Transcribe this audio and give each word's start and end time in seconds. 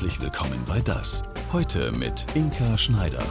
Herzlich 0.00 0.22
willkommen 0.22 0.64
bei 0.66 0.80
Das. 0.80 1.20
Heute 1.52 1.92
mit 1.92 2.24
Inka 2.34 2.78
Schneider. 2.78 3.22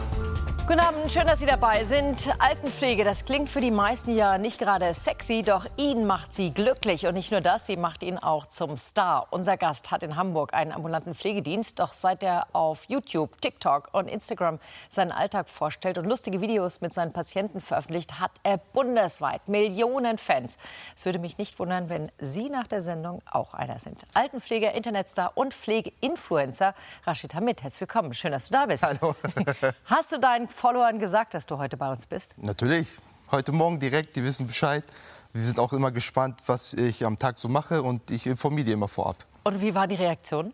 Guten 0.69 0.81
Abend, 0.81 1.11
schön, 1.11 1.25
dass 1.25 1.39
Sie 1.39 1.47
dabei 1.47 1.83
sind. 1.83 2.29
Altenpflege, 2.37 3.03
das 3.03 3.25
klingt 3.25 3.49
für 3.49 3.59
die 3.59 3.71
meisten 3.71 4.11
ja 4.11 4.37
nicht 4.37 4.59
gerade 4.59 4.93
sexy, 4.93 5.41
doch 5.41 5.65
ihn 5.77 6.05
macht 6.05 6.31
sie 6.35 6.51
glücklich. 6.51 7.07
Und 7.07 7.15
nicht 7.15 7.31
nur 7.31 7.41
das, 7.41 7.65
sie 7.65 7.75
macht 7.75 8.03
ihn 8.03 8.19
auch 8.19 8.45
zum 8.45 8.77
Star. 8.77 9.25
Unser 9.31 9.57
Gast 9.57 9.89
hat 9.89 10.03
in 10.03 10.15
Hamburg 10.15 10.53
einen 10.53 10.71
ambulanten 10.71 11.15
Pflegedienst. 11.15 11.79
Doch 11.79 11.91
seit 11.91 12.21
er 12.21 12.45
auf 12.53 12.83
YouTube, 12.87 13.41
TikTok 13.41 13.89
und 13.93 14.07
Instagram 14.07 14.59
seinen 14.89 15.11
Alltag 15.11 15.49
vorstellt 15.49 15.97
und 15.97 16.05
lustige 16.05 16.39
Videos 16.39 16.81
mit 16.81 16.93
seinen 16.93 17.13
Patienten 17.13 17.61
veröffentlicht, 17.61 18.19
hat 18.19 18.33
er 18.43 18.57
bundesweit 18.57 19.47
Millionen 19.47 20.19
Fans. 20.19 20.59
Es 20.95 21.03
würde 21.03 21.17
mich 21.17 21.39
nicht 21.39 21.57
wundern, 21.57 21.89
wenn 21.89 22.11
Sie 22.19 22.51
nach 22.51 22.67
der 22.67 22.81
Sendung 22.81 23.23
auch 23.25 23.55
einer 23.55 23.79
sind. 23.79 24.05
Altenpfleger, 24.13 24.73
Internetstar 24.73 25.31
und 25.33 25.55
Pflegeinfluencer 25.55 26.75
Rashid 27.07 27.33
Hamid. 27.33 27.63
Herzlich 27.63 27.81
willkommen. 27.81 28.13
Schön, 28.13 28.33
dass 28.33 28.49
du 28.49 28.53
da 28.53 28.67
bist. 28.67 28.83
Hallo. 28.83 29.15
Hast 29.85 30.11
du 30.11 30.19
deinen 30.19 30.47
Followern 30.59 30.99
gesagt, 30.99 31.33
dass 31.35 31.45
du 31.45 31.57
heute 31.57 31.77
bei 31.77 31.89
uns 31.89 32.05
bist? 32.05 32.35
Natürlich. 32.37 32.97
Heute 33.31 33.53
Morgen 33.53 33.79
direkt, 33.79 34.17
die 34.17 34.25
wissen 34.25 34.45
Bescheid. 34.45 34.83
Wir 35.31 35.41
sind 35.41 35.57
auch 35.57 35.71
immer 35.71 35.89
gespannt, 35.89 36.37
was 36.47 36.73
ich 36.73 37.05
am 37.05 37.17
Tag 37.17 37.39
so 37.39 37.47
mache 37.47 37.81
und 37.81 38.11
ich 38.11 38.27
informiere 38.27 38.65
die 38.65 38.71
immer 38.73 38.89
vorab. 38.89 39.15
Und 39.45 39.61
wie 39.61 39.73
war 39.73 39.87
die 39.87 39.95
Reaktion? 39.95 40.51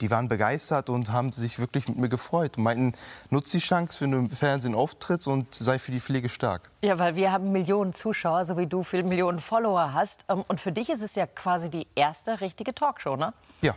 Die 0.00 0.12
waren 0.12 0.28
begeistert 0.28 0.88
und 0.90 1.10
haben 1.10 1.32
sich 1.32 1.58
wirklich 1.58 1.88
mit 1.88 1.98
mir 1.98 2.08
gefreut 2.08 2.56
und 2.56 2.62
meinten, 2.62 2.92
nutz 3.30 3.50
die 3.50 3.58
Chance, 3.58 4.00
wenn 4.02 4.12
du 4.12 4.18
im 4.18 4.30
Fernsehen 4.30 4.76
auftrittst 4.76 5.26
und 5.26 5.52
sei 5.52 5.80
für 5.80 5.90
die 5.90 5.98
Pflege 5.98 6.28
stark. 6.28 6.70
Ja, 6.80 7.00
weil 7.00 7.16
wir 7.16 7.32
haben 7.32 7.50
Millionen 7.50 7.94
Zuschauer, 7.94 8.44
so 8.44 8.56
wie 8.56 8.68
du 8.68 8.84
viele 8.84 9.02
Millionen 9.02 9.40
Follower 9.40 9.92
hast. 9.92 10.24
Ähm, 10.28 10.44
und 10.46 10.60
für 10.60 10.70
dich 10.70 10.88
ist 10.88 11.02
es 11.02 11.16
ja 11.16 11.26
quasi 11.26 11.68
die 11.68 11.88
erste 11.96 12.40
richtige 12.40 12.76
Talkshow, 12.76 13.16
ne? 13.16 13.32
Ja, 13.60 13.74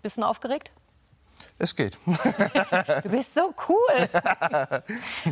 Bist 0.00 0.16
du 0.16 0.22
aufgeregt? 0.22 0.70
Es 1.58 1.74
geht. 1.74 1.98
Du 3.02 3.10
bist 3.10 3.34
so 3.34 3.54
cool. 3.68 4.08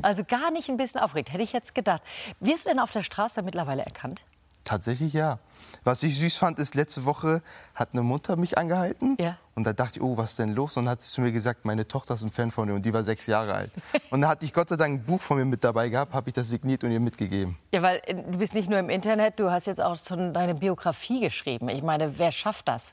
Also 0.02 0.24
gar 0.24 0.50
nicht 0.50 0.68
ein 0.68 0.76
bisschen 0.76 1.00
aufgeregt, 1.00 1.32
hätte 1.32 1.42
ich 1.42 1.52
jetzt 1.52 1.74
gedacht. 1.74 2.02
Wirst 2.40 2.64
du 2.64 2.70
denn 2.70 2.78
auf 2.78 2.90
der 2.90 3.02
Straße 3.02 3.42
mittlerweile 3.42 3.82
erkannt? 3.82 4.24
Tatsächlich 4.66 5.12
ja. 5.12 5.38
Was 5.84 6.02
ich 6.02 6.18
süß 6.18 6.36
fand, 6.36 6.58
ist, 6.58 6.74
letzte 6.74 7.04
Woche 7.04 7.40
hat 7.76 7.90
eine 7.92 8.02
Mutter 8.02 8.34
mich 8.34 8.58
angehalten. 8.58 9.16
Ja. 9.20 9.36
Und 9.54 9.64
da 9.64 9.72
dachte 9.72 9.98
ich, 9.98 10.02
oh, 10.02 10.16
was 10.16 10.30
ist 10.30 10.40
denn 10.40 10.54
los? 10.54 10.76
Und 10.76 10.84
dann 10.84 10.92
hat 10.92 11.02
sie 11.02 11.12
zu 11.12 11.20
mir 11.20 11.30
gesagt, 11.30 11.64
meine 11.64 11.86
Tochter 11.86 12.14
ist 12.14 12.22
ein 12.22 12.32
Fan 12.32 12.50
von 12.50 12.66
dir 12.66 12.74
und 12.74 12.84
die 12.84 12.92
war 12.92 13.04
sechs 13.04 13.28
Jahre 13.28 13.54
alt. 13.54 13.70
Und 14.10 14.22
da 14.22 14.28
hatte 14.28 14.44
ich 14.44 14.52
Gott 14.52 14.68
sei 14.68 14.76
Dank 14.76 15.00
ein 15.00 15.04
Buch 15.04 15.20
von 15.20 15.38
mir 15.38 15.44
mit 15.44 15.62
dabei 15.62 15.88
gehabt, 15.88 16.12
habe 16.12 16.28
ich 16.28 16.34
das 16.34 16.48
signiert 16.48 16.82
und 16.84 16.90
ihr 16.90 17.00
mitgegeben. 17.00 17.56
Ja, 17.72 17.82
weil 17.82 18.02
äh, 18.06 18.14
du 18.14 18.38
bist 18.38 18.54
nicht 18.54 18.68
nur 18.68 18.78
im 18.78 18.90
Internet, 18.90 19.38
du 19.38 19.50
hast 19.50 19.66
jetzt 19.66 19.80
auch 19.80 19.96
schon 19.96 20.34
deine 20.34 20.54
Biografie 20.54 21.20
geschrieben. 21.20 21.68
Ich 21.68 21.82
meine, 21.82 22.18
wer 22.18 22.32
schafft 22.32 22.68
das? 22.68 22.92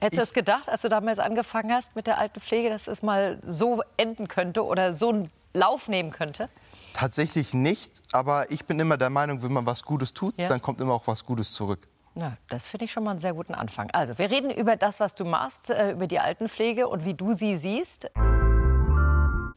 Hättest 0.00 0.16
du 0.18 0.22
das 0.22 0.32
gedacht, 0.32 0.68
als 0.68 0.80
du 0.82 0.88
damals 0.88 1.18
angefangen 1.18 1.72
hast 1.72 1.94
mit 1.94 2.06
der 2.06 2.16
alten 2.18 2.40
Pflege, 2.40 2.70
dass 2.70 2.86
es 2.88 3.02
mal 3.02 3.38
so 3.46 3.82
enden 3.98 4.28
könnte 4.28 4.64
oder 4.64 4.92
so 4.94 5.10
einen 5.10 5.30
Lauf 5.52 5.88
nehmen 5.88 6.10
könnte? 6.10 6.48
Tatsächlich 6.94 7.52
nicht, 7.52 7.92
aber 8.12 8.50
ich 8.50 8.64
bin 8.64 8.80
immer 8.80 8.96
der 8.96 9.10
Meinung, 9.10 9.42
wenn 9.42 9.52
man 9.52 9.66
was 9.66 9.82
Gutes 9.82 10.14
tut, 10.14 10.36
Ja. 10.38 10.48
dann 10.48 10.62
kommt 10.62 10.80
immer 10.80 10.94
auch 10.94 11.06
was 11.06 11.24
Gutes 11.24 11.52
zurück. 11.52 11.86
Na, 12.14 12.36
das 12.48 12.64
finde 12.64 12.86
ich 12.86 12.92
schon 12.92 13.04
mal 13.04 13.12
einen 13.12 13.20
sehr 13.20 13.34
guten 13.34 13.54
Anfang. 13.54 13.90
Also, 13.92 14.18
wir 14.18 14.30
reden 14.30 14.50
über 14.50 14.74
das, 14.76 14.98
was 15.00 15.14
du 15.14 15.24
machst, 15.24 15.70
äh, 15.70 15.92
über 15.92 16.06
die 16.06 16.18
Altenpflege 16.18 16.88
und 16.88 17.04
wie 17.04 17.14
du 17.14 17.34
sie 17.34 17.54
siehst. 17.54 18.10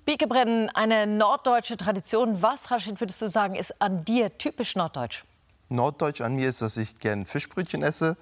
Bikebrennen, 0.05 0.69
eine 0.69 1.07
norddeutsche 1.07 1.78
Tradition. 1.78 2.41
Was, 2.41 2.69
Rashid, 2.69 3.00
würdest 3.00 3.22
du 3.22 3.30
sagen, 3.30 3.55
ist 3.55 3.81
an 3.81 4.03
dir 4.05 4.38
typisch 4.38 4.75
norddeutsch? 4.75 5.23
Norddeutsch 5.69 6.22
an 6.22 6.35
mir 6.35 6.50
ist, 6.50 6.61
dass 6.61 6.75
ich 6.78 7.00
gern 7.00 7.25
Fischbrötchen 7.25 7.81
esse. 7.81 8.17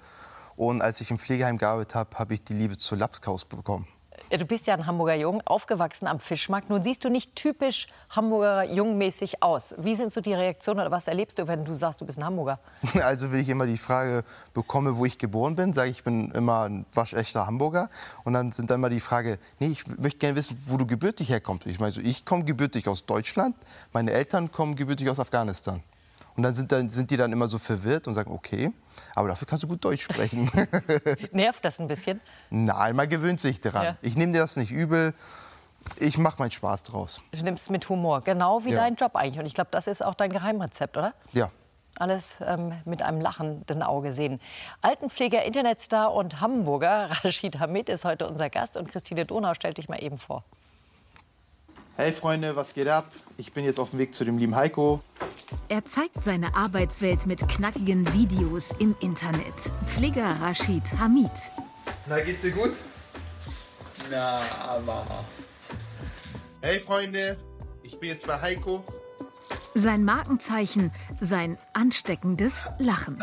Und 0.56 0.82
als 0.82 1.00
ich 1.00 1.10
im 1.10 1.18
Pflegeheim 1.18 1.58
gearbeitet 1.58 1.94
habe, 1.94 2.18
habe 2.18 2.34
ich 2.34 2.44
die 2.44 2.54
Liebe 2.54 2.76
zur 2.76 2.98
Lapskaus 2.98 3.44
bekommen. 3.44 3.86
Ja, 4.30 4.38
Du 4.38 4.44
bist 4.44 4.66
ja 4.66 4.74
ein 4.74 4.86
Hamburger 4.86 5.14
Jung, 5.14 5.42
aufgewachsen 5.44 6.06
am 6.06 6.20
Fischmarkt. 6.20 6.70
Nun 6.70 6.82
siehst 6.82 7.04
du 7.04 7.08
nicht 7.08 7.34
typisch 7.34 7.88
Hamburger 8.10 8.64
Jungmäßig 8.64 9.42
aus. 9.42 9.74
Wie 9.78 9.94
sind 9.94 10.12
so 10.12 10.20
die 10.20 10.34
Reaktionen 10.34 10.80
oder 10.80 10.90
was 10.90 11.08
erlebst 11.08 11.38
du, 11.38 11.48
wenn 11.48 11.64
du 11.64 11.74
sagst, 11.74 12.00
du 12.00 12.06
bist 12.06 12.18
ein 12.18 12.24
Hamburger? 12.24 12.58
Also, 13.02 13.32
wenn 13.32 13.40
ich 13.40 13.48
immer 13.48 13.66
die 13.66 13.76
Frage 13.76 14.24
bekomme, 14.54 14.96
wo 14.96 15.04
ich 15.04 15.18
geboren 15.18 15.56
bin, 15.56 15.72
sage 15.72 15.90
ich, 15.90 15.98
ich 15.98 16.04
bin 16.04 16.30
immer 16.32 16.62
ein 16.62 16.86
waschechter 16.92 17.46
Hamburger. 17.46 17.90
Und 18.24 18.34
dann 18.34 18.52
sind 18.52 18.70
dann 18.70 18.80
immer 18.80 18.90
die 18.90 19.00
Frage, 19.00 19.38
nee, 19.58 19.68
ich 19.68 19.86
möchte 19.98 20.20
gerne 20.20 20.36
wissen, 20.36 20.62
wo 20.66 20.76
du 20.76 20.86
gebürtig 20.86 21.30
herkommst. 21.30 21.66
Ich 21.66 21.80
meine, 21.80 21.92
so, 21.92 22.00
ich 22.00 22.24
komme 22.24 22.44
gebürtig 22.44 22.88
aus 22.88 23.04
Deutschland, 23.06 23.56
meine 23.92 24.12
Eltern 24.12 24.52
kommen 24.52 24.76
gebürtig 24.76 25.10
aus 25.10 25.18
Afghanistan. 25.20 25.82
Und 26.36 26.42
dann 26.44 26.54
sind, 26.54 26.72
dann 26.72 26.88
sind 26.90 27.10
die 27.10 27.16
dann 27.16 27.30
immer 27.32 27.46
so 27.48 27.58
verwirrt 27.58 28.08
und 28.08 28.14
sagen, 28.14 28.32
okay, 28.32 28.72
aber 29.14 29.28
dafür 29.28 29.46
kannst 29.46 29.62
du 29.64 29.68
gut 29.68 29.84
Deutsch 29.84 30.02
sprechen. 30.04 30.50
Nervt 31.32 31.64
das 31.64 31.78
ein 31.78 31.88
bisschen? 31.88 32.20
Nein, 32.50 32.96
man 32.96 33.08
gewöhnt 33.08 33.40
sich 33.40 33.60
daran. 33.60 33.84
Ja. 33.84 33.96
Ich 34.00 34.16
nehme 34.16 34.32
dir 34.32 34.38
das 34.40 34.56
nicht 34.56 34.70
übel. 34.70 35.14
Ich 35.98 36.16
mache 36.16 36.38
meinen 36.38 36.50
Spaß 36.52 36.84
draus. 36.84 37.20
Du 37.32 37.42
nimmst 37.42 37.64
es 37.64 37.70
mit 37.70 37.88
Humor, 37.88 38.22
genau 38.22 38.64
wie 38.64 38.70
Ja. 38.70 38.80
dein 38.80 38.94
Job 38.94 39.16
eigentlich. 39.16 39.38
Und 39.40 39.46
ich 39.46 39.54
glaube, 39.54 39.68
das 39.72 39.86
ist 39.86 40.02
auch 40.04 40.14
dein 40.14 40.30
Geheimrezept, 40.30 40.96
oder? 40.96 41.12
Ja. 41.32 41.50
Alles 41.96 42.36
ähm, 42.46 42.72
mit 42.86 43.02
einem 43.02 43.20
lachenden 43.20 43.82
Auge 43.82 44.12
sehen. 44.12 44.40
Altenpfleger, 44.80 45.42
Internetstar 45.44 46.14
und 46.14 46.40
Hamburger 46.40 47.10
Rashid 47.24 47.58
Hamid 47.58 47.88
ist 47.90 48.04
heute 48.06 48.26
unser 48.26 48.48
Gast. 48.48 48.76
Und 48.78 48.88
Christine 48.88 49.26
Donau 49.26 49.52
stellt 49.54 49.76
dich 49.76 49.88
mal 49.88 50.02
eben 50.02 50.16
vor. 50.18 50.44
Hey 52.02 52.10
Freunde, 52.12 52.56
was 52.56 52.74
geht 52.74 52.88
ab? 52.88 53.12
Ich 53.36 53.52
bin 53.52 53.64
jetzt 53.64 53.78
auf 53.78 53.90
dem 53.90 54.00
Weg 54.00 54.12
zu 54.12 54.24
dem 54.24 54.36
lieben 54.36 54.56
Heiko. 54.56 55.00
Er 55.68 55.84
zeigt 55.84 56.24
seine 56.24 56.56
Arbeitswelt 56.56 57.26
mit 57.26 57.46
knackigen 57.46 58.12
Videos 58.12 58.72
im 58.80 58.96
Internet. 58.98 59.54
Pfleger 59.86 60.34
Rashid 60.40 60.82
Hamid. 60.98 61.30
Na, 62.08 62.18
geht's 62.18 62.42
dir 62.42 62.50
gut? 62.50 62.72
Na, 64.10 64.40
aber. 64.60 65.06
Hey 66.60 66.80
Freunde, 66.80 67.38
ich 67.84 67.96
bin 68.00 68.08
jetzt 68.08 68.26
bei 68.26 68.40
Heiko. 68.40 68.82
Sein 69.74 70.02
Markenzeichen, 70.02 70.90
sein 71.20 71.56
ansteckendes 71.72 72.68
Lachen. 72.80 73.22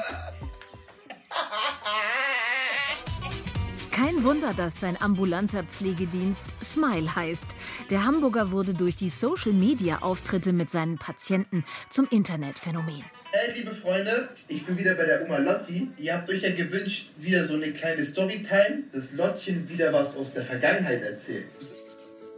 Kein 4.00 4.24
Wunder, 4.24 4.54
dass 4.54 4.80
sein 4.80 4.96
ambulanter 5.02 5.66
Pflegedienst 5.66 6.46
Smile 6.64 7.14
heißt. 7.18 7.48
Der 7.90 8.06
Hamburger 8.06 8.50
wurde 8.52 8.74
durch 8.74 8.96
die 8.96 9.10
Social-Media-Auftritte 9.10 10.54
mit 10.54 10.70
seinen 10.70 10.98
Patienten 10.98 11.66
zum 11.90 12.08
Internetphänomen. 12.10 13.04
Hey, 13.32 13.52
liebe 13.58 13.72
Freunde, 13.72 14.30
ich 14.48 14.66
bin 14.66 14.78
wieder 14.78 14.96
bei 14.96 15.04
der 15.04 15.26
Oma 15.26 15.40
Lotti. 15.40 15.92
Ihr 15.98 16.14
habt 16.14 16.30
euch 16.30 16.44
ja 16.44 16.56
gewünscht, 16.56 17.10
wieder 17.18 17.44
so 17.44 17.56
eine 17.56 17.74
kleine 17.74 18.02
Storytime, 18.02 18.84
dass 18.94 19.12
Lottchen 19.12 19.68
wieder 19.68 19.92
was 19.92 20.16
aus 20.16 20.34
der 20.34 20.44
Vergangenheit 20.44 21.04
erzählt. 21.04 21.48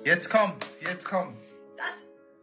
Jetzt 0.03 0.31
kommt's, 0.31 0.77
jetzt 0.81 1.05
kommt's. 1.05 1.57
Das, 1.77 1.93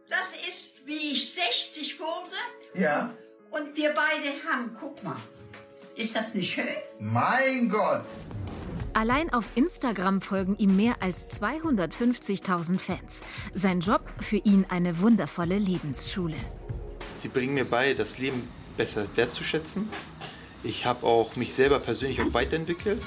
das 0.09 0.47
ist, 0.47 0.87
wie 0.87 1.11
ich 1.11 1.33
60 1.33 1.99
wurde 1.99 2.37
Ja? 2.73 3.13
und 3.51 3.75
wir 3.75 3.89
beide 3.89 4.31
haben, 4.49 4.71
guck 4.79 5.03
mal, 5.03 5.17
ist 5.97 6.15
das 6.15 6.33
nicht 6.33 6.53
schön? 6.53 6.63
Mein 6.99 7.67
Gott! 7.67 8.05
Allein 8.93 9.31
auf 9.31 9.45
Instagram 9.55 10.21
folgen 10.21 10.57
ihm 10.57 10.75
mehr 10.75 10.95
als 11.01 11.29
250.000 11.29 12.79
Fans. 12.79 13.23
Sein 13.53 13.79
Job 13.81 14.01
für 14.19 14.37
ihn 14.37 14.65
eine 14.69 14.99
wundervolle 14.99 15.57
Lebensschule. 15.57 16.35
Sie 17.15 17.27
bringen 17.27 17.53
mir 17.53 17.65
bei, 17.65 17.93
das 17.93 18.17
Leben 18.17 18.49
besser 18.77 19.05
wertzuschätzen. 19.15 19.89
Ich 20.63 20.85
habe 20.85 21.05
auch 21.05 21.35
mich 21.35 21.53
selber 21.53 21.79
persönlich 21.79 22.21
auch 22.21 22.33
weiterentwickelt. 22.33 23.01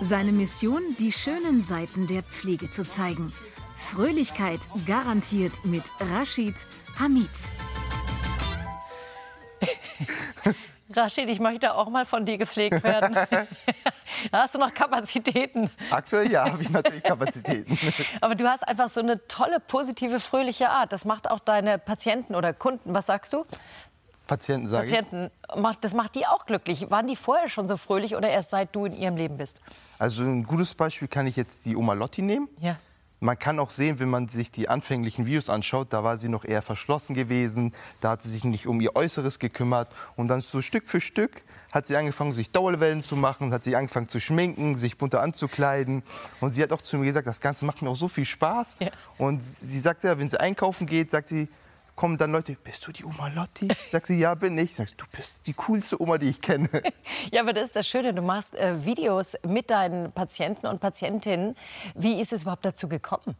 Seine 0.00 0.32
Mission, 0.32 0.82
die 0.98 1.12
schönen 1.12 1.62
Seiten 1.62 2.06
der 2.06 2.22
Pflege 2.22 2.70
zu 2.70 2.84
zeigen. 2.84 3.32
Fröhlichkeit 3.76 4.60
garantiert 4.86 5.52
mit 5.64 5.82
Rashid 6.12 6.54
Hamid. 6.98 7.28
Rashid, 10.94 11.28
ich 11.28 11.40
möchte 11.40 11.74
auch 11.74 11.88
mal 11.88 12.04
von 12.04 12.24
dir 12.24 12.38
gepflegt 12.38 12.82
werden. 12.84 13.16
Hast 14.32 14.54
du 14.54 14.58
noch 14.58 14.72
Kapazitäten? 14.72 15.70
Aktuell 15.90 16.30
ja, 16.30 16.50
habe 16.50 16.62
ich 16.62 16.70
natürlich 16.70 17.02
Kapazitäten. 17.02 17.78
Aber 18.20 18.34
du 18.34 18.48
hast 18.48 18.66
einfach 18.66 18.88
so 18.88 19.00
eine 19.00 19.26
tolle, 19.28 19.60
positive, 19.60 20.20
fröhliche 20.20 20.70
Art. 20.70 20.92
Das 20.92 21.04
macht 21.04 21.30
auch 21.30 21.40
deine 21.40 21.78
Patienten 21.78 22.34
oder 22.34 22.52
Kunden, 22.52 22.94
was 22.94 23.06
sagst 23.06 23.32
du? 23.32 23.44
Patienten 24.26 24.66
sage. 24.66 24.84
Patienten, 24.84 25.30
macht, 25.56 25.84
das 25.84 25.94
macht 25.94 26.14
die 26.14 26.26
auch 26.26 26.46
glücklich. 26.46 26.90
Waren 26.90 27.06
die 27.06 27.16
vorher 27.16 27.48
schon 27.48 27.68
so 27.68 27.76
fröhlich 27.76 28.16
oder 28.16 28.30
erst 28.30 28.50
seit 28.50 28.74
du 28.74 28.86
in 28.86 28.92
ihrem 28.92 29.16
Leben 29.16 29.36
bist? 29.36 29.60
Also 29.98 30.22
ein 30.22 30.44
gutes 30.44 30.74
Beispiel 30.74 31.08
kann 31.08 31.26
ich 31.26 31.36
jetzt 31.36 31.66
die 31.66 31.76
Oma 31.76 31.94
Lotti 31.94 32.22
nehmen. 32.22 32.48
Ja. 32.60 32.76
Man 33.22 33.38
kann 33.38 33.60
auch 33.60 33.70
sehen, 33.70 34.00
wenn 34.00 34.10
man 34.10 34.26
sich 34.26 34.50
die 34.50 34.68
anfänglichen 34.68 35.26
Videos 35.26 35.48
anschaut, 35.48 35.92
da 35.92 36.02
war 36.02 36.16
sie 36.18 36.28
noch 36.28 36.44
eher 36.44 36.60
verschlossen 36.60 37.14
gewesen, 37.14 37.72
da 38.00 38.10
hat 38.10 38.22
sie 38.22 38.28
sich 38.28 38.42
nicht 38.42 38.66
um 38.66 38.80
ihr 38.80 38.96
Äußeres 38.96 39.38
gekümmert. 39.38 39.88
Und 40.16 40.26
dann 40.26 40.40
so 40.40 40.60
Stück 40.60 40.88
für 40.88 41.00
Stück 41.00 41.42
hat 41.70 41.86
sie 41.86 41.96
angefangen, 41.96 42.32
sich 42.32 42.50
Dauerwellen 42.50 43.00
zu 43.00 43.14
machen, 43.14 43.52
hat 43.52 43.62
sich 43.62 43.76
angefangen 43.76 44.08
zu 44.08 44.18
schminken, 44.18 44.74
sich 44.74 44.98
bunter 44.98 45.22
anzukleiden. 45.22 46.02
Und 46.40 46.52
sie 46.52 46.64
hat 46.64 46.72
auch 46.72 46.82
zu 46.82 46.98
mir 46.98 47.04
gesagt, 47.04 47.28
das 47.28 47.40
Ganze 47.40 47.64
macht 47.64 47.80
mir 47.80 47.90
auch 47.90 47.96
so 47.96 48.08
viel 48.08 48.24
Spaß. 48.24 48.76
Ja. 48.80 48.88
Und 49.18 49.40
sie 49.44 49.78
sagt 49.78 50.02
ja, 50.02 50.18
wenn 50.18 50.28
sie 50.28 50.40
einkaufen 50.40 50.88
geht, 50.88 51.12
sagt 51.12 51.28
sie, 51.28 51.48
kommen 52.02 52.18
dann 52.18 52.32
Leute, 52.32 52.56
bist 52.56 52.84
du 52.84 52.90
die 52.90 53.04
Oma 53.04 53.28
Lotti? 53.28 53.68
Sag 53.92 54.08
sie, 54.08 54.18
ja, 54.18 54.34
bin 54.34 54.58
ich. 54.58 54.74
Sag, 54.74 54.88
du 54.98 55.04
bist 55.12 55.38
die 55.46 55.52
coolste 55.52 56.02
Oma, 56.02 56.18
die 56.18 56.30
ich 56.30 56.40
kenne. 56.40 56.68
Ja, 57.30 57.42
aber 57.42 57.52
das 57.52 57.66
ist 57.66 57.76
das 57.76 57.86
Schöne. 57.86 58.12
Du 58.12 58.22
machst 58.22 58.56
äh, 58.56 58.84
Videos 58.84 59.36
mit 59.46 59.70
deinen 59.70 60.10
Patienten 60.10 60.66
und 60.66 60.80
Patientinnen. 60.80 61.54
Wie 61.94 62.20
ist 62.20 62.32
es 62.32 62.42
überhaupt 62.42 62.64
dazu 62.64 62.88
gekommen? 62.88 63.36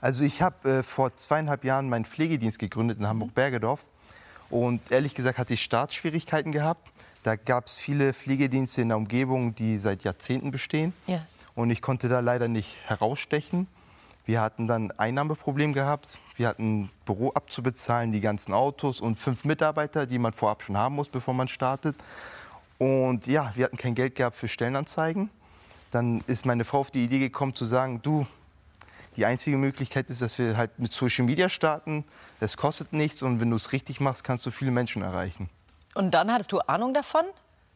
Also 0.00 0.24
ich 0.24 0.40
habe 0.40 0.78
äh, 0.78 0.82
vor 0.82 1.14
zweieinhalb 1.16 1.64
Jahren 1.64 1.90
meinen 1.90 2.06
Pflegedienst 2.06 2.58
gegründet 2.58 2.98
in 2.98 3.06
Hamburg-Bergedorf. 3.06 3.84
Und 4.48 4.90
ehrlich 4.90 5.14
gesagt 5.14 5.36
hatte 5.36 5.52
ich 5.52 5.62
Startschwierigkeiten 5.62 6.52
gehabt. 6.52 6.90
Da 7.24 7.36
gab 7.36 7.66
es 7.66 7.76
viele 7.76 8.14
Pflegedienste 8.14 8.80
in 8.80 8.88
der 8.88 8.96
Umgebung, 8.96 9.54
die 9.54 9.76
seit 9.76 10.02
Jahrzehnten 10.02 10.50
bestehen. 10.50 10.94
Ja. 11.06 11.26
Und 11.54 11.68
ich 11.68 11.82
konnte 11.82 12.08
da 12.08 12.20
leider 12.20 12.48
nicht 12.48 12.78
herausstechen. 12.86 13.68
Wir 14.26 14.40
hatten 14.40 14.66
dann 14.66 14.90
Einnahmeproblem 14.90 15.72
gehabt. 15.72 16.18
Wir 16.36 16.48
hatten 16.48 16.90
Büro 17.04 17.30
abzubezahlen, 17.30 18.10
die 18.10 18.20
ganzen 18.20 18.52
Autos 18.52 19.00
und 19.00 19.14
fünf 19.14 19.44
Mitarbeiter, 19.44 20.04
die 20.04 20.18
man 20.18 20.32
vorab 20.32 20.64
schon 20.64 20.76
haben 20.76 20.96
muss, 20.96 21.08
bevor 21.08 21.32
man 21.32 21.46
startet. 21.46 21.96
Und 22.78 23.28
ja, 23.28 23.52
wir 23.54 23.64
hatten 23.64 23.76
kein 23.76 23.94
Geld 23.94 24.16
gehabt 24.16 24.36
für 24.36 24.48
Stellenanzeigen. 24.48 25.30
Dann 25.92 26.22
ist 26.26 26.44
meine 26.44 26.64
Frau 26.64 26.80
auf 26.80 26.90
die 26.90 27.04
Idee 27.04 27.20
gekommen 27.20 27.54
zu 27.54 27.64
sagen, 27.64 28.02
du, 28.02 28.26
die 29.14 29.24
einzige 29.24 29.56
Möglichkeit 29.56 30.10
ist, 30.10 30.20
dass 30.20 30.36
wir 30.38 30.56
halt 30.56 30.78
mit 30.78 30.92
Social 30.92 31.24
Media 31.24 31.48
starten. 31.48 32.04
Das 32.40 32.56
kostet 32.56 32.92
nichts 32.92 33.22
und 33.22 33.40
wenn 33.40 33.50
du 33.50 33.56
es 33.56 33.72
richtig 33.72 34.00
machst, 34.00 34.24
kannst 34.24 34.44
du 34.44 34.50
viele 34.50 34.72
Menschen 34.72 35.02
erreichen. 35.02 35.48
Und 35.94 36.12
dann 36.12 36.30
hattest 36.32 36.50
du 36.52 36.58
Ahnung 36.58 36.92
davon? 36.92 37.24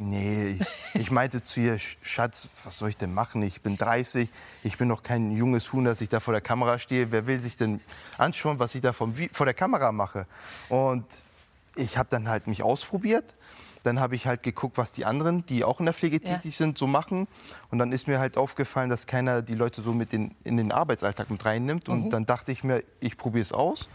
Nee, 0.02 0.56
ich, 0.94 1.00
ich 1.02 1.10
meinte 1.10 1.42
zu 1.42 1.60
ihr, 1.60 1.78
Schatz, 1.78 2.48
was 2.64 2.78
soll 2.78 2.88
ich 2.88 2.96
denn 2.96 3.12
machen? 3.12 3.42
Ich 3.42 3.60
bin 3.60 3.76
30, 3.76 4.30
ich 4.62 4.78
bin 4.78 4.88
noch 4.88 5.02
kein 5.02 5.36
junges 5.36 5.74
Huhn, 5.74 5.84
dass 5.84 6.00
ich 6.00 6.08
da 6.08 6.20
vor 6.20 6.32
der 6.32 6.40
Kamera 6.40 6.78
stehe. 6.78 7.12
Wer 7.12 7.26
will 7.26 7.38
sich 7.38 7.56
denn 7.58 7.80
anschauen, 8.16 8.58
was 8.58 8.74
ich 8.74 8.80
da 8.80 8.94
vom, 8.94 9.14
vor 9.32 9.44
der 9.44 9.54
Kamera 9.54 9.92
mache? 9.92 10.26
Und 10.70 11.04
ich 11.76 11.98
habe 11.98 12.08
dann 12.10 12.28
halt 12.30 12.46
mich 12.46 12.62
ausprobiert. 12.62 13.34
Dann 13.82 14.00
habe 14.00 14.14
ich 14.16 14.26
halt 14.26 14.42
geguckt, 14.42 14.78
was 14.78 14.92
die 14.92 15.04
anderen, 15.04 15.44
die 15.46 15.64
auch 15.64 15.80
in 15.80 15.84
der 15.86 15.94
Pflege 15.94 16.16
Ja. 16.22 16.36
tätig 16.36 16.56
sind, 16.56 16.78
so 16.78 16.86
machen. 16.86 17.28
Und 17.70 17.78
dann 17.78 17.92
ist 17.92 18.08
mir 18.08 18.18
halt 18.18 18.38
aufgefallen, 18.38 18.88
dass 18.88 19.06
keiner 19.06 19.42
die 19.42 19.54
Leute 19.54 19.82
so 19.82 19.92
mit 19.92 20.14
in, 20.14 20.34
in 20.44 20.56
den 20.56 20.72
Arbeitsalltag 20.72 21.28
mit 21.30 21.44
reinnimmt. 21.44 21.90
Und 21.90 22.08
dann 22.10 22.24
dachte 22.24 22.52
ich 22.52 22.64
mir, 22.64 22.82
ich 23.00 23.18
probiere 23.18 23.42
es 23.42 23.52
aus. 23.52 23.90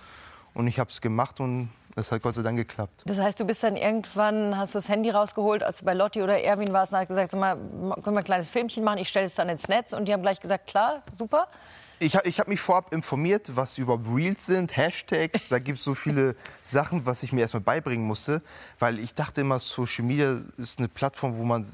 Und 0.53 0.67
ich 0.67 0.77
habe 0.77 0.91
es 0.91 1.01
gemacht 1.01 1.39
und 1.39 1.69
es 1.95 2.11
hat 2.11 2.21
Gott 2.21 2.35
sei 2.35 2.41
Dank 2.41 2.57
geklappt. 2.57 3.03
Das 3.05 3.19
heißt, 3.19 3.39
du 3.39 3.45
bist 3.45 3.63
dann 3.63 3.77
irgendwann, 3.77 4.57
hast 4.57 4.75
du 4.75 4.77
das 4.77 4.89
Handy 4.89 5.09
rausgeholt, 5.09 5.63
als 5.63 5.79
du 5.79 5.85
bei 5.85 5.93
Lotti 5.93 6.21
oder 6.21 6.41
Erwin 6.41 6.73
warst 6.73 6.91
und 6.91 6.99
hast 6.99 7.07
gesagt, 7.07 7.31
sag 7.31 7.39
mal, 7.39 7.55
können 7.55 8.15
wir 8.15 8.19
ein 8.19 8.23
kleines 8.23 8.49
Filmchen 8.49 8.83
machen, 8.83 8.97
ich 8.97 9.09
stelle 9.09 9.27
es 9.27 9.35
dann 9.35 9.47
ins 9.47 9.67
Netz. 9.69 9.93
Und 9.93 10.05
die 10.05 10.13
haben 10.13 10.21
gleich 10.21 10.41
gesagt, 10.41 10.67
klar, 10.67 11.03
super. 11.15 11.47
Ich, 11.99 12.13
ich 12.25 12.39
habe 12.39 12.49
mich 12.49 12.59
vorab 12.59 12.93
informiert, 12.93 13.55
was 13.55 13.77
überhaupt 13.77 14.05
Reels 14.13 14.45
sind, 14.45 14.75
Hashtags. 14.75 15.47
Da 15.47 15.59
gibt 15.59 15.77
es 15.77 15.83
so 15.85 15.95
viele 15.95 16.35
Sachen, 16.65 17.05
was 17.05 17.23
ich 17.23 17.31
mir 17.31 17.41
erstmal 17.41 17.61
beibringen 17.61 18.05
musste. 18.05 18.41
Weil 18.79 18.99
ich 18.99 19.13
dachte 19.13 19.41
immer, 19.41 19.59
Social 19.59 20.03
Media 20.03 20.41
ist 20.57 20.79
eine 20.79 20.89
Plattform, 20.89 21.37
wo 21.37 21.43
man 21.43 21.65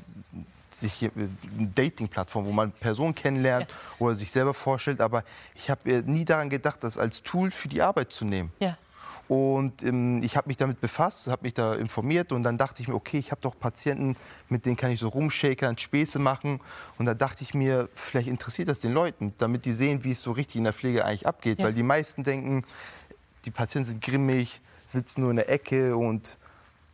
sich 0.69 1.09
eine 1.15 1.29
Dating-Plattform, 1.73 2.45
wo 2.45 2.51
man 2.51 2.71
Personen 2.71 3.15
kennenlernt 3.15 3.67
oder 3.97 4.13
sich 4.13 4.31
selber 4.31 4.53
vorstellt. 4.53 5.01
Aber 5.01 5.23
ich 5.55 5.71
habe 5.71 5.91
äh, 5.91 6.01
nie 6.03 6.25
daran 6.25 6.51
gedacht, 6.51 6.83
das 6.83 6.99
als 6.99 7.23
Tool 7.23 7.49
für 7.49 7.67
die 7.67 7.81
Arbeit 7.81 8.11
zu 8.11 8.23
nehmen. 8.23 8.51
Ja. 8.59 8.77
Und 9.27 9.83
ähm, 9.83 10.21
ich 10.23 10.35
habe 10.35 10.49
mich 10.49 10.57
damit 10.57 10.81
befasst, 10.81 11.27
habe 11.27 11.43
mich 11.43 11.53
da 11.53 11.73
informiert 11.75 12.31
und 12.31 12.43
dann 12.43 12.57
dachte 12.57 12.81
ich 12.81 12.87
mir, 12.87 12.95
okay, 12.95 13.17
ich 13.17 13.31
habe 13.31 13.41
doch 13.41 13.57
Patienten, 13.57 14.15
mit 14.49 14.65
denen 14.65 14.75
kann 14.75 14.91
ich 14.91 14.99
so 14.99 15.07
rumshakern, 15.07 15.77
Späße 15.77 16.19
machen. 16.19 16.59
Und 16.97 17.05
da 17.05 17.13
dachte 17.13 17.43
ich 17.43 17.53
mir, 17.53 17.87
vielleicht 17.93 18.27
interessiert 18.27 18.67
das 18.67 18.81
den 18.81 18.93
Leuten, 18.93 19.33
damit 19.37 19.65
die 19.65 19.71
sehen, 19.71 20.03
wie 20.03 20.11
es 20.11 20.21
so 20.21 20.31
richtig 20.31 20.57
in 20.57 20.63
der 20.63 20.73
Pflege 20.73 21.05
eigentlich 21.05 21.27
abgeht. 21.27 21.59
Ja. 21.59 21.65
Weil 21.65 21.73
die 21.73 21.83
meisten 21.83 22.23
denken, 22.23 22.63
die 23.45 23.51
Patienten 23.51 23.89
sind 23.89 24.01
grimmig, 24.01 24.61
sitzen 24.85 25.21
nur 25.21 25.29
in 25.29 25.37
der 25.37 25.49
Ecke 25.49 25.95
und 25.95 26.37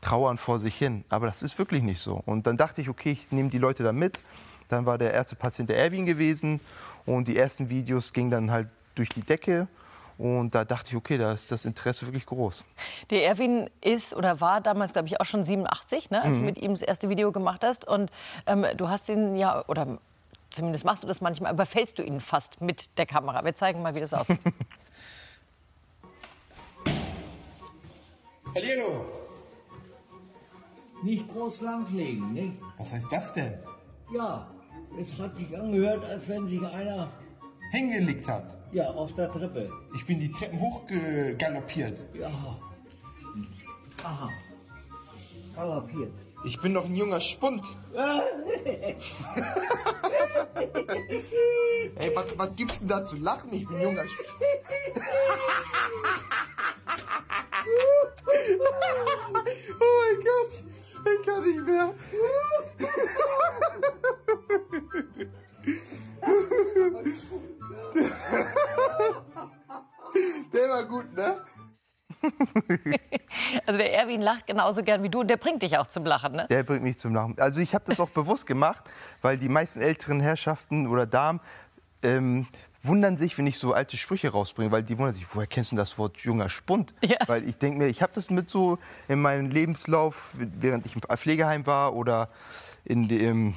trauern 0.01 0.37
vor 0.37 0.59
sich 0.59 0.75
hin. 0.75 1.03
Aber 1.09 1.27
das 1.27 1.41
ist 1.41 1.57
wirklich 1.57 1.83
nicht 1.83 2.01
so. 2.01 2.21
Und 2.25 2.47
dann 2.47 2.57
dachte 2.57 2.81
ich, 2.81 2.89
okay, 2.89 3.11
ich 3.11 3.31
nehme 3.31 3.49
die 3.49 3.57
Leute 3.57 3.83
da 3.83 3.91
mit. 3.91 4.21
Dann 4.69 4.85
war 4.85 4.97
der 4.97 5.13
erste 5.13 5.35
Patient 5.35 5.69
der 5.69 5.77
Erwin 5.77 6.05
gewesen 6.05 6.59
und 7.05 7.27
die 7.27 7.37
ersten 7.37 7.69
Videos 7.69 8.13
gingen 8.13 8.29
dann 8.29 8.51
halt 8.51 8.67
durch 8.95 9.09
die 9.09 9.21
Decke. 9.21 9.67
Und 10.17 10.55
da 10.55 10.65
dachte 10.65 10.89
ich, 10.89 10.95
okay, 10.95 11.17
da 11.19 11.31
ist 11.31 11.51
das 11.51 11.65
Interesse 11.65 12.05
wirklich 12.07 12.25
groß. 12.25 12.65
Der 13.11 13.25
Erwin 13.27 13.69
ist 13.81 14.15
oder 14.15 14.41
war 14.41 14.61
damals, 14.61 14.93
glaube 14.93 15.07
ich, 15.07 15.21
auch 15.21 15.25
schon 15.25 15.43
87, 15.43 16.09
ne, 16.09 16.21
als 16.23 16.35
Mhm. 16.37 16.39
du 16.39 16.45
mit 16.45 16.57
ihm 16.57 16.71
das 16.71 16.81
erste 16.81 17.09
Video 17.09 17.31
gemacht 17.31 17.63
hast. 17.63 17.87
Und 17.87 18.09
ähm, 18.47 18.65
du 18.77 18.89
hast 18.89 19.09
ihn 19.09 19.37
ja, 19.37 19.63
oder 19.67 19.99
zumindest 20.49 20.85
machst 20.85 21.03
du 21.03 21.07
das 21.07 21.21
manchmal, 21.21 21.53
überfällst 21.53 21.99
du 21.99 22.03
ihn 22.03 22.19
fast 22.19 22.61
mit 22.61 22.97
der 22.97 23.05
Kamera. 23.05 23.45
Wir 23.45 23.53
zeigen 23.53 23.81
mal, 23.83 23.93
wie 23.93 23.99
das 23.99 24.13
aussieht. 24.15 24.39
Hallihallo. 28.55 29.05
Nicht 31.03 31.27
groß 31.31 31.61
langlegen, 31.61 32.33
nicht? 32.33 32.53
Was 32.77 32.91
heißt 32.91 33.05
das 33.11 33.33
denn? 33.33 33.53
Ja, 34.11 34.47
es 34.99 35.19
hat 35.19 35.35
sich 35.37 35.55
angehört, 35.55 36.03
als 36.05 36.27
wenn 36.27 36.47
sich 36.47 36.61
einer 36.65 37.09
Hingelegt 37.71 38.27
hat. 38.27 38.55
ja, 38.71 38.89
auf 38.89 39.13
der 39.15 39.31
Treppe. 39.31 39.69
Ich 39.95 40.05
bin 40.05 40.19
die 40.19 40.31
Treppen 40.31 40.59
hochgaloppiert. 40.59 42.05
Ja. 42.13 42.29
Aha. 44.03 44.29
Galoppiert. 45.55 46.13
Ich 46.45 46.61
bin 46.61 46.73
noch 46.73 46.85
ein 46.85 46.95
junger 46.95 47.19
Spund. 47.19 47.63
Ey, 51.95 52.11
was, 52.15 52.37
was 52.37 52.55
gibt's 52.55 52.79
denn 52.79 52.87
da 52.89 53.03
zu 53.03 53.15
lachen? 53.17 53.51
Ich 53.53 53.67
bin 53.67 53.77
ein 53.77 53.81
junger 53.83 54.07
Spund. 54.07 54.27
oh 59.79 59.93
mein 59.99 60.17
Gott, 60.23 60.63
ich 61.05 61.21
kann 61.25 61.41
nicht 61.43 61.65
mehr. 61.65 61.93
Also 73.65 73.77
der 73.77 73.93
Erwin 73.93 74.21
lacht 74.21 74.47
genauso 74.47 74.83
gern 74.83 75.03
wie 75.03 75.09
du 75.09 75.21
und 75.21 75.27
der 75.27 75.37
bringt 75.37 75.61
dich 75.61 75.77
auch 75.77 75.87
zum 75.87 76.05
Lachen, 76.05 76.33
ne? 76.33 76.47
Der 76.49 76.63
bringt 76.63 76.83
mich 76.83 76.97
zum 76.97 77.13
Lachen. 77.13 77.35
Also 77.39 77.61
ich 77.61 77.73
habe 77.73 77.85
das 77.85 77.99
auch 77.99 78.09
bewusst 78.09 78.47
gemacht, 78.47 78.83
weil 79.21 79.37
die 79.37 79.49
meisten 79.49 79.81
älteren 79.81 80.19
Herrschaften 80.19 80.87
oder 80.87 81.05
Damen 81.05 81.39
ähm, 82.03 82.47
wundern 82.81 83.17
sich, 83.17 83.37
wenn 83.37 83.47
ich 83.47 83.57
so 83.57 83.73
alte 83.73 83.97
Sprüche 83.97 84.29
rausbringe, 84.29 84.71
weil 84.71 84.83
die 84.83 84.97
wundern 84.97 85.13
sich, 85.13 85.25
woher 85.33 85.47
kennst 85.47 85.71
du 85.71 85.75
das 85.75 85.97
Wort 85.97 86.17
junger 86.19 86.49
Spund? 86.49 86.93
Ja. 87.03 87.17
Weil 87.27 87.47
ich 87.47 87.57
denke 87.57 87.79
mir, 87.79 87.87
ich 87.87 88.01
habe 88.01 88.13
das 88.13 88.29
mit 88.29 88.49
so 88.49 88.77
in 89.07 89.21
meinem 89.21 89.49
Lebenslauf, 89.49 90.33
während 90.35 90.85
ich 90.85 90.95
im 90.95 91.01
Pflegeheim 91.01 91.65
war 91.65 91.95
oder 91.95 92.29
in 92.85 93.07
dem 93.07 93.55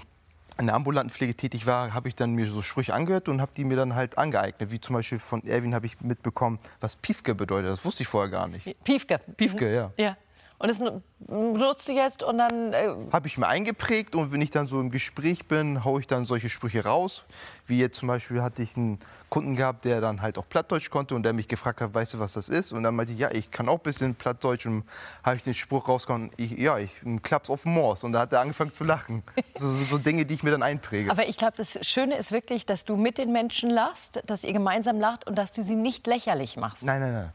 in 0.61 0.67
der 0.67 0.77
ambulanten 0.77 1.11
Pflege 1.11 1.35
tätig 1.35 1.67
war, 1.67 1.95
habe 1.95 2.09
ich 2.09 2.15
dann 2.15 2.35
mir 2.35 2.47
so 2.47 2.63
Sprüche 2.63 2.95
angehört 2.95 3.29
und 3.29 3.41
habe 3.41 3.53
die 3.57 3.65
mir 3.65 3.77
dann 3.77 3.95
halt 3.95 4.19
angeeignet. 4.19 4.71
Wie 4.71 4.81
zum 4.81 4.95
Beispiel 4.95 5.19
von 5.19 5.45
Erwin 5.47 5.75
habe 5.75 5.87
ich 5.87 6.01
mitbekommen, 6.01 6.59
was 6.81 6.97
Piefke 6.97 7.35
bedeutet. 7.35 7.71
Das 7.71 7.85
wusste 7.85 8.03
ich 8.03 8.09
vorher 8.09 8.31
gar 8.31 8.47
nicht. 8.47 8.77
Piefke. 8.85 9.21
Piefke, 9.37 9.75
ja. 9.75 9.93
Ja. 9.97 10.17
Und 10.59 10.69
das 10.69 10.83
benutzt 11.19 11.89
du 11.89 11.93
jetzt 11.93 12.23
und 12.23 12.37
dann 12.37 12.75
äh, 12.75 12.95
habe 13.11 13.27
ich 13.27 13.39
mir 13.39 13.49
eingeprägt 13.49 14.15
und 14.15 14.31
wenn 14.31 14.43
ich 14.43 14.51
dann 14.51 14.67
so 14.67 14.79
im 14.79 14.91
Gespräch 14.91 15.47
bin, 15.47 15.85
haue 15.85 16.01
ich 16.01 16.07
dann 16.07 16.27
solche 16.27 16.51
Sprüche 16.51 16.85
raus. 16.85 17.25
Wie 17.65 17.79
jetzt 17.79 17.99
zum 17.99 18.09
Beispiel 18.09 18.43
hatte 18.43 18.63
ich 18.63 18.77
einen 18.77 18.99
Kunden 19.31 19.57
gehabt, 19.57 19.85
der 19.85 20.01
dann 20.01 20.21
halt 20.21 20.37
auch 20.37 20.49
Plattdeutsch 20.49 20.91
konnte 20.91 21.15
und 21.15 21.23
der 21.23 21.33
mich 21.33 21.49
gefragt 21.49 21.81
hat, 21.81 21.95
weißt 21.95 22.15
du, 22.15 22.19
was 22.21 22.35
das 22.35 22.49
ist? 22.49 22.73
Und 22.73 22.83
dann 22.83 22.97
meinte 22.97 23.13
ich, 23.13 23.19
ja, 23.19 23.31
ich 23.31 23.51
kann 23.51 23.69
auch 23.69 23.77
ein 23.77 23.83
bisschen 23.83 24.15
Plattdeutsch 24.15 24.67
und 24.67 24.85
habe 25.23 25.37
ich 25.37 25.43
den 25.43 25.55
Spruch 25.55 25.89
rausgehauen, 25.89 26.31
ich, 26.37 26.51
ja, 26.53 26.79
ich 26.79 27.03
ein 27.03 27.23
Klaps 27.23 27.49
auf 27.49 27.63
den 27.63 27.73
Moors. 27.73 28.05
Und 28.05 28.13
da 28.13 28.21
hat 28.21 28.33
er 28.33 28.41
angefangen 28.41 28.75
zu 28.75 28.85
lachen. 28.85 29.23
So, 29.55 29.71
so, 29.71 29.85
so 29.85 29.99
Dinge, 29.99 30.25
die 30.25 30.35
ich 30.35 30.43
mir 30.43 30.53
dann 30.53 30.63
einpräge. 30.63 31.11
Aber 31.11 31.29
ich 31.29 31.37
glaube, 31.37 31.55
das 31.57 31.79
Schöne 31.87 32.17
ist 32.17 32.33
wirklich, 32.33 32.67
dass 32.67 32.85
du 32.85 32.97
mit 32.97 33.19
den 33.19 33.31
Menschen 33.33 33.69
lachst, 33.69 34.23
dass 34.27 34.45
ihr 34.45 34.53
gemeinsam 34.53 34.99
lacht 34.99 35.27
und 35.27 35.37
dass 35.37 35.53
du 35.53 35.63
sie 35.63 35.77
nicht 35.77 36.07
lächerlich 36.07 36.57
machst. 36.57 36.87
nein, 36.87 37.01
nein, 37.01 37.13
nein. 37.13 37.33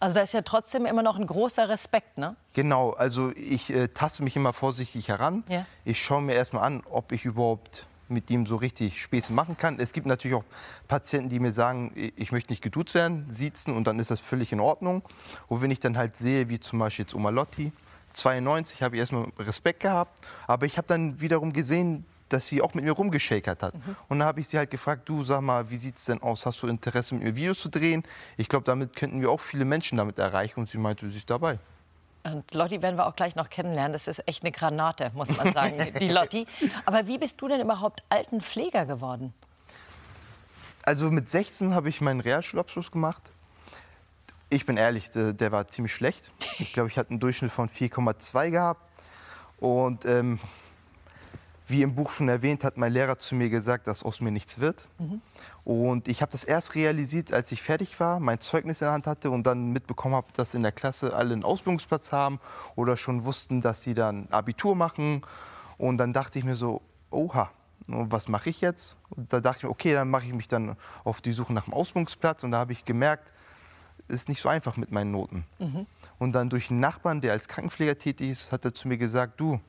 Also 0.00 0.16
da 0.16 0.20
ist 0.22 0.34
ja 0.34 0.42
trotzdem 0.42 0.86
immer 0.86 1.02
noch 1.02 1.18
ein 1.18 1.26
großer 1.26 1.68
Respekt, 1.68 2.18
ne? 2.18 2.36
Genau, 2.52 2.90
also 2.90 3.32
ich 3.34 3.70
äh, 3.70 3.88
taste 3.88 4.22
mich 4.22 4.36
immer 4.36 4.52
vorsichtig 4.52 5.08
heran. 5.08 5.44
Ja. 5.48 5.64
Ich 5.84 6.02
schaue 6.02 6.22
mir 6.22 6.34
erstmal 6.34 6.64
an, 6.64 6.82
ob 6.90 7.12
ich 7.12 7.24
überhaupt 7.24 7.86
mit 8.10 8.30
ihm 8.30 8.46
so 8.46 8.56
richtig 8.56 9.00
Späße 9.02 9.32
machen 9.32 9.56
kann. 9.56 9.78
Es 9.78 9.92
gibt 9.92 10.06
natürlich 10.06 10.36
auch 10.36 10.44
Patienten, 10.86 11.28
die 11.28 11.40
mir 11.40 11.52
sagen, 11.52 11.92
ich- 12.16 12.32
möchte 12.32 12.52
nicht 12.52 12.62
geduzt 12.62 12.94
werden, 12.94 13.26
siezen 13.28 13.74
und 13.76 13.84
dann 13.86 13.98
ist 13.98 14.10
das 14.10 14.20
völlig 14.20 14.52
in 14.52 14.60
Ordnung. 14.60 15.02
Und 15.48 15.60
wenn 15.62 15.70
ich 15.70 15.80
dann 15.80 15.96
halt 15.96 16.16
sehe, 16.16 16.48
wie 16.48 16.60
zum 16.60 16.78
Beispiel 16.78 17.04
jetzt 17.04 17.14
Oma 17.14 17.30
Lotti, 17.30 17.72
92, 18.12 18.82
habe 18.82 18.96
ich 18.96 19.00
erstmal 19.00 19.26
Respekt 19.38 19.80
gehabt. 19.80 20.26
Aber 20.46 20.66
ich 20.66 20.76
habe 20.78 20.86
dann 20.86 21.20
wiederum 21.20 21.52
gesehen, 21.52 22.04
dass 22.28 22.46
sie 22.46 22.60
auch 22.60 22.74
mit 22.74 22.84
mir 22.84 22.92
rumgeschakert 22.92 23.62
hat. 23.62 23.74
Und 24.08 24.18
dann 24.18 24.28
habe 24.28 24.40
ich 24.40 24.48
sie 24.48 24.58
halt 24.58 24.70
gefragt, 24.70 25.08
du 25.08 25.24
sag 25.24 25.40
mal, 25.40 25.70
wie 25.70 25.76
sieht's 25.78 26.04
denn 26.04 26.20
aus? 26.20 26.44
Hast 26.44 26.62
du 26.62 26.66
Interesse 26.66 27.14
mit 27.14 27.24
mir 27.24 27.36
Videos 27.36 27.58
zu 27.58 27.70
drehen? 27.70 28.02
Ich 28.36 28.48
glaube, 28.48 28.64
damit 28.66 28.94
könnten 28.94 29.20
wir 29.22 29.30
auch 29.30 29.40
viele 29.40 29.64
Menschen 29.64 29.96
damit 29.96 30.18
erreichen. 30.18 30.60
Und 30.60 30.68
sie 30.68 30.76
meinte, 30.78 31.08
sie 31.10 31.16
ist 31.16 31.30
dabei. 31.30 31.58
Und 32.34 32.54
Lotti 32.54 32.82
werden 32.82 32.96
wir 32.96 33.06
auch 33.06 33.16
gleich 33.16 33.36
noch 33.36 33.50
kennenlernen. 33.50 33.92
Das 33.92 34.08
ist 34.08 34.26
echt 34.26 34.42
eine 34.42 34.52
Granate, 34.52 35.10
muss 35.14 35.34
man 35.36 35.52
sagen, 35.52 35.92
die 36.00 36.08
Lotti. 36.08 36.46
Aber 36.84 37.06
wie 37.06 37.18
bist 37.18 37.40
du 37.40 37.48
denn 37.48 37.60
überhaupt 37.60 38.02
Altenpfleger 38.08 38.86
geworden? 38.86 39.34
Also 40.84 41.10
mit 41.10 41.28
16 41.28 41.74
habe 41.74 41.88
ich 41.88 42.00
meinen 42.00 42.20
Realschulabschluss 42.20 42.90
gemacht. 42.90 43.22
Ich 44.50 44.64
bin 44.64 44.76
ehrlich, 44.76 45.10
der, 45.10 45.34
der 45.34 45.52
war 45.52 45.68
ziemlich 45.68 45.92
schlecht. 45.92 46.30
Ich 46.58 46.72
glaube, 46.72 46.88
ich 46.88 46.96
hatte 46.96 47.10
einen 47.10 47.20
Durchschnitt 47.20 47.50
von 47.50 47.68
4,2 47.68 48.50
gehabt. 48.50 48.80
Und 49.58 50.04
ähm, 50.06 50.38
wie 51.68 51.82
im 51.82 51.94
Buch 51.94 52.10
schon 52.10 52.28
erwähnt, 52.28 52.64
hat 52.64 52.78
mein 52.78 52.92
Lehrer 52.92 53.18
zu 53.18 53.34
mir 53.34 53.50
gesagt, 53.50 53.86
dass 53.86 54.02
aus 54.02 54.20
mir 54.20 54.30
nichts 54.30 54.58
wird. 54.58 54.88
Und 55.64 56.08
ich 56.08 56.22
habe 56.22 56.32
das 56.32 56.44
erst 56.44 56.74
realisiert, 56.74 57.32
als 57.32 57.52
ich 57.52 57.62
fertig 57.62 58.00
war, 58.00 58.20
mein 58.20 58.40
Zeugnis 58.40 58.80
in 58.80 58.86
der 58.86 58.92
Hand 58.92 59.06
hatte 59.06 59.30
und 59.30 59.46
dann 59.46 59.70
mitbekommen 59.72 60.14
habe, 60.14 60.28
dass 60.34 60.54
in 60.54 60.62
der 60.62 60.72
Klasse 60.72 61.14
alle 61.14 61.34
einen 61.34 61.44
Ausbildungsplatz 61.44 62.10
haben 62.10 62.40
oder 62.74 62.96
schon 62.96 63.24
wussten, 63.24 63.60
dass 63.60 63.82
sie 63.82 63.92
dann 63.94 64.28
Abitur 64.30 64.74
machen. 64.74 65.22
Und 65.76 65.98
dann 65.98 66.12
dachte 66.14 66.38
ich 66.38 66.44
mir 66.44 66.56
so, 66.56 66.80
oha, 67.10 67.50
was 67.86 68.28
mache 68.28 68.50
ich 68.50 68.60
jetzt? 68.62 68.96
Und 69.10 69.32
da 69.32 69.40
dachte 69.40 69.58
ich 69.58 69.64
mir, 69.64 69.70
okay, 69.70 69.92
dann 69.92 70.08
mache 70.08 70.26
ich 70.26 70.32
mich 70.32 70.48
dann 70.48 70.74
auf 71.04 71.20
die 71.20 71.32
Suche 71.32 71.52
nach 71.52 71.66
einem 71.66 71.74
Ausbildungsplatz. 71.74 72.44
Und 72.44 72.52
da 72.52 72.58
habe 72.58 72.72
ich 72.72 72.84
gemerkt, 72.86 73.32
es 74.08 74.16
ist 74.16 74.28
nicht 74.30 74.40
so 74.40 74.48
einfach 74.48 74.78
mit 74.78 74.90
meinen 74.90 75.10
Noten. 75.10 75.44
Und 76.18 76.32
dann 76.32 76.48
durch 76.48 76.70
einen 76.70 76.80
Nachbarn, 76.80 77.20
der 77.20 77.32
als 77.32 77.46
Krankenpfleger 77.46 77.98
tätig 77.98 78.30
ist, 78.30 78.52
hat 78.52 78.64
er 78.64 78.72
zu 78.72 78.88
mir 78.88 78.96
gesagt, 78.96 79.38
du, 79.38 79.60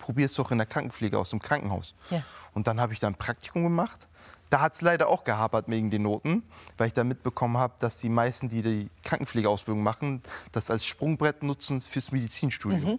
probier 0.00 0.26
es 0.26 0.34
doch 0.34 0.50
in 0.50 0.58
der 0.58 0.66
Krankenpflege 0.66 1.16
aus 1.16 1.30
dem 1.30 1.38
Krankenhaus. 1.38 1.94
Ja. 2.10 2.24
Und 2.52 2.66
dann 2.66 2.80
habe 2.80 2.92
ich 2.92 2.98
da 2.98 3.06
ein 3.06 3.14
Praktikum 3.14 3.62
gemacht. 3.62 4.08
Da 4.48 4.60
hat 4.60 4.74
es 4.74 4.80
leider 4.80 5.08
auch 5.08 5.22
gehapert 5.22 5.66
wegen 5.68 5.90
den 5.90 6.02
Noten, 6.02 6.42
weil 6.76 6.88
ich 6.88 6.92
da 6.92 7.04
mitbekommen 7.04 7.56
habe, 7.56 7.74
dass 7.78 7.98
die 7.98 8.08
meisten, 8.08 8.48
die 8.48 8.62
die 8.62 8.90
Krankenpflegeausbildung 9.04 9.80
machen, 9.80 10.22
das 10.50 10.72
als 10.72 10.84
Sprungbrett 10.84 11.44
nutzen 11.44 11.80
fürs 11.80 12.10
Medizinstudium. 12.10 12.98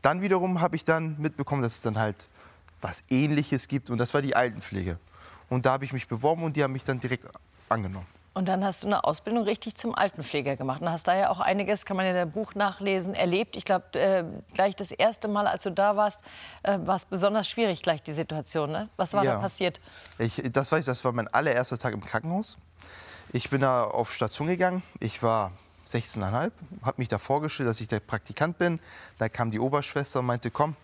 Dann 0.00 0.22
wiederum 0.22 0.62
habe 0.62 0.76
ich 0.76 0.84
dann 0.84 1.20
mitbekommen, 1.20 1.60
dass 1.60 1.74
es 1.74 1.80
dann 1.82 1.98
halt 1.98 2.16
was 2.80 3.04
Ähnliches 3.10 3.68
gibt 3.68 3.90
und 3.90 3.98
das 3.98 4.14
war 4.14 4.22
die 4.22 4.34
Altenpflege. 4.34 4.98
Und 5.50 5.66
da 5.66 5.72
habe 5.72 5.84
ich 5.84 5.92
mich 5.92 6.08
beworben 6.08 6.44
und 6.44 6.56
die 6.56 6.62
haben 6.62 6.72
mich 6.72 6.84
dann 6.84 6.98
direkt 6.98 7.26
angenommen. 7.68 8.06
Und 8.32 8.46
dann 8.48 8.64
hast 8.64 8.84
du 8.84 8.86
eine 8.86 9.02
Ausbildung 9.04 9.42
richtig 9.42 9.74
zum 9.76 9.94
Altenpfleger 9.94 10.54
gemacht. 10.56 10.80
Und 10.80 10.88
hast 10.90 11.08
da 11.08 11.16
ja 11.16 11.30
auch 11.30 11.40
einiges, 11.40 11.84
kann 11.84 11.96
man 11.96 12.06
in 12.06 12.14
dem 12.14 12.30
Buch 12.30 12.54
nachlesen, 12.54 13.14
erlebt. 13.14 13.56
Ich 13.56 13.64
glaube, 13.64 13.98
äh, 13.98 14.22
gleich 14.54 14.76
das 14.76 14.92
erste 14.92 15.26
Mal, 15.26 15.48
als 15.48 15.64
du 15.64 15.70
da 15.70 15.96
warst, 15.96 16.20
äh, 16.62 16.78
war 16.84 16.94
es 16.96 17.06
besonders 17.06 17.48
schwierig, 17.48 17.82
gleich 17.82 18.02
die 18.04 18.12
Situation. 18.12 18.70
Ne? 18.70 18.88
Was 18.96 19.14
war 19.14 19.24
Ja. 19.24 19.34
da 19.34 19.40
passiert? 19.40 19.80
Ich, 20.18 20.40
das 20.52 20.70
weiß 20.70 20.80
ich, 20.80 20.86
das 20.86 21.04
war 21.04 21.10
mein 21.12 21.26
allererster 21.28 21.76
Tag 21.76 21.92
im 21.92 22.04
Krankenhaus. 22.04 22.56
Ich 23.32 23.50
bin 23.50 23.62
da 23.62 23.82
auf 23.84 24.12
Station 24.14 24.46
gegangen. 24.46 24.82
Ich 25.00 25.22
war 25.24 25.50
16,5, 25.88 26.52
habe 26.82 26.94
mich 26.98 27.08
da 27.08 27.18
vorgestellt, 27.18 27.68
dass 27.68 27.80
ich 27.80 27.88
der 27.88 27.98
Praktikant 28.00 28.58
bin. 28.58 28.78
Da 29.18 29.28
kam 29.28 29.50
die 29.50 29.58
Oberschwester 29.58 30.20
und 30.20 30.26
meinte, 30.26 30.52
komm, 30.52 30.76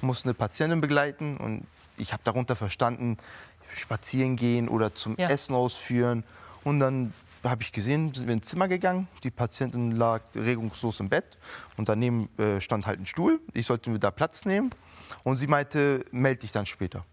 muss 0.00 0.24
eine 0.24 0.34
Patientin 0.34 0.80
begleiten. 0.80 1.36
Und 1.36 1.64
ich 1.96 2.12
habe 2.12 2.22
darunter 2.24 2.56
verstanden, 2.56 3.18
spazieren 3.72 4.34
gehen 4.34 4.68
oder 4.68 4.94
zum 4.96 5.16
Ja. 5.16 5.28
Essen 5.28 5.54
ausführen. 5.54 6.24
Und 6.64 6.80
dann 6.80 7.12
habe 7.44 7.62
ich 7.62 7.72
gesehen, 7.72 8.14
sind 8.14 8.26
wir 8.26 8.34
ins 8.34 8.46
Zimmer 8.46 8.68
gegangen. 8.68 9.08
Die 9.24 9.30
Patientin 9.30 9.92
lag 9.92 10.22
regungslos 10.34 11.00
im 11.00 11.08
Bett 11.08 11.38
und 11.76 11.88
daneben 11.88 12.28
äh, 12.38 12.60
stand 12.60 12.86
halt 12.86 13.00
ein 13.00 13.06
Stuhl. 13.06 13.40
Ich 13.52 13.66
sollte 13.66 13.90
mir 13.90 13.98
da 13.98 14.10
Platz 14.10 14.44
nehmen. 14.44 14.70
Und 15.24 15.36
sie 15.36 15.46
meinte, 15.46 16.04
melde 16.10 16.40
dich 16.40 16.52
dann 16.52 16.66
später. 16.66 17.04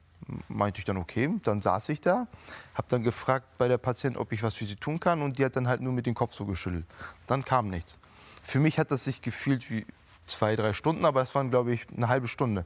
Meinte 0.47 0.79
ich 0.79 0.85
dann, 0.85 0.97
okay. 0.97 1.29
Dann 1.43 1.61
saß 1.61 1.89
ich 1.89 2.01
da, 2.01 2.27
habe 2.75 2.87
dann 2.89 3.03
gefragt 3.03 3.57
bei 3.57 3.67
der 3.67 3.77
Patientin, 3.77 4.19
ob 4.21 4.31
ich 4.31 4.43
was 4.43 4.55
für 4.55 4.65
sie 4.65 4.75
tun 4.75 4.99
kann. 4.99 5.21
Und 5.21 5.37
die 5.39 5.45
hat 5.45 5.55
dann 5.55 5.67
halt 5.67 5.81
nur 5.81 5.93
mit 5.93 6.05
dem 6.05 6.13
Kopf 6.13 6.33
so 6.33 6.45
geschüttelt. 6.45 6.85
Dann 7.27 7.43
kam 7.43 7.69
nichts. 7.69 7.99
Für 8.43 8.59
mich 8.59 8.79
hat 8.79 8.91
das 8.91 9.03
sich 9.05 9.21
gefühlt 9.21 9.69
wie 9.69 9.85
zwei, 10.27 10.55
drei 10.55 10.73
Stunden, 10.73 11.05
aber 11.05 11.21
es 11.21 11.33
waren, 11.33 11.49
glaube 11.49 11.73
ich, 11.73 11.87
eine 11.95 12.07
halbe 12.07 12.27
Stunde. 12.27 12.65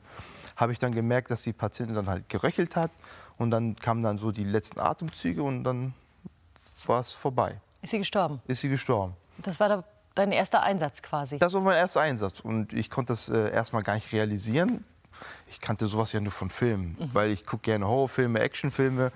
Habe 0.58 0.74
ich 0.74 0.80
dann 0.80 0.94
gemerkt, 0.94 1.32
dass 1.32 1.44
die 1.44 1.54
Patientin 1.54 1.96
dann 1.96 2.08
halt 2.08 2.28
geröchelt 2.30 2.76
hat. 2.76 2.92
Und 3.38 3.52
dann 3.52 3.76
kamen 3.78 4.02
dann 4.02 4.18
so 4.18 4.32
die 4.32 4.44
letzten 4.44 4.80
Atemzüge 4.80 5.42
und 5.42 5.64
dann 5.64 5.94
war 6.88 7.00
es 7.00 7.12
vorbei. 7.12 7.60
Ist 7.82 7.92
sie 7.92 8.00
gestorben? 8.00 8.42
Ist 8.48 8.62
sie 8.62 8.70
gestorben. 8.70 9.16
Das 9.40 9.60
war 9.60 9.70
da 9.70 9.84
dein 10.16 10.32
erster 10.32 10.62
Einsatz 10.62 11.02
quasi. 11.02 11.38
Das 11.38 11.54
war 11.54 11.62
mein 11.62 11.78
erster 11.78 12.02
Einsatz 12.02 12.40
und 12.40 12.74
ich 12.74 12.90
konnte 12.90 13.14
das 13.14 13.30
äh, 13.30 13.52
erstmal 13.52 13.84
gar 13.84 13.96
nicht 13.96 14.12
realisieren. 14.14 14.86
Ich 15.50 15.60
kannte 15.60 15.88
sowas 15.88 16.12
ja 16.12 16.20
nur 16.20 16.32
von 16.32 16.50
Filmen, 16.50 16.98
weil 17.14 17.32
ich 17.32 17.46
gucke 17.46 17.64
gerne 17.64 17.88
Horrorfilme, 17.88 18.40
Actionfilme. 18.40 19.12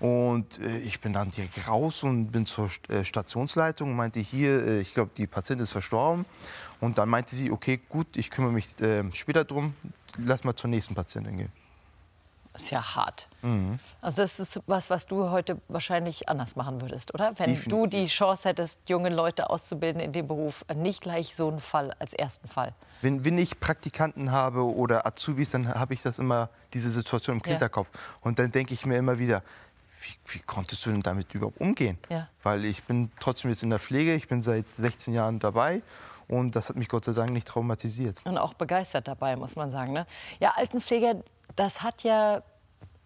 Und 0.00 0.58
äh, 0.60 0.78
ich 0.78 1.00
bin 1.00 1.12
dann 1.12 1.30
direkt 1.30 1.68
raus 1.68 2.02
und 2.02 2.30
bin 2.30 2.46
zur 2.46 2.68
äh, 2.88 3.04
Stationsleitung 3.04 3.90
und 3.90 3.96
meinte 3.96 4.20
hier, 4.20 4.64
äh, 4.66 4.80
ich 4.80 4.92
glaube, 4.94 5.12
die 5.16 5.26
Patientin 5.26 5.64
ist 5.64 5.72
verstorben. 5.72 6.24
Und 6.80 6.98
dann 6.98 7.08
meinte 7.08 7.34
sie, 7.34 7.50
okay, 7.50 7.80
gut, 7.88 8.16
ich 8.16 8.30
kümmere 8.30 8.52
mich 8.52 8.80
äh, 8.80 9.04
später 9.12 9.44
drum, 9.44 9.74
lass 10.18 10.44
mal 10.44 10.54
zur 10.54 10.70
nächsten 10.70 10.94
Patientin 10.94 11.36
gehen. 11.36 11.52
Ist 12.54 12.70
ja 12.70 12.94
hart. 12.96 13.28
Mhm. 13.42 13.78
Also 14.00 14.22
das 14.22 14.38
ist 14.38 14.60
was, 14.66 14.88
was 14.90 15.06
du 15.06 15.30
heute 15.30 15.60
wahrscheinlich 15.68 16.28
anders 16.28 16.56
machen 16.56 16.80
würdest, 16.80 17.12
oder? 17.14 17.32
Wenn 17.38 17.54
Definitiv. 17.54 17.68
du 17.68 17.86
die 17.86 18.06
Chance 18.06 18.48
hättest, 18.48 18.88
junge 18.88 19.10
Leute 19.10 19.50
auszubilden 19.50 20.00
in 20.00 20.12
dem 20.12 20.28
Beruf, 20.28 20.64
nicht 20.74 21.00
gleich 21.02 21.34
so 21.34 21.48
einen 21.48 21.60
Fall 21.60 21.92
als 21.98 22.14
ersten 22.14 22.48
Fall. 22.48 22.72
Wenn, 23.02 23.24
wenn 23.24 23.38
ich 23.38 23.60
Praktikanten 23.60 24.30
habe 24.30 24.64
oder 24.64 25.06
Azubis, 25.06 25.50
dann 25.50 25.74
habe 25.74 25.94
ich 25.94 26.02
das 26.02 26.18
immer, 26.18 26.48
diese 26.72 26.90
Situation 26.90 27.36
im 27.36 27.42
Ja. 27.44 27.50
Hinterkopf. 27.52 27.88
Und 28.20 28.38
dann 28.38 28.50
denke 28.52 28.72
ich 28.74 28.86
mir 28.86 28.96
immer 28.98 29.18
wieder, 29.18 29.42
wie, 30.02 30.34
wie 30.34 30.38
konntest 30.40 30.84
du 30.86 30.90
denn 30.90 31.00
damit 31.02 31.34
überhaupt 31.34 31.60
umgehen? 31.60 31.98
Ja. 32.10 32.28
Weil 32.42 32.64
ich 32.64 32.82
bin 32.84 33.10
trotzdem 33.20 33.50
jetzt 33.50 33.62
in 33.62 33.70
der 33.70 33.78
Pflege, 33.78 34.14
ich 34.14 34.28
bin 34.28 34.42
seit 34.42 34.72
16 34.74 35.14
Jahren 35.14 35.38
dabei 35.38 35.82
und 36.28 36.56
das 36.56 36.68
hat 36.68 36.76
mich 36.76 36.88
Gott 36.88 37.04
sei 37.04 37.12
Dank 37.12 37.30
nicht 37.30 37.48
traumatisiert. 37.48 38.20
Und 38.24 38.38
auch 38.38 38.54
begeistert 38.54 39.08
dabei, 39.08 39.36
muss 39.36 39.56
man 39.56 39.70
sagen. 39.70 39.92
Ne? 39.92 40.06
Ja, 40.40 40.52
Altenpfleger, 40.56 41.16
das 41.56 41.82
hat 41.82 42.02
ja 42.02 42.42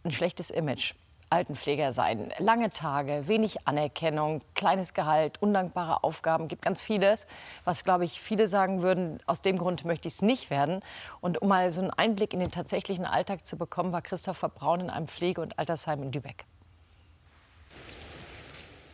ein 0.04 0.12
schlechtes 0.12 0.50
Image. 0.50 0.95
Altenpfleger 1.30 1.92
sein. 1.92 2.33
Lange 2.38 2.71
Tage, 2.71 3.28
wenig 3.28 3.66
Anerkennung, 3.66 4.40
kleines 4.54 4.95
Gehalt, 4.95 5.40
undankbare 5.42 6.02
Aufgaben, 6.02 6.49
gibt 6.49 6.62
ganz 6.62 6.80
vieles, 6.80 7.26
was, 7.64 7.85
glaube 7.85 8.04
ich, 8.04 8.21
viele 8.21 8.49
sagen 8.49 8.83
würden, 8.83 9.21
aus 9.26 9.42
dem 9.42 9.59
Grund 9.59 9.85
möchte 9.85 10.09
ich 10.09 10.14
es 10.14 10.23
nicht 10.23 10.50
werden. 10.50 10.80
Und 11.21 11.42
um 11.42 11.49
mal 11.49 11.71
so 11.71 11.83
einen 11.83 11.90
Einblick 11.90 12.33
in 12.33 12.40
den 12.40 12.50
tatsächlichen 12.50 13.04
Alltag 13.04 13.45
zu 13.45 13.57
bekommen, 13.59 13.92
war 13.92 14.02
Christopher 14.02 14.49
Braun 14.49 14.80
in 14.80 14.90
einem 14.90 15.09
Pflege- 15.09 15.40
und 15.40 15.59
Altersheim 15.59 16.02
in 16.02 16.12
Lübeck. 16.12 16.45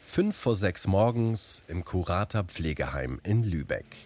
Fünf 0.03 0.37
vor 0.37 0.57
sechs 0.57 0.87
morgens 0.87 1.63
im 1.67 1.85
Kurata 1.85 2.45
Pflegeheim 2.45 3.21
in 3.25 3.43
Lübeck. 3.43 3.97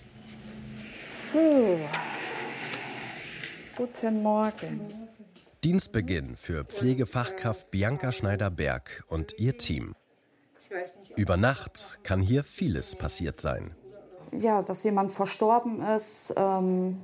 So, 1.05 1.79
guten 3.77 4.23
Morgen. 4.23 5.08
Dienstbeginn 5.65 6.37
für 6.37 6.65
Pflegefachkraft 6.65 7.73
Bianca 7.73 8.13
Schneider-Berg 8.13 9.03
und 9.09 9.35
ihr 9.39 9.59
Team. 9.59 9.95
Über 11.17 11.37
Nacht 11.37 11.99
kann 12.05 12.21
hier 12.21 12.45
vieles 12.45 12.95
passiert 12.95 13.41
sein. 13.41 13.75
Ja, 14.31 14.63
dass 14.63 14.85
jemand 14.85 15.13
verstorben 15.13 15.83
ist, 15.83 16.33
ähm, 16.37 17.01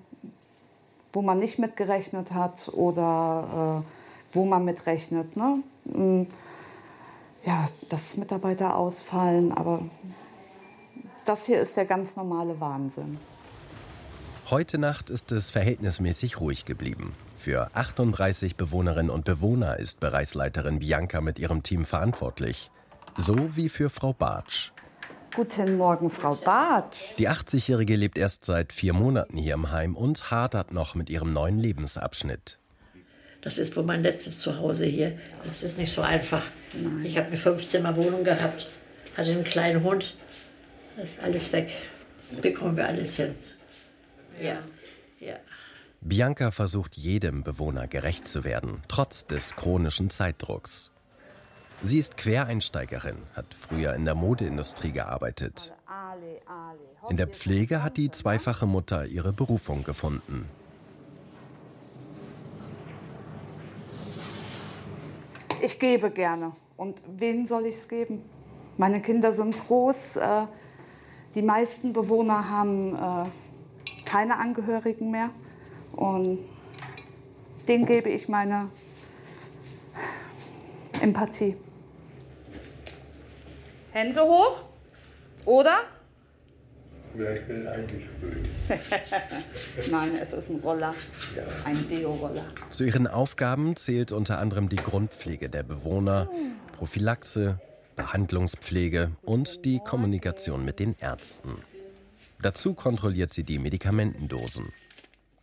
wo 1.12 1.23
man 1.23 1.38
nicht 1.38 1.58
mitgerechnet 1.58 2.32
hat 2.32 2.68
oder 2.73 3.82
äh, 3.82 4.37
wo 4.37 4.44
man 4.44 4.64
mitrechnet. 4.64 5.37
Ne? 5.37 5.62
Mm, 5.87 6.26
Ja, 7.44 7.66
dass 7.88 8.16
Mitarbeiter 8.16 8.76
ausfallen, 8.76 9.52
aber 9.52 9.82
das 11.25 11.44
hier 11.46 11.58
ist 11.58 11.76
der 11.76 11.87
ganz 11.87 12.16
normale 12.16 12.58
Wahnsinn. 12.61 13.18
Heute 14.49 14.78
Nacht 14.78 15.11
ist 15.11 15.32
es 15.32 15.50
verhältnismäßig 15.50 16.40
ruhig 16.40 16.64
geblieben. 16.64 17.14
Für 17.36 17.70
38 17.74 18.56
Bewohnerinnen 18.56 19.10
und 19.10 19.24
Bewohner 19.24 19.78
ist 19.78 20.00
Bereichsleiterin 20.00 20.78
Bianca 20.78 21.20
mit 21.20 21.38
ihrem 21.38 21.62
Team 21.62 21.84
verantwortlich. 21.84 22.70
So 23.16 23.56
wie 23.56 23.68
für 23.68 23.90
Frau 23.90 24.12
Bartsch. 24.12 24.72
Guten 25.34 25.76
Morgen, 25.76 26.10
Frau 26.10 26.36
Bartsch. 26.36 26.96
Die 27.18 27.28
80-Jährige 27.28 27.96
lebt 27.96 28.18
erst 28.18 28.44
seit 28.44 28.72
vier 28.72 28.92
Monaten 28.92 29.36
hier 29.36 29.54
im 29.54 29.72
Heim 29.72 29.96
und 29.96 30.30
hadert 30.30 30.72
noch 30.72 30.94
mit 30.94 31.10
ihrem 31.10 31.32
neuen 31.32 31.58
Lebensabschnitt. 31.58 32.58
Das 33.42 33.58
ist 33.58 33.76
wohl 33.76 33.84
mein 33.84 34.02
letztes 34.02 34.38
Zuhause 34.38 34.86
hier. 34.86 35.18
Das 35.44 35.62
ist 35.62 35.76
nicht 35.76 35.92
so 35.92 36.00
einfach. 36.00 36.44
Ich 37.02 37.18
habe 37.18 37.26
eine 37.26 37.36
Fünfzimmerwohnung 37.36 38.24
gehabt, 38.24 38.70
hatte 39.16 39.32
einen 39.32 39.44
kleinen 39.44 39.82
Hund. 39.82 40.16
Das 40.96 41.10
ist 41.10 41.20
alles 41.20 41.52
weg. 41.52 41.70
Bekommen 42.40 42.76
wir 42.76 42.88
alles 42.88 43.16
hin. 43.16 43.34
Ja, 44.40 44.58
ja. 45.20 45.36
Bianca 46.06 46.50
versucht 46.50 46.96
jedem 46.96 47.42
Bewohner 47.42 47.88
gerecht 47.88 48.26
zu 48.26 48.44
werden, 48.44 48.82
trotz 48.88 49.26
des 49.26 49.56
chronischen 49.56 50.11
Zeitdrucks. 50.11 50.90
Sie 51.82 51.99
ist 51.99 52.18
Quereinsteigerin, 52.18 53.16
hat 53.34 53.54
früher 53.54 53.94
in 53.94 54.04
der 54.04 54.14
Modeindustrie 54.14 54.92
gearbeitet. 54.92 55.73
In 57.08 57.16
der 57.16 57.28
Pflege 57.28 57.82
hat 57.82 57.96
die 57.96 58.11
zweifache 58.11 58.66
Mutter 58.66 59.06
ihre 59.06 59.32
Berufung 59.32 59.82
gefunden. 59.82 60.46
Ich 65.62 65.78
gebe 65.78 66.11
gerne. 66.11 66.52
Und 66.76 67.00
wen 67.16 67.46
soll 67.46 67.64
ich 67.64 67.76
es 67.76 67.88
geben? 67.88 68.20
Meine 68.76 69.00
Kinder 69.00 69.32
sind 69.32 69.56
groß. 69.66 70.16
Äh, 70.16 70.46
die 71.34 71.42
meisten 71.42 71.94
Bewohner 71.94 72.50
haben 72.50 72.94
äh, 72.94 74.04
keine 74.04 74.37
Angehörigen 74.37 75.11
mehr. 75.11 75.30
Und 75.96 76.38
denen 77.68 77.86
gebe 77.86 78.10
ich 78.10 78.28
meine 78.28 78.68
Empathie. 81.00 81.56
Hände 83.92 84.22
hoch. 84.22 84.62
Oder? 85.44 85.82
Ja, 87.16 87.30
ich 87.32 87.46
bin 87.46 87.66
eingespült. 87.66 88.48
Nein, 89.90 90.16
es 90.20 90.32
ist 90.32 90.50
ein 90.50 90.58
Roller, 90.60 90.94
ein 91.64 91.88
Deo-Roller. 91.88 92.44
Zu 92.70 92.84
ihren 92.84 93.06
Aufgaben 93.06 93.76
zählt 93.76 94.10
unter 94.10 94.40
anderem 94.40 94.68
die 94.68 94.76
Grundpflege 94.76 95.48
der 95.48 95.62
Bewohner, 95.62 96.28
Prophylaxe, 96.72 97.60
Behandlungspflege 97.94 99.12
und 99.22 99.64
die 99.64 99.78
Kommunikation 99.78 100.64
mit 100.64 100.80
den 100.80 100.96
Ärzten. 100.98 101.58
Dazu 102.42 102.74
kontrolliert 102.74 103.32
sie 103.32 103.44
die 103.44 103.60
Medikamentendosen. 103.60 104.72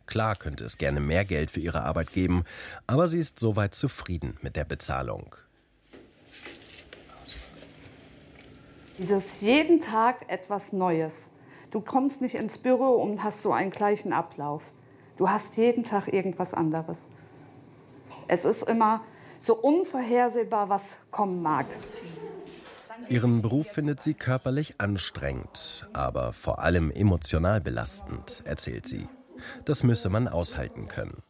Klar 0.06 0.36
könnte 0.36 0.64
es 0.64 0.78
gerne 0.78 1.00
mehr 1.00 1.24
Geld 1.24 1.50
für 1.50 1.60
ihre 1.60 1.82
Arbeit 1.82 2.12
geben, 2.12 2.44
aber 2.86 3.08
sie 3.08 3.18
ist 3.18 3.38
soweit 3.38 3.74
zufrieden 3.74 4.36
mit 4.42 4.56
der 4.56 4.64
Bezahlung. 4.64 5.36
Dieses 8.98 9.40
jeden 9.40 9.80
Tag 9.80 10.28
etwas 10.28 10.72
Neues. 10.72 11.30
Du 11.70 11.80
kommst 11.80 12.20
nicht 12.20 12.34
ins 12.34 12.58
Büro 12.58 13.02
und 13.02 13.24
hast 13.24 13.42
so 13.42 13.52
einen 13.52 13.70
gleichen 13.70 14.12
Ablauf. 14.12 14.62
Du 15.16 15.30
hast 15.30 15.56
jeden 15.56 15.82
Tag 15.82 16.12
irgendwas 16.12 16.54
anderes. 16.54 17.08
Es 18.28 18.44
ist 18.44 18.68
immer 18.68 19.02
so 19.40 19.56
unvorhersehbar, 19.56 20.68
was 20.68 20.98
kommen 21.10 21.42
mag. 21.42 21.66
Ihren 23.08 23.42
Beruf 23.42 23.66
findet 23.68 24.00
sie 24.00 24.14
körperlich 24.14 24.80
anstrengend, 24.80 25.88
aber 25.92 26.32
vor 26.32 26.60
allem 26.60 26.90
emotional 26.90 27.60
belastend, 27.60 28.42
erzählt 28.44 28.86
sie. 28.86 29.08
Das 29.64 29.82
müsse 29.82 30.08
man 30.08 30.28
aushalten 30.28 30.88
können. 30.88 31.22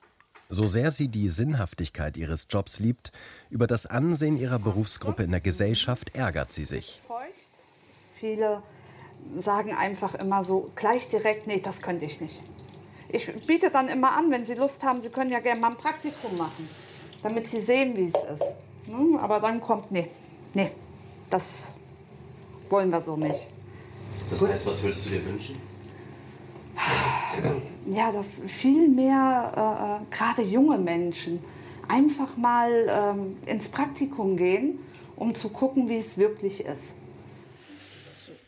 So 0.48 0.68
sehr 0.68 0.90
sie 0.90 1.08
die 1.08 1.30
Sinnhaftigkeit 1.30 2.16
ihres 2.16 2.46
Jobs 2.50 2.78
liebt, 2.78 3.10
über 3.48 3.66
das 3.66 3.86
Ansehen 3.86 4.36
ihrer 4.36 4.58
Berufsgruppe 4.58 5.22
in 5.22 5.30
der 5.30 5.40
Gesellschaft 5.40 6.14
ärgert 6.14 6.52
sie 6.52 6.66
sich. 6.66 7.00
Viele 8.16 8.62
sagen 9.38 9.74
einfach 9.74 10.14
immer 10.14 10.44
so 10.44 10.66
gleich 10.74 11.08
direkt, 11.08 11.46
nee, 11.46 11.60
das 11.64 11.80
könnte 11.80 12.04
ich 12.04 12.20
nicht. 12.20 12.38
Ich 13.08 13.30
biete 13.46 13.70
dann 13.70 13.88
immer 13.88 14.16
an, 14.16 14.30
wenn 14.30 14.46
Sie 14.46 14.54
Lust 14.54 14.82
haben, 14.82 15.02
Sie 15.02 15.10
können 15.10 15.30
ja 15.30 15.40
gerne 15.40 15.60
mal 15.60 15.70
ein 15.70 15.76
Praktikum 15.76 16.36
machen, 16.36 16.68
damit 17.22 17.46
Sie 17.46 17.60
sehen, 17.60 17.96
wie 17.96 18.06
es 18.06 18.14
ist. 18.14 18.54
Hm, 18.86 19.16
Aber 19.16 19.40
dann 19.40 19.60
kommt, 19.60 19.90
nee, 19.90 20.08
nee, 20.54 20.70
das 21.30 21.74
wollen 22.68 22.90
wir 22.90 23.00
so 23.00 23.16
nicht. 23.16 23.46
Das 24.30 24.46
heißt, 24.46 24.66
was 24.66 24.82
würdest 24.82 25.06
du 25.06 25.10
dir 25.10 25.24
wünschen? 25.26 25.58
Ja, 27.86 28.12
dass 28.12 28.42
viel 28.46 28.88
mehr, 28.88 30.00
äh, 30.10 30.14
gerade 30.14 30.42
junge 30.42 30.78
Menschen, 30.78 31.40
einfach 31.88 32.36
mal 32.36 32.70
ähm, 32.88 33.36
ins 33.46 33.68
Praktikum 33.68 34.36
gehen, 34.36 34.78
um 35.16 35.34
zu 35.34 35.48
gucken, 35.48 35.88
wie 35.88 35.98
es 35.98 36.16
wirklich 36.16 36.64
ist. 36.64 36.96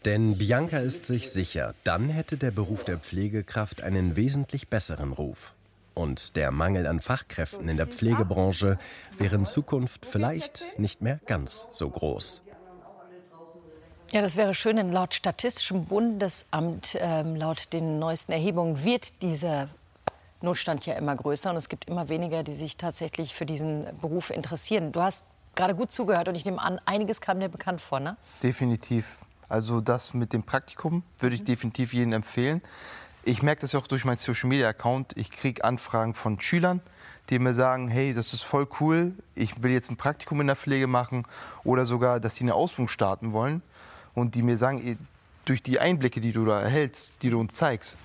Denn 0.04 0.36
Bianca 0.36 0.78
ist 0.78 1.06
sich 1.06 1.30
sicher, 1.30 1.74
dann 1.82 2.10
hätte 2.10 2.36
der 2.36 2.50
Beruf 2.50 2.84
der 2.84 2.98
Pflegekraft 2.98 3.82
einen 3.82 4.16
wesentlich 4.16 4.68
besseren 4.68 5.12
Ruf. 5.12 5.54
Und 5.94 6.36
der 6.36 6.50
Mangel 6.50 6.86
an 6.86 7.00
Fachkräften 7.00 7.68
in 7.68 7.76
der 7.76 7.86
Pflegebranche 7.86 8.78
wäre 9.16 9.36
in 9.36 9.46
Zukunft 9.46 10.04
vielleicht 10.04 10.64
nicht 10.78 11.00
mehr 11.00 11.20
ganz 11.24 11.68
so 11.70 11.88
groß. 11.88 12.42
Ja, 14.12 14.20
das 14.20 14.36
wäre 14.36 14.54
schön, 14.54 14.76
denn 14.76 14.92
laut 14.92 15.14
Statistischem 15.14 15.86
Bundesamt, 15.86 16.96
ähm, 17.00 17.34
laut 17.34 17.72
den 17.72 17.98
neuesten 17.98 18.32
Erhebungen, 18.32 18.84
wird 18.84 19.22
dieser 19.22 19.68
Notstand 20.40 20.86
ja 20.86 20.94
immer 20.94 21.16
größer 21.16 21.50
und 21.50 21.56
es 21.56 21.68
gibt 21.68 21.88
immer 21.88 22.08
weniger, 22.08 22.42
die 22.42 22.52
sich 22.52 22.76
tatsächlich 22.76 23.34
für 23.34 23.46
diesen 23.46 23.86
Beruf 24.00 24.30
interessieren. 24.30 24.92
Du 24.92 25.00
hast 25.00 25.24
gerade 25.56 25.74
gut 25.74 25.90
zugehört 25.90 26.28
und 26.28 26.36
ich 26.36 26.44
nehme 26.44 26.60
an, 26.60 26.80
einiges 26.84 27.20
kam 27.20 27.40
dir 27.40 27.48
bekannt 27.48 27.80
vor, 27.80 27.98
ne? 27.98 28.16
Definitiv. 28.42 29.16
Also 29.48 29.80
das 29.80 30.14
mit 30.14 30.32
dem 30.32 30.42
Praktikum 30.42 31.02
würde 31.18 31.34
ich 31.34 31.44
definitiv 31.44 31.92
jedem 31.92 32.12
empfehlen. 32.12 32.62
Ich 33.24 33.42
merke 33.42 33.62
das 33.62 33.72
ja 33.72 33.80
auch 33.80 33.86
durch 33.86 34.04
meinen 34.04 34.18
Social 34.18 34.48
Media 34.48 34.68
Account. 34.68 35.16
Ich 35.16 35.30
kriege 35.30 35.64
Anfragen 35.64 36.14
von 36.14 36.38
Schülern, 36.40 36.80
die 37.30 37.38
mir 37.38 37.54
sagen, 37.54 37.88
hey, 37.88 38.12
das 38.12 38.34
ist 38.34 38.42
voll 38.42 38.68
cool, 38.80 39.14
ich 39.34 39.62
will 39.62 39.72
jetzt 39.72 39.90
ein 39.90 39.96
Praktikum 39.96 40.40
in 40.42 40.46
der 40.46 40.56
Pflege 40.56 40.86
machen 40.86 41.26
oder 41.62 41.86
sogar, 41.86 42.20
dass 42.20 42.36
sie 42.36 42.44
eine 42.44 42.54
Ausbildung 42.54 42.88
starten 42.88 43.32
wollen 43.32 43.62
und 44.14 44.34
die 44.34 44.42
mir 44.42 44.56
sagen, 44.56 44.98
durch 45.44 45.62
die 45.62 45.78
Einblicke, 45.78 46.20
die 46.20 46.32
du 46.32 46.44
da 46.44 46.60
erhältst, 46.60 47.22
die 47.22 47.30
du 47.30 47.38
uns 47.38 47.54
zeigst, 47.54 47.98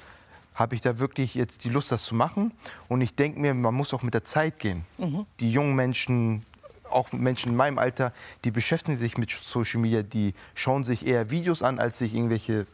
habe 0.55 0.75
ich 0.75 0.81
da 0.81 0.99
wirklich 0.99 1.35
jetzt 1.35 1.63
die 1.63 1.69
Lust, 1.69 1.91
das 1.91 2.03
zu 2.03 2.15
machen. 2.15 2.51
Und 2.89 2.99
ich 3.01 3.15
denke 3.15 3.39
mir, 3.39 3.53
man 3.53 3.73
muss 3.73 3.93
auch 3.93 4.03
mit 4.03 4.13
der 4.13 4.25
Zeit 4.25 4.59
gehen. 4.59 4.85
Mhm. 4.97 5.25
Die 5.39 5.51
jungen 5.51 5.73
Menschen, 5.73 6.43
auch 6.89 7.13
Menschen 7.13 7.51
in 7.51 7.55
meinem 7.55 7.77
Alter, 7.77 8.11
die 8.43 8.51
beschäftigen 8.51 8.97
sich 8.97 9.17
mit 9.17 9.31
Social 9.31 9.79
Media, 9.79 10.03
die 10.03 10.33
schauen 10.55 10.83
sich 10.83 11.07
eher 11.07 11.31
Videos 11.31 11.63
an, 11.63 11.79
als 11.79 11.99
sich 11.99 12.13
irgendwelche 12.13 12.67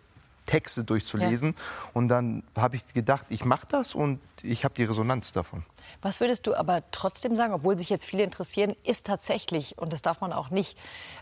Texte 0.45 0.83
durchzulesen. 0.83 1.55
Und 1.93 2.07
dann 2.07 2.43
habe 2.55 2.75
ich 2.75 2.93
gedacht, 2.93 3.27
ich 3.29 3.45
mache 3.45 3.67
das 3.69 3.95
und 3.95 4.19
ich 4.41 4.63
habe 4.63 4.75
die 4.75 4.83
Resonanz 4.83 5.31
davon. 5.31 5.65
Was 6.01 6.19
würdest 6.19 6.47
du 6.47 6.55
aber 6.55 6.83
trotzdem 6.91 7.35
sagen, 7.35 7.53
obwohl 7.53 7.77
sich 7.77 7.89
jetzt 7.89 8.05
viele 8.05 8.23
interessieren, 8.23 8.75
ist 8.83 9.07
tatsächlich, 9.07 9.77
und 9.77 9.93
das 9.93 10.01
darf 10.01 10.21
man 10.21 10.33
auch 10.33 10.49
nicht 10.49 10.77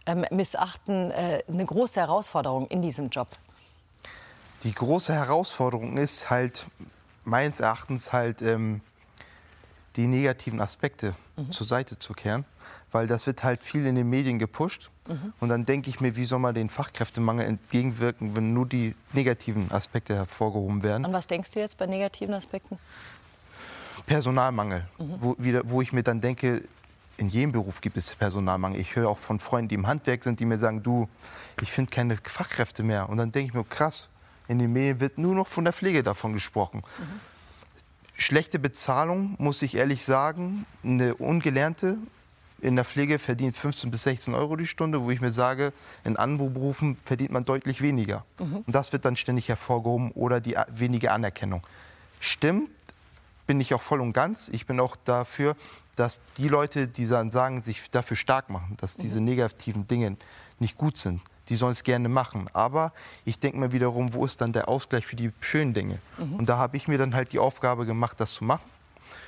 ähm, 0.05 0.25
missachten, 0.31 1.11
äh, 1.11 1.43
eine 1.47 1.65
große 1.65 1.99
Herausforderung 1.99 2.67
in 2.67 2.81
diesem 2.81 3.09
Job? 3.09 3.27
Die 4.63 4.73
große 4.73 5.13
Herausforderung 5.13 5.97
ist 5.97 6.29
halt 6.29 6.65
meines 7.25 7.59
Erachtens 7.59 8.13
halt 8.13 8.41
ähm, 8.41 8.81
die 9.95 10.07
negativen 10.07 10.59
Aspekte 10.59 11.15
zur 11.49 11.67
Seite 11.67 11.99
zu 11.99 12.13
kehren, 12.13 12.45
weil 12.93 13.07
das 13.07 13.27
wird 13.27 13.43
halt 13.43 13.63
viel 13.63 13.85
in 13.85 13.95
den 13.95 14.09
Medien 14.09 14.39
gepusht. 14.39 14.89
Mhm. 15.07 15.33
Und 15.39 15.49
dann 15.49 15.65
denke 15.65 15.89
ich 15.89 15.99
mir, 15.99 16.15
wie 16.15 16.25
soll 16.25 16.39
man 16.39 16.55
den 16.55 16.69
Fachkräftemangel 16.69 17.45
entgegenwirken, 17.45 18.35
wenn 18.35 18.53
nur 18.53 18.65
die 18.65 18.95
negativen 19.13 19.71
Aspekte 19.71 20.15
hervorgehoben 20.15 20.83
werden? 20.83 21.05
An 21.05 21.13
was 21.13 21.27
denkst 21.27 21.51
du 21.51 21.59
jetzt 21.59 21.77
bei 21.77 21.85
negativen 21.87 22.33
Aspekten? 22.33 22.77
Personalmangel, 24.05 24.85
Mhm. 24.97 25.15
wo, 25.19 25.35
wieder, 25.37 25.61
wo 25.69 25.81
ich 25.81 25.93
mir 25.93 26.03
dann 26.03 26.21
denke, 26.21 26.63
in 27.17 27.29
jedem 27.29 27.51
Beruf 27.51 27.79
gibt 27.81 27.95
es 27.95 28.15
Personalmangel. 28.15 28.79
Ich 28.79 28.95
höre 28.95 29.07
auch 29.07 29.17
von 29.19 29.39
Freunden, 29.39 29.69
die 29.69 29.75
im 29.75 29.87
Handwerk 29.87 30.23
sind, 30.23 30.39
die 30.39 30.45
mir 30.45 30.57
sagen, 30.57 30.81
du, 30.83 31.07
ich 31.61 31.71
finde 31.71 31.91
keine 31.91 32.17
Fachkräfte 32.17 32.83
mehr. 32.83 33.07
Und 33.09 33.17
dann 33.17 33.31
denke 33.31 33.49
ich 33.49 33.53
mir, 33.53 33.63
krass, 33.63 34.09
in 34.47 34.59
den 34.59 34.73
Medien 34.73 34.99
wird 34.99 35.17
nur 35.17 35.35
noch 35.35 35.47
von 35.47 35.63
der 35.63 35.73
Pflege 35.73 36.03
davon 36.03 36.33
gesprochen. 36.33 36.83
Schlechte 38.15 38.59
Bezahlung, 38.59 39.35
muss 39.37 39.61
ich 39.61 39.75
ehrlich 39.75 40.03
sagen. 40.05 40.65
Eine 40.83 41.15
Ungelernte 41.15 41.97
in 42.63 42.75
der 42.75 42.85
Pflege 42.85 43.19
verdient 43.19 43.57
15 43.57 43.91
bis 43.91 44.03
16 44.03 44.33
Euro 44.33 44.55
die 44.55 44.67
Stunde, 44.67 45.01
wo 45.01 45.11
ich 45.11 45.21
mir 45.21 45.31
sage, 45.31 45.73
in 46.03 46.17
anderen 46.17 46.53
Berufen 46.53 46.97
verdient 47.03 47.31
man 47.31 47.43
deutlich 47.43 47.81
weniger. 47.81 48.25
Mhm. 48.39 48.63
Und 48.65 48.73
das 48.73 48.93
wird 48.93 49.05
dann 49.05 49.15
ständig 49.15 49.49
hervorgehoben 49.49 50.11
oder 50.11 50.39
die 50.39 50.55
wenige 50.69 51.11
Anerkennung. 51.11 51.61
Stimmt, 52.19 52.69
bin 53.45 53.59
ich 53.59 53.73
auch 53.73 53.81
voll 53.81 54.01
und 54.01 54.13
ganz. 54.13 54.47
Ich 54.47 54.65
bin 54.65 54.79
auch 54.79 54.95
dafür, 54.95 55.55
dass 55.95 56.19
die 56.37 56.47
Leute, 56.47 56.87
die 56.87 57.07
dann 57.07 57.31
sagen, 57.31 57.61
sich 57.61 57.89
dafür 57.91 58.17
stark 58.17 58.49
machen, 58.49 58.77
dass 58.79 58.95
diese 58.95 59.19
negativen 59.19 59.85
Dinge 59.87 60.15
nicht 60.59 60.77
gut 60.77 60.97
sind, 60.97 61.21
die 61.49 61.55
sollen 61.55 61.73
es 61.73 61.83
gerne 61.83 62.07
machen. 62.09 62.49
Aber 62.53 62.93
ich 63.25 63.39
denke 63.39 63.57
mir 63.57 63.73
wiederum, 63.73 64.13
wo 64.13 64.25
ist 64.25 64.39
dann 64.41 64.53
der 64.53 64.69
Ausgleich 64.69 65.05
für 65.05 65.17
die 65.17 65.31
schönen 65.41 65.73
Dinge? 65.73 65.99
Mhm. 66.17 66.35
Und 66.35 66.49
da 66.49 66.57
habe 66.57 66.77
ich 66.77 66.87
mir 66.87 66.97
dann 66.97 67.13
halt 67.13 67.33
die 67.33 67.39
Aufgabe 67.39 67.85
gemacht, 67.85 68.19
das 68.19 68.33
zu 68.33 68.45
machen. 68.45 68.69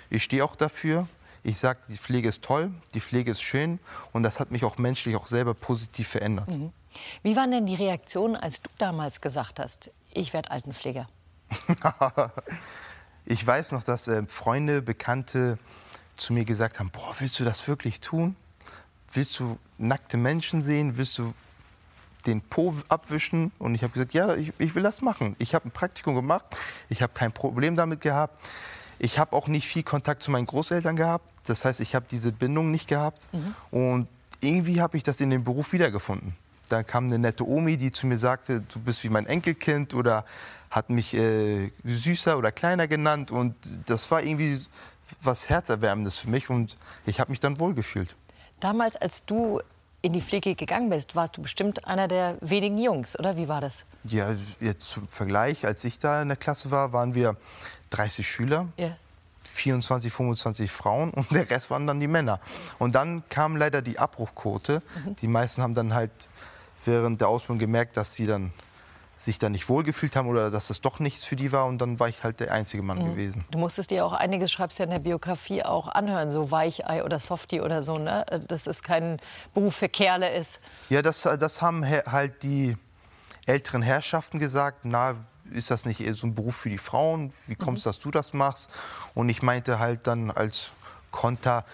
Ich 0.09 0.23
stehe 0.23 0.43
auch 0.43 0.55
dafür. 0.55 1.07
Ich 1.45 1.59
sage, 1.59 1.77
die 1.89 1.97
Pflege 1.99 2.27
ist 2.27 2.41
toll, 2.41 2.71
die 2.95 2.99
Pflege 2.99 3.29
ist 3.29 3.41
schön 3.43 3.79
und 4.13 4.23
das 4.23 4.39
hat 4.39 4.49
mich 4.49 4.63
auch 4.65 4.79
menschlich 4.79 5.15
auch 5.15 5.27
selber 5.27 5.53
positiv 5.53 6.07
verändert. 6.07 6.47
Mhm. 6.47 6.71
Wie 7.21 7.35
waren 7.35 7.51
denn 7.51 7.67
die 7.67 7.75
Reaktionen, 7.75 8.35
als 8.35 8.63
du 8.63 8.69
damals 8.79 9.21
gesagt 9.21 9.59
hast, 9.59 9.91
ich 10.11 10.33
werde 10.33 10.49
Altenpfleger? 10.49 11.07
ich 13.25 13.45
weiß 13.45 13.73
noch, 13.73 13.83
dass 13.83 14.07
äh, 14.07 14.25
Freunde, 14.25 14.81
Bekannte 14.81 15.59
zu 16.15 16.33
mir 16.33 16.45
gesagt 16.45 16.79
haben, 16.79 16.89
boah, 16.89 17.13
willst 17.19 17.39
du 17.39 17.43
das 17.43 17.67
wirklich 17.67 17.99
tun? 17.99 18.35
Willst 19.13 19.37
du 19.37 19.59
nackte 19.77 20.17
Menschen 20.17 20.63
sehen? 20.63 20.97
Willst 20.97 21.15
du 21.19 21.31
den 22.25 22.41
Po 22.41 22.73
abwischen? 22.89 23.51
Und 23.59 23.75
ich 23.75 23.83
habe 23.83 23.93
gesagt, 23.93 24.15
ja, 24.15 24.33
ich, 24.33 24.51
ich 24.57 24.73
will 24.73 24.81
das 24.81 25.03
machen. 25.03 25.35
Ich 25.37 25.53
habe 25.53 25.67
ein 25.67 25.71
Praktikum 25.71 26.15
gemacht, 26.15 26.45
ich 26.89 27.03
habe 27.03 27.13
kein 27.13 27.31
Problem 27.31 27.75
damit 27.75 28.01
gehabt. 28.01 28.41
Ich 28.99 29.19
habe 29.19 29.33
auch 29.33 29.47
nicht 29.47 29.67
viel 29.67 29.83
Kontakt 29.83 30.23
zu 30.23 30.31
meinen 30.31 30.45
Großeltern 30.45 30.95
gehabt. 30.95 31.29
Das 31.45 31.65
heißt, 31.65 31.79
ich 31.81 31.95
habe 31.95 32.05
diese 32.09 32.31
Bindung 32.31 32.71
nicht 32.71 32.87
gehabt. 32.87 33.27
Und 33.71 34.07
irgendwie 34.41 34.81
habe 34.81 34.97
ich 34.97 35.03
das 35.03 35.19
in 35.19 35.29
dem 35.29 35.43
Beruf 35.43 35.73
wiedergefunden. 35.73 36.35
Da 36.69 36.83
kam 36.83 37.05
eine 37.07 37.19
nette 37.19 37.47
Omi, 37.47 37.77
die 37.77 37.91
zu 37.91 38.07
mir 38.07 38.17
sagte, 38.17 38.61
du 38.61 38.79
bist 38.79 39.03
wie 39.03 39.09
mein 39.09 39.27
Enkelkind 39.27 39.93
oder 39.93 40.25
hat 40.71 40.89
mich 40.89 41.13
äh, 41.13 41.71
süßer 41.83 42.37
oder 42.37 42.51
kleiner 42.51 42.87
genannt. 42.87 43.31
Und 43.31 43.55
das 43.85 44.09
war 44.09 44.23
irgendwie 44.23 44.59
was 45.21 45.49
Herzerwärmendes 45.49 46.17
für 46.17 46.29
mich 46.29 46.49
und 46.49 46.77
ich 47.05 47.19
habe 47.19 47.31
mich 47.31 47.39
dann 47.39 47.59
wohlgefühlt. 47.59 48.15
Damals, 48.59 48.95
als 48.95 49.25
du 49.25 49.61
in 50.05 50.13
die 50.13 50.21
Pflege 50.21 50.53
gegangen 50.53 50.91
bist, 50.91 51.15
warst 51.15 51.35
du 51.35 51.41
bestimmt 51.41 51.87
einer 51.87 52.07
der 52.07 52.37
wenigen 52.39 52.77
Jungs, 52.77 53.17
oder 53.17 53.37
wie 53.37 53.47
war 53.47 53.59
das? 53.59 53.85
Ja, 54.03 54.35
jetzt 54.59 54.87
zum 54.87 55.07
Vergleich, 55.07 55.65
als 55.65 55.83
ich 55.83 55.97
da 55.97 56.21
in 56.21 56.27
der 56.27 56.37
Klasse 56.37 56.69
war, 56.69 56.93
waren 56.93 57.15
wir 57.15 57.35
30 57.89 58.29
Schüler. 58.29 58.67
Ja. 58.77 58.95
24, 59.53 60.13
25 60.13 60.69
Frauen 60.69 61.09
und 61.09 61.31
der 61.31 61.49
Rest 61.49 61.71
waren 61.71 61.87
dann 61.87 61.99
die 61.99 62.07
Männer. 62.07 62.39
Und 62.77 62.93
dann 62.93 63.23
kam 63.29 63.55
leider 63.55 63.81
die 63.81 63.97
Abbruchquote. 63.97 64.83
Die 65.21 65.27
meisten 65.27 65.63
haben 65.63 65.73
dann 65.73 65.95
halt 65.95 66.11
während 66.83 67.19
der 67.21 67.29
Ausbildung 67.29 67.57
gemerkt, 67.57 67.97
dass 67.97 68.15
sie 68.15 68.27
dann 68.27 68.53
sich 69.17 69.39
da 69.39 69.49
nicht 69.49 69.69
wohlgefühlt 69.69 70.15
haben 70.15 70.27
oder 70.27 70.51
dass 70.51 70.67
das 70.67 70.81
doch 70.81 70.99
nichts 70.99 71.23
für 71.23 71.35
die 71.35 71.51
war. 71.51 71.65
Und 71.65 71.79
dann 71.79 71.99
war 71.99 72.09
ich 72.09 72.23
halt 72.23 72.39
der 72.39 72.51
einzige 72.51 72.83
Mann 72.83 72.99
mhm. 72.99 73.11
gewesen. 73.11 73.45
Du 73.51 73.57
musstest 73.57 73.91
dir 73.91 74.05
auch 74.05 74.13
einiges, 74.13 74.51
schreibst 74.51 74.79
ja 74.79 74.85
in 74.85 74.91
der 74.91 74.99
Biografie, 74.99 75.63
auch 75.63 75.87
anhören, 75.87 76.31
so 76.31 76.51
Weichei 76.51 77.03
oder 77.03 77.19
Softie 77.19 77.61
oder 77.61 77.81
so, 77.81 77.97
ne? 77.97 78.25
dass 78.47 78.67
es 78.67 78.83
kein 78.83 79.19
Beruf 79.53 79.75
für 79.75 79.89
Kerle 79.89 80.33
ist. 80.33 80.59
Ja, 80.89 81.01
das, 81.01 81.21
das 81.21 81.61
haben 81.61 81.85
halt 81.87 82.43
die 82.43 82.77
älteren 83.45 83.81
Herrschaften 83.81 84.39
gesagt. 84.39 84.79
Na, 84.83 85.15
ist 85.51 85.71
das 85.71 85.85
nicht 85.85 86.03
so 86.15 86.27
ein 86.27 86.35
Beruf 86.35 86.55
für 86.57 86.69
die 86.69 86.77
Frauen? 86.77 87.33
Wie 87.47 87.55
kommst 87.55 87.85
du, 87.85 87.89
mhm. 87.89 87.93
dass 87.93 87.99
du 87.99 88.11
das 88.11 88.33
machst? 88.33 88.69
Und 89.13 89.29
ich 89.29 89.41
meinte 89.41 89.79
halt 89.79 90.07
dann 90.07 90.31
als 90.31 90.71
Konter, 91.11 91.65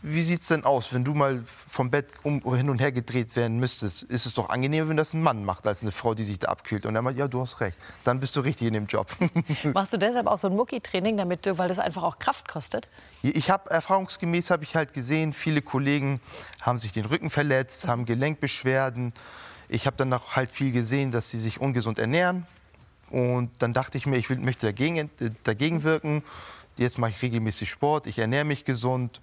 wie 0.00 0.22
sieht 0.22 0.42
es 0.42 0.48
denn 0.48 0.64
aus, 0.64 0.94
wenn 0.94 1.02
du 1.02 1.12
mal 1.12 1.42
vom 1.44 1.90
Bett 1.90 2.12
um, 2.22 2.40
hin 2.54 2.70
und 2.70 2.80
her 2.80 2.92
gedreht 2.92 3.34
werden 3.34 3.58
müsstest? 3.58 4.04
Ist 4.04 4.26
es 4.26 4.34
doch 4.34 4.48
angenehmer, 4.48 4.88
wenn 4.88 4.96
das 4.96 5.12
ein 5.12 5.22
Mann 5.22 5.44
macht, 5.44 5.66
als 5.66 5.82
eine 5.82 5.90
Frau, 5.90 6.14
die 6.14 6.22
sich 6.22 6.38
da 6.38 6.48
abkühlt. 6.48 6.86
Und 6.86 6.94
er 6.94 7.02
meint, 7.02 7.18
ja, 7.18 7.26
du 7.26 7.40
hast 7.40 7.60
recht. 7.60 7.76
Dann 8.04 8.20
bist 8.20 8.36
du 8.36 8.40
richtig 8.40 8.68
in 8.68 8.74
dem 8.74 8.86
Job. 8.86 9.08
Machst 9.74 9.92
du 9.92 9.96
deshalb 9.96 10.28
auch 10.28 10.38
so 10.38 10.48
ein 10.48 10.54
Mucki-Training, 10.54 11.16
damit 11.16 11.46
weil 11.58 11.68
das 11.68 11.80
einfach 11.80 12.04
auch 12.04 12.20
Kraft 12.20 12.46
kostet? 12.46 12.88
Ich 13.22 13.50
habe 13.50 13.70
erfahrungsgemäß 13.70 14.50
habe 14.50 14.62
ich 14.62 14.76
halt 14.76 14.94
gesehen, 14.94 15.32
viele 15.32 15.62
Kollegen 15.62 16.20
haben 16.60 16.78
sich 16.78 16.92
den 16.92 17.04
Rücken 17.04 17.28
verletzt, 17.28 17.88
haben 17.88 18.04
Gelenkbeschwerden. 18.04 19.12
Ich 19.68 19.86
habe 19.86 19.96
dann 19.96 20.12
auch 20.12 20.36
halt 20.36 20.50
viel 20.50 20.70
gesehen, 20.70 21.10
dass 21.10 21.30
sie 21.30 21.40
sich 21.40 21.60
ungesund 21.60 21.98
ernähren. 21.98 22.46
Und 23.10 23.50
dann 23.58 23.72
dachte 23.72 23.98
ich 23.98 24.06
mir, 24.06 24.16
ich 24.16 24.28
möchte 24.30 24.66
dagegen, 24.66 24.96
äh, 24.96 25.30
dagegen 25.42 25.82
wirken. 25.82 26.22
Jetzt 26.76 26.98
mache 26.98 27.10
ich 27.10 27.20
regelmäßig 27.20 27.68
Sport, 27.68 28.06
ich 28.06 28.20
ernähre 28.20 28.44
mich 28.44 28.64
gesund 28.64 29.20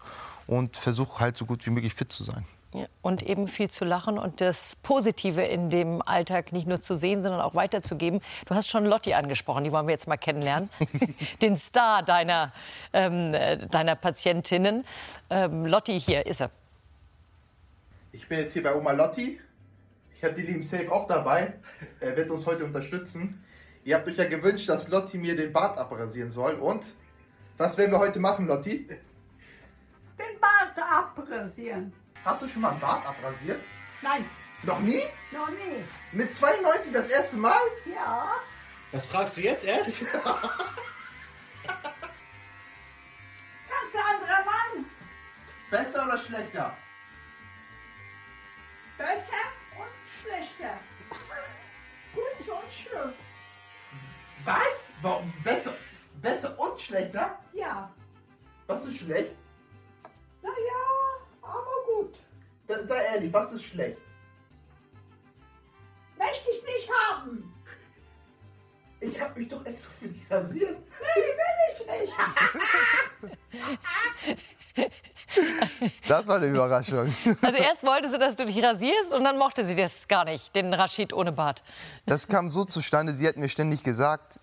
und 0.48 0.78
versuche 0.78 1.20
halt 1.20 1.38
so 1.38 1.46
gut 1.46 1.66
wie 1.66 1.70
möglich 1.70 1.94
fit 1.94 2.12
zu 2.12 2.24
sein. 2.24 2.46
Ja, 2.76 2.88
und 3.02 3.24
eben 3.24 3.48
viel 3.48 3.70
zu 3.70 3.86
lachen 3.86 4.18
und 4.18 4.42
das 4.42 4.76
Positive 4.76 5.42
in 5.42 5.70
dem 5.70 6.02
Alltag 6.02 6.52
nicht 6.52 6.68
nur 6.68 6.82
zu 6.82 6.98
sehen, 6.98 7.24
sondern 7.24 7.40
auch 7.40 7.56
weiterzugeben. 7.56 8.20
Du 8.48 8.54
hast 8.54 8.70
schon 8.70 8.86
Lotti 8.86 9.14
angesprochen, 9.14 9.64
die 9.64 9.72
wollen 9.72 9.88
wir 9.88 9.94
jetzt 9.94 10.10
mal 10.10 10.18
kennenlernen. 10.18 10.70
Den 11.42 11.56
Star 11.56 12.04
deiner, 12.04 12.52
ähm, 12.92 13.34
deiner 13.72 13.96
Patientinnen. 13.96 14.84
Ähm, 15.30 15.66
Lotti, 15.66 15.98
hier 15.98 16.26
ist 16.26 16.42
er. 16.42 16.52
Ich 18.12 18.28
bin 18.28 18.40
jetzt 18.40 18.52
hier 18.52 18.64
bei 18.64 18.76
Oma 18.76 18.92
Lotti. 18.92 19.40
Ich 20.18 20.24
habe 20.26 20.34
die 20.34 20.42
lieben 20.42 20.62
Safe 20.62 20.92
auch 20.92 21.08
dabei. 21.08 21.54
Er 22.02 22.18
wird 22.18 22.30
uns 22.30 22.46
heute 22.46 22.66
unterstützen. 22.66 23.42
Ihr 23.86 23.96
habt 23.96 24.10
euch 24.10 24.18
ja 24.18 24.26
gewünscht, 24.26 24.68
dass 24.68 24.90
Lotti 24.90 25.18
mir 25.18 25.38
den 25.38 25.54
Bart 25.54 25.78
abrasieren 25.78 26.30
soll. 26.30 26.56
Und 26.56 26.88
was 27.58 27.78
werden 27.78 27.92
wir 27.92 28.00
heute 28.00 28.20
machen, 28.20 28.48
Lotti? 28.48 28.90
Den 30.18 30.40
Bart 30.40 30.78
abrasieren. 30.78 31.94
Hast 32.24 32.42
du 32.42 32.48
schon 32.48 32.62
mal 32.62 32.72
einen 32.72 32.80
Bart 32.80 33.06
abrasiert? 33.06 33.62
Nein. 34.02 34.26
Noch 34.64 34.80
nie? 34.80 35.04
Noch 35.32 35.50
nie. 35.50 35.84
Mit 36.12 36.36
92 36.36 36.92
das 36.94 37.08
erste 37.10 37.38
Mal? 37.38 37.60
Ja. 37.86 38.36
Das 38.92 39.06
fragst 39.06 39.38
du 39.38 39.42
jetzt 39.42 39.64
erst? 39.64 40.00
Ganz 40.12 40.24
anderer 43.94 44.46
Mann. 44.46 44.86
Besser 45.70 46.06
oder 46.06 46.18
schlechter? 46.18 46.76
Besser 48.98 49.44
und 49.78 49.88
schlechter. 50.22 50.78
Gut 52.14 52.48
und 52.50 52.72
schlimm. 52.72 53.14
Was? 54.46 54.78
Warum 55.02 55.34
besser? 55.44 55.74
Besser 56.22 56.58
und 56.58 56.82
schlechter? 56.82 57.38
Ja. 57.54 57.92
Was 58.68 58.86
ist 58.86 59.00
schlecht? 59.00 59.32
Naja, 60.46 60.84
aber 61.42 61.76
gut. 61.88 62.20
Sei 62.88 63.04
ehrlich, 63.14 63.34
was 63.34 63.52
ist 63.52 63.64
schlecht? 63.64 63.98
Möchte 66.18 66.52
ich 66.52 66.64
nicht 66.64 66.90
haben. 66.92 67.52
Ich 69.00 69.20
hab 69.20 69.36
mich 69.36 69.48
doch 69.48 69.66
extra 69.66 69.92
für 70.00 70.08
dich 70.08 70.32
rasiert. 70.32 70.78
Nee, 71.00 71.22
will 71.38 71.74
ich 71.74 72.08
nicht. 72.08 72.14
Das 76.08 76.28
war 76.28 76.38
eine 76.38 76.48
Überraschung. 76.48 77.00
Also 77.42 77.58
erst 77.58 77.84
wollte 77.84 78.10
sie, 78.10 78.18
dass 78.18 78.36
du 78.36 78.46
dich 78.46 78.64
rasierst 78.64 79.14
und 79.14 79.24
dann 79.24 79.38
mochte 79.38 79.66
sie 79.66 79.76
das 79.76 80.08
gar 80.08 80.26
nicht, 80.26 80.56
den 80.56 80.74
Rashid 80.74 81.14
ohne 81.14 81.32
Bart. 81.32 81.64
Das 82.06 82.28
kam 82.28 82.50
so 82.50 82.64
zustande, 82.64 83.14
sie 83.14 83.28
hat 83.28 83.38
mir 83.38 83.50
ständig 83.50 83.84
gesagt, 83.84 84.40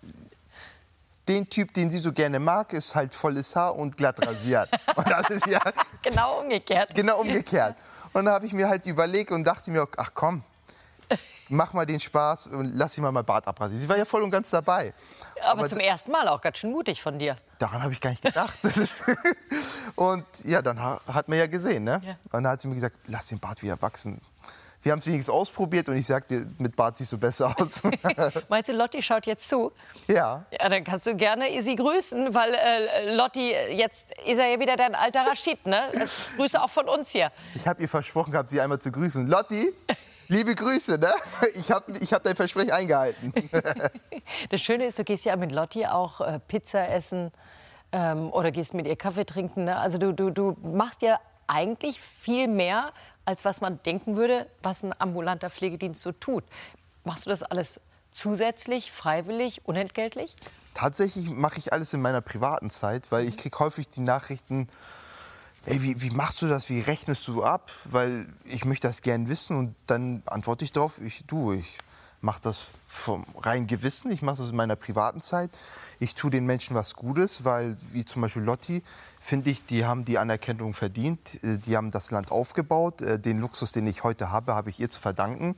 den 1.27 1.49
Typ, 1.49 1.73
den 1.73 1.89
sie 1.89 1.99
so 1.99 2.11
gerne 2.11 2.39
mag, 2.39 2.73
ist 2.73 2.95
halt 2.95 3.15
volles 3.15 3.55
Haar 3.55 3.75
und 3.75 3.95
glatt 3.95 4.25
rasiert. 4.25 4.69
Und 4.95 5.09
das 5.09 5.29
ist 5.29 5.47
ja 5.47 5.61
genau 6.01 6.41
umgekehrt. 6.41 6.93
Genau 6.95 7.21
umgekehrt. 7.21 7.75
Und 8.13 8.25
da 8.25 8.33
habe 8.33 8.45
ich 8.45 8.53
mir 8.53 8.67
halt 8.67 8.85
überlegt 8.85 9.31
und 9.31 9.43
dachte 9.43 9.71
mir, 9.71 9.87
ach 9.97 10.11
komm, 10.13 10.43
mach 11.49 11.73
mal 11.73 11.85
den 11.85 11.99
Spaß 11.99 12.47
und 12.47 12.65
lass 12.75 12.93
sie 12.93 13.01
mal 13.01 13.11
mein 13.11 13.25
Bart 13.25 13.47
abrasieren. 13.47 13.81
Sie 13.81 13.89
war 13.89 13.97
ja 13.97 14.05
voll 14.05 14.21
und 14.23 14.31
ganz 14.31 14.49
dabei. 14.49 14.93
Aber, 15.41 15.61
Aber 15.61 15.69
zum 15.69 15.79
ersten 15.79 16.11
Mal 16.11 16.27
auch 16.27 16.41
ganz 16.41 16.57
schön 16.57 16.71
mutig 16.71 17.01
von 17.01 17.17
dir. 17.17 17.35
Daran 17.59 17.81
habe 17.81 17.93
ich 17.93 18.01
gar 18.01 18.09
nicht 18.09 18.23
gedacht. 18.23 18.57
und 19.95 20.25
ja, 20.43 20.61
dann 20.61 20.79
hat 20.79 21.27
man 21.27 21.37
ja 21.37 21.47
gesehen, 21.47 21.83
ne? 21.83 22.01
Ja. 22.03 22.15
Und 22.31 22.43
dann 22.43 22.47
hat 22.47 22.61
sie 22.61 22.67
mir 22.67 22.75
gesagt, 22.75 22.97
lass 23.07 23.27
den 23.27 23.39
Bart 23.39 23.63
wieder 23.63 23.81
wachsen. 23.81 24.21
Wir 24.83 24.91
haben 24.91 24.99
es 24.99 25.07
wenigstens 25.07 25.33
ausprobiert 25.33 25.87
und 25.87 25.95
ich 25.95 26.05
sagte, 26.05 26.45
mit 26.57 26.75
Bart 26.75 26.97
siehst 26.97 27.13
du 27.13 27.17
besser 27.17 27.55
aus. 27.57 27.81
Meinst 28.49 28.67
du, 28.67 28.73
Lotti 28.73 29.01
schaut 29.01 29.25
jetzt 29.25 29.47
zu? 29.47 29.71
Ja. 30.07 30.45
Ja, 30.51 30.67
dann 30.67 30.83
kannst 30.83 31.07
du 31.07 31.15
gerne 31.15 31.45
sie 31.61 31.77
grüßen, 31.77 32.35
weil 32.35 32.53
äh, 32.53 33.15
Lotti, 33.15 33.53
jetzt 33.71 34.11
ist 34.27 34.39
er 34.39 34.47
ja 34.47 34.59
wieder 34.59 34.75
dein 34.75 34.93
alter 34.93 35.25
Rashid, 35.25 35.65
ne? 35.65 35.79
Grüße 36.35 36.61
auch 36.61 36.69
von 36.69 36.89
uns 36.89 37.11
hier. 37.11 37.31
Ich 37.55 37.65
habe 37.65 37.81
ihr 37.81 37.87
versprochen 37.87 38.33
gehabt, 38.33 38.49
sie 38.49 38.59
einmal 38.59 38.79
zu 38.79 38.91
grüßen. 38.91 39.25
Lotti, 39.25 39.71
liebe 40.27 40.53
Grüße, 40.53 40.97
ne? 40.97 41.13
Ich 41.55 41.71
habe 41.71 41.93
ich 42.01 42.11
hab 42.11 42.23
dein 42.23 42.35
Versprechen 42.35 42.71
eingehalten. 42.71 43.31
das 44.49 44.59
Schöne 44.59 44.85
ist, 44.85 44.99
du 44.99 45.05
gehst 45.05 45.23
ja 45.23 45.37
mit 45.37 45.53
Lotti 45.53 45.85
auch 45.85 46.19
äh, 46.19 46.39
Pizza 46.45 46.89
essen 46.89 47.31
ähm, 47.93 48.33
oder 48.33 48.51
gehst 48.51 48.73
mit 48.73 48.85
ihr 48.85 48.97
Kaffee 48.97 49.25
trinken. 49.25 49.63
Ne? 49.63 49.77
Also 49.77 49.97
du, 49.97 50.11
du, 50.11 50.29
du 50.29 50.57
machst 50.61 51.03
ja 51.03 51.21
eigentlich 51.47 51.99
viel 52.01 52.47
mehr 52.47 52.91
als 53.25 53.45
was 53.45 53.61
man 53.61 53.79
denken 53.85 54.15
würde, 54.15 54.47
was 54.61 54.83
ein 54.83 54.93
ambulanter 54.99 55.49
Pflegedienst 55.49 56.01
so 56.01 56.11
tut. 56.11 56.43
Machst 57.03 57.25
du 57.25 57.29
das 57.29 57.43
alles 57.43 57.81
zusätzlich, 58.11 58.91
freiwillig, 58.91 59.61
unentgeltlich? 59.65 60.35
Tatsächlich 60.73 61.29
mache 61.29 61.57
ich 61.57 61.73
alles 61.73 61.93
in 61.93 62.01
meiner 62.01 62.21
privaten 62.21 62.69
Zeit, 62.69 63.11
weil 63.11 63.27
ich 63.27 63.37
kriege 63.37 63.57
häufig 63.59 63.89
die 63.89 64.01
Nachrichten, 64.01 64.67
ey, 65.65 65.81
wie, 65.83 66.01
wie, 66.01 66.11
machst 66.11 66.41
du 66.41 66.47
das, 66.47 66.69
wie 66.69 66.81
rechnest 66.81 67.27
du 67.27 67.43
ab? 67.43 67.71
Weil 67.85 68.27
ich 68.45 68.65
möchte 68.65 68.87
das 68.87 69.01
gern 69.01 69.29
wissen 69.29 69.57
und 69.57 69.75
dann 69.87 70.23
antworte 70.25 70.65
ich 70.65 70.71
darauf, 70.71 70.99
ich, 71.01 71.25
du, 71.25 71.53
ich 71.53 71.79
mache 72.23 72.41
das 72.41 72.69
vom 72.87 73.25
reinen 73.41 73.67
Gewissen, 73.67 74.11
ich 74.11 74.21
mache 74.21 74.37
das 74.37 74.49
in 74.49 74.55
meiner 74.55 74.75
privaten 74.75 75.19
Zeit. 75.19 75.49
Ich 75.99 76.15
tue 76.15 76.31
den 76.31 76.45
Menschen 76.45 76.75
was 76.75 76.93
Gutes, 76.93 77.43
weil, 77.43 77.75
wie 77.91 78.05
zum 78.05 78.21
Beispiel 78.21 78.43
Lotti, 78.43 78.83
finde 79.19 79.49
ich, 79.49 79.65
die 79.65 79.85
haben 79.85 80.05
die 80.05 80.17
Anerkennung 80.17 80.73
verdient. 80.73 81.43
Äh, 81.43 81.57
die 81.57 81.75
haben 81.75 81.91
das 81.91 82.11
Land 82.11 82.31
aufgebaut. 82.31 83.01
Äh, 83.01 83.19
den 83.19 83.39
Luxus, 83.39 83.71
den 83.71 83.87
ich 83.87 84.03
heute 84.03 84.31
habe, 84.31 84.53
habe 84.53 84.69
ich 84.69 84.79
ihr 84.79 84.89
zu 84.89 85.01
verdanken. 85.01 85.55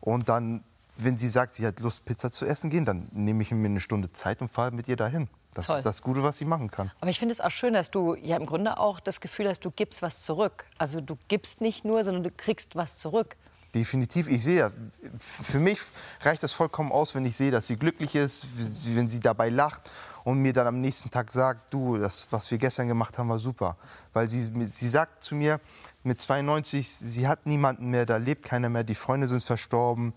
Und 0.00 0.28
dann, 0.28 0.62
wenn 0.98 1.18
sie 1.18 1.28
sagt, 1.28 1.54
sie 1.54 1.66
hat 1.66 1.80
Lust, 1.80 2.04
Pizza 2.04 2.30
zu 2.30 2.46
essen 2.46 2.70
gehen, 2.70 2.84
dann 2.84 3.08
nehme 3.12 3.42
ich 3.42 3.50
mir 3.50 3.66
eine 3.66 3.80
Stunde 3.80 4.12
Zeit 4.12 4.40
und 4.40 4.48
fahre 4.48 4.70
mit 4.70 4.86
ihr 4.86 4.96
dahin. 4.96 5.28
Das 5.52 5.66
Toll. 5.66 5.78
ist 5.78 5.86
das 5.86 6.02
Gute, 6.02 6.22
was 6.22 6.38
sie 6.38 6.44
machen 6.44 6.70
kann. 6.70 6.90
Aber 7.00 7.10
ich 7.10 7.18
finde 7.18 7.32
es 7.32 7.40
auch 7.40 7.50
schön, 7.50 7.74
dass 7.74 7.90
du 7.90 8.14
ja 8.14 8.36
im 8.36 8.46
Grunde 8.46 8.78
auch 8.78 9.00
das 9.00 9.20
Gefühl 9.20 9.48
hast, 9.48 9.64
du 9.64 9.70
gibst 9.70 10.02
was 10.02 10.20
zurück. 10.20 10.66
Also 10.78 11.00
du 11.00 11.16
gibst 11.28 11.60
nicht 11.60 11.84
nur, 11.84 12.04
sondern 12.04 12.22
du 12.24 12.30
kriegst 12.30 12.76
was 12.76 12.98
zurück. 12.98 13.36
Definitiv, 13.74 14.28
ich 14.28 14.44
sehe, 14.44 14.70
für 15.18 15.58
mich 15.58 15.80
reicht 16.20 16.44
das 16.44 16.52
vollkommen 16.52 16.92
aus, 16.92 17.14
wenn 17.16 17.26
ich 17.26 17.36
sehe, 17.36 17.50
dass 17.50 17.66
sie 17.66 17.76
glücklich 17.76 18.14
ist, 18.14 18.46
wenn 18.94 19.08
sie 19.08 19.18
dabei 19.18 19.48
lacht 19.48 19.90
und 20.22 20.38
mir 20.38 20.52
dann 20.52 20.68
am 20.68 20.80
nächsten 20.80 21.10
Tag 21.10 21.32
sagt, 21.32 21.74
du, 21.74 21.98
das, 21.98 22.28
was 22.30 22.50
wir 22.52 22.58
gestern 22.58 22.86
gemacht 22.86 23.18
haben, 23.18 23.28
war 23.28 23.40
super. 23.40 23.76
Weil 24.12 24.28
sie, 24.28 24.44
sie 24.66 24.88
sagt 24.88 25.24
zu 25.24 25.34
mir, 25.34 25.60
mit 26.04 26.20
92, 26.20 26.88
sie 26.88 27.26
hat 27.26 27.46
niemanden 27.46 27.90
mehr, 27.90 28.06
da 28.06 28.16
lebt 28.16 28.44
keiner 28.44 28.68
mehr, 28.68 28.84
die 28.84 28.94
Freunde 28.94 29.26
sind 29.26 29.42
verstorben 29.42 30.14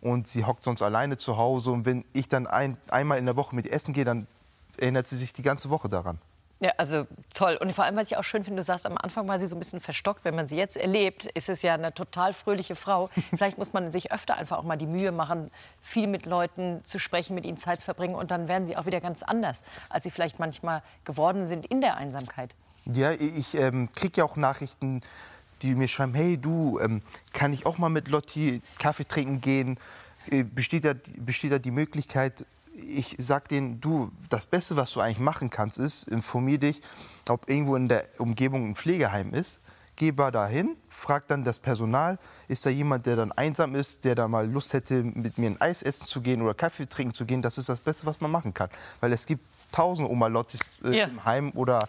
und 0.00 0.28
sie 0.28 0.44
hockt 0.44 0.62
sonst 0.62 0.82
alleine 0.82 1.16
zu 1.16 1.36
Hause. 1.36 1.72
Und 1.72 1.84
wenn 1.84 2.04
ich 2.12 2.28
dann 2.28 2.46
ein, 2.46 2.76
einmal 2.88 3.18
in 3.18 3.26
der 3.26 3.34
Woche 3.34 3.56
mit 3.56 3.66
ihr 3.66 3.72
essen 3.72 3.92
gehe, 3.92 4.04
dann 4.04 4.28
erinnert 4.76 5.08
sie 5.08 5.16
sich 5.16 5.32
die 5.32 5.42
ganze 5.42 5.70
Woche 5.70 5.88
daran. 5.88 6.18
Ja, 6.62 6.70
also 6.76 7.08
toll. 7.34 7.58
Und 7.60 7.72
vor 7.72 7.84
allem, 7.84 7.96
was 7.96 8.12
ich 8.12 8.16
auch 8.16 8.22
schön 8.22 8.44
finde, 8.44 8.60
du 8.60 8.62
sagst, 8.62 8.86
am 8.86 8.96
Anfang 8.96 9.26
war 9.26 9.36
sie 9.40 9.46
so 9.46 9.56
ein 9.56 9.58
bisschen 9.58 9.80
verstockt. 9.80 10.24
Wenn 10.24 10.36
man 10.36 10.46
sie 10.46 10.56
jetzt 10.56 10.76
erlebt, 10.76 11.26
ist 11.26 11.48
es 11.48 11.62
ja 11.62 11.74
eine 11.74 11.92
total 11.92 12.32
fröhliche 12.32 12.76
Frau. 12.76 13.10
Vielleicht 13.36 13.58
muss 13.58 13.72
man 13.72 13.90
sich 13.90 14.12
öfter 14.12 14.36
einfach 14.36 14.58
auch 14.58 14.62
mal 14.62 14.76
die 14.76 14.86
Mühe 14.86 15.10
machen, 15.10 15.50
viel 15.80 16.06
mit 16.06 16.24
Leuten 16.24 16.84
zu 16.84 17.00
sprechen, 17.00 17.34
mit 17.34 17.46
ihnen 17.46 17.56
Zeit 17.56 17.80
zu 17.80 17.86
verbringen. 17.86 18.14
Und 18.14 18.30
dann 18.30 18.46
werden 18.46 18.68
sie 18.68 18.76
auch 18.76 18.86
wieder 18.86 19.00
ganz 19.00 19.24
anders, 19.24 19.64
als 19.88 20.04
sie 20.04 20.12
vielleicht 20.12 20.38
manchmal 20.38 20.84
geworden 21.04 21.46
sind 21.46 21.66
in 21.66 21.80
der 21.80 21.96
Einsamkeit. 21.96 22.54
Ja, 22.84 23.10
ich 23.10 23.54
ähm, 23.54 23.90
kriege 23.92 24.18
ja 24.18 24.24
auch 24.24 24.36
Nachrichten, 24.36 25.02
die 25.62 25.74
mir 25.74 25.88
schreiben, 25.88 26.14
hey 26.14 26.38
du, 26.38 26.78
ähm, 26.78 27.02
kann 27.32 27.52
ich 27.52 27.66
auch 27.66 27.78
mal 27.78 27.88
mit 27.88 28.06
Lotti 28.06 28.62
Kaffee 28.78 29.04
trinken 29.04 29.40
gehen? 29.40 29.78
Äh, 30.30 30.44
besteht, 30.44 30.84
da, 30.84 30.92
besteht 31.18 31.50
da 31.50 31.58
die 31.58 31.72
Möglichkeit, 31.72 32.46
ich 32.74 33.16
sag 33.18 33.48
denen, 33.48 33.80
du, 33.80 34.10
das 34.30 34.46
Beste, 34.46 34.76
was 34.76 34.92
du 34.92 35.00
eigentlich 35.00 35.18
machen 35.18 35.50
kannst, 35.50 35.78
ist, 35.78 36.08
informier 36.08 36.58
dich, 36.58 36.80
ob 37.28 37.48
irgendwo 37.48 37.76
in 37.76 37.88
der 37.88 38.04
Umgebung 38.18 38.68
ein 38.70 38.74
Pflegeheim 38.74 39.34
ist. 39.34 39.60
Geber 39.96 40.30
dahin, 40.30 40.76
fragt 40.88 41.30
dann 41.30 41.44
das 41.44 41.58
Personal, 41.58 42.18
ist 42.48 42.64
da 42.64 42.70
jemand, 42.70 43.04
der 43.06 43.14
dann 43.16 43.30
einsam 43.30 43.74
ist, 43.74 44.04
der 44.04 44.14
da 44.14 44.26
mal 44.26 44.50
Lust 44.50 44.72
hätte, 44.72 45.02
mit 45.04 45.36
mir 45.38 45.48
ein 45.50 45.60
Eis 45.60 45.82
essen 45.82 46.06
zu 46.06 46.22
gehen 46.22 46.40
oder 46.40 46.54
Kaffee 46.54 46.86
trinken 46.86 47.12
zu 47.14 47.26
gehen. 47.26 47.42
Das 47.42 47.58
ist 47.58 47.68
das 47.68 47.80
Beste, 47.80 48.06
was 48.06 48.20
man 48.20 48.30
machen 48.30 48.54
kann. 48.54 48.70
Weil 49.00 49.12
es 49.12 49.26
gibt 49.26 49.44
tausend 49.70 50.08
Oma 50.08 50.28
Lottis 50.28 50.60
äh, 50.84 50.96
Ja. 50.98 51.04
im 51.04 51.24
Heim 51.24 51.52
oder 51.54 51.88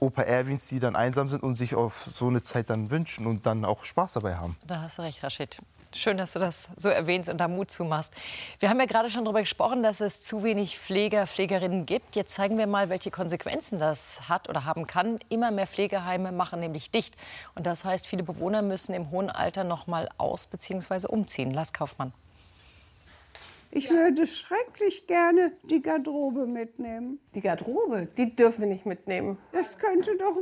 Opa 0.00 0.22
Erwins, 0.22 0.66
die 0.66 0.78
dann 0.80 0.96
einsam 0.96 1.28
sind 1.28 1.42
und 1.42 1.54
sich 1.54 1.74
auf 1.74 2.08
so 2.12 2.26
eine 2.28 2.42
Zeit 2.42 2.70
dann 2.70 2.90
wünschen 2.90 3.26
und 3.26 3.46
dann 3.46 3.64
auch 3.64 3.84
Spaß 3.84 4.12
dabei 4.12 4.36
haben. 4.36 4.56
Da 4.66 4.82
hast 4.82 4.98
du 4.98 5.02
recht, 5.02 5.22
Rashid. 5.22 5.58
Schön, 5.94 6.18
dass 6.18 6.34
du 6.34 6.38
das 6.38 6.68
so 6.76 6.90
erwähnst 6.90 7.30
und 7.30 7.38
da 7.38 7.48
Mut 7.48 7.70
zumachst. 7.70 8.12
Wir 8.60 8.68
haben 8.68 8.78
ja 8.78 8.84
gerade 8.84 9.08
schon 9.08 9.24
darüber 9.24 9.40
gesprochen, 9.40 9.82
dass 9.82 10.00
es 10.00 10.22
zu 10.22 10.44
wenig 10.44 10.78
Pfleger, 10.78 11.26
Pflegerinnen 11.26 11.86
gibt. 11.86 12.14
Jetzt 12.14 12.34
zeigen 12.34 12.58
wir 12.58 12.66
mal, 12.66 12.90
welche 12.90 13.10
Konsequenzen 13.10 13.78
das 13.78 14.28
hat 14.28 14.50
oder 14.50 14.66
haben 14.66 14.86
kann. 14.86 15.18
Immer 15.30 15.50
mehr 15.50 15.66
Pflegeheime 15.66 16.30
machen 16.30 16.60
nämlich 16.60 16.90
dicht. 16.90 17.16
Und 17.54 17.66
das 17.66 17.86
heißt, 17.86 18.06
viele 18.06 18.22
Bewohner 18.22 18.60
müssen 18.60 18.94
im 18.94 19.10
hohen 19.10 19.30
Alter 19.30 19.64
noch 19.64 19.86
mal 19.86 20.10
aus 20.18 20.46
bzw. 20.46 21.06
umziehen. 21.06 21.52
Lass 21.52 21.72
Kaufmann. 21.72 22.12
Ich 23.70 23.90
würde 23.90 24.26
schrecklich 24.26 25.06
gerne 25.06 25.52
die 25.70 25.80
Garderobe 25.80 26.46
mitnehmen. 26.46 27.18
Die 27.34 27.40
Garderobe, 27.40 28.08
die 28.16 28.34
dürfen 28.36 28.60
wir 28.60 28.68
nicht 28.68 28.84
mitnehmen. 28.84 29.38
Das 29.52 29.78
könnte 29.78 30.16
doch 30.18 30.36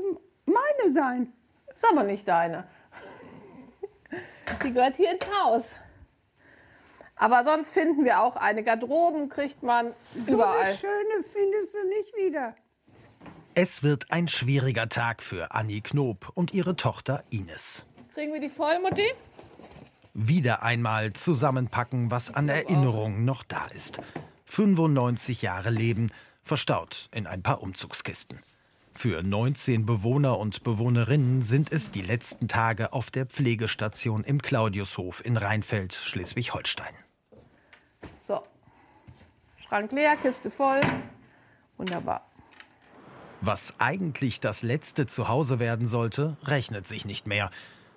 meine 0.44 0.94
sein. 0.94 1.32
Ist 1.72 1.86
aber 1.88 2.02
nicht 2.02 2.26
deine. 2.26 2.64
Die 4.64 4.72
gehört 4.72 4.96
hier 4.96 5.12
ins 5.12 5.26
Haus. 5.42 5.72
Aber 7.16 7.42
sonst 7.44 7.72
finden 7.72 8.04
wir 8.04 8.20
auch 8.20 8.36
eine. 8.36 8.62
Garderoben 8.62 9.28
kriegt 9.28 9.62
man 9.62 9.92
So 10.14 10.34
überall. 10.34 10.58
eine 10.62 10.74
schöne 10.74 11.22
findest 11.22 11.74
du 11.74 11.88
nicht 11.88 12.14
wieder. 12.26 12.54
Es 13.54 13.82
wird 13.82 14.12
ein 14.12 14.28
schwieriger 14.28 14.88
Tag 14.90 15.22
für 15.22 15.52
Annie 15.52 15.80
Knob 15.80 16.30
und 16.34 16.52
ihre 16.52 16.76
Tochter 16.76 17.24
Ines. 17.30 17.86
Kriegen 18.12 18.32
wir 18.34 18.40
die 18.40 18.50
voll, 18.50 18.78
Mutti? 18.80 19.06
Wieder 20.12 20.62
einmal 20.62 21.12
zusammenpacken, 21.14 22.10
was 22.10 22.34
an 22.34 22.48
Erinnerungen 22.50 23.24
noch 23.24 23.44
da 23.44 23.66
ist. 23.74 24.00
95 24.44 25.42
Jahre 25.42 25.70
Leben, 25.70 26.10
verstaut 26.42 27.08
in 27.12 27.26
ein 27.26 27.42
paar 27.42 27.62
Umzugskisten. 27.62 28.40
Für 28.96 29.22
19 29.22 29.84
Bewohner 29.84 30.38
und 30.38 30.64
Bewohnerinnen 30.64 31.42
sind 31.42 31.70
es 31.70 31.90
die 31.90 32.00
letzten 32.00 32.48
Tage 32.48 32.94
auf 32.94 33.10
der 33.10 33.26
Pflegestation 33.26 34.24
im 34.24 34.40
Claudiushof 34.40 35.22
in 35.22 35.36
Rheinfeld, 35.36 35.92
Schleswig-Holstein. 35.92 36.94
So. 38.22 38.42
Schrank 39.58 39.92
leer, 39.92 40.16
Kiste 40.16 40.50
voll. 40.50 40.80
Wunderbar. 41.76 42.26
Was 43.42 43.74
eigentlich 43.78 44.40
das 44.40 44.62
letzte 44.62 45.04
Zuhause 45.04 45.58
werden 45.58 45.86
sollte, 45.86 46.38
rechnet 46.44 46.86
sich 46.86 47.04
nicht 47.04 47.26
mehr. 47.26 47.50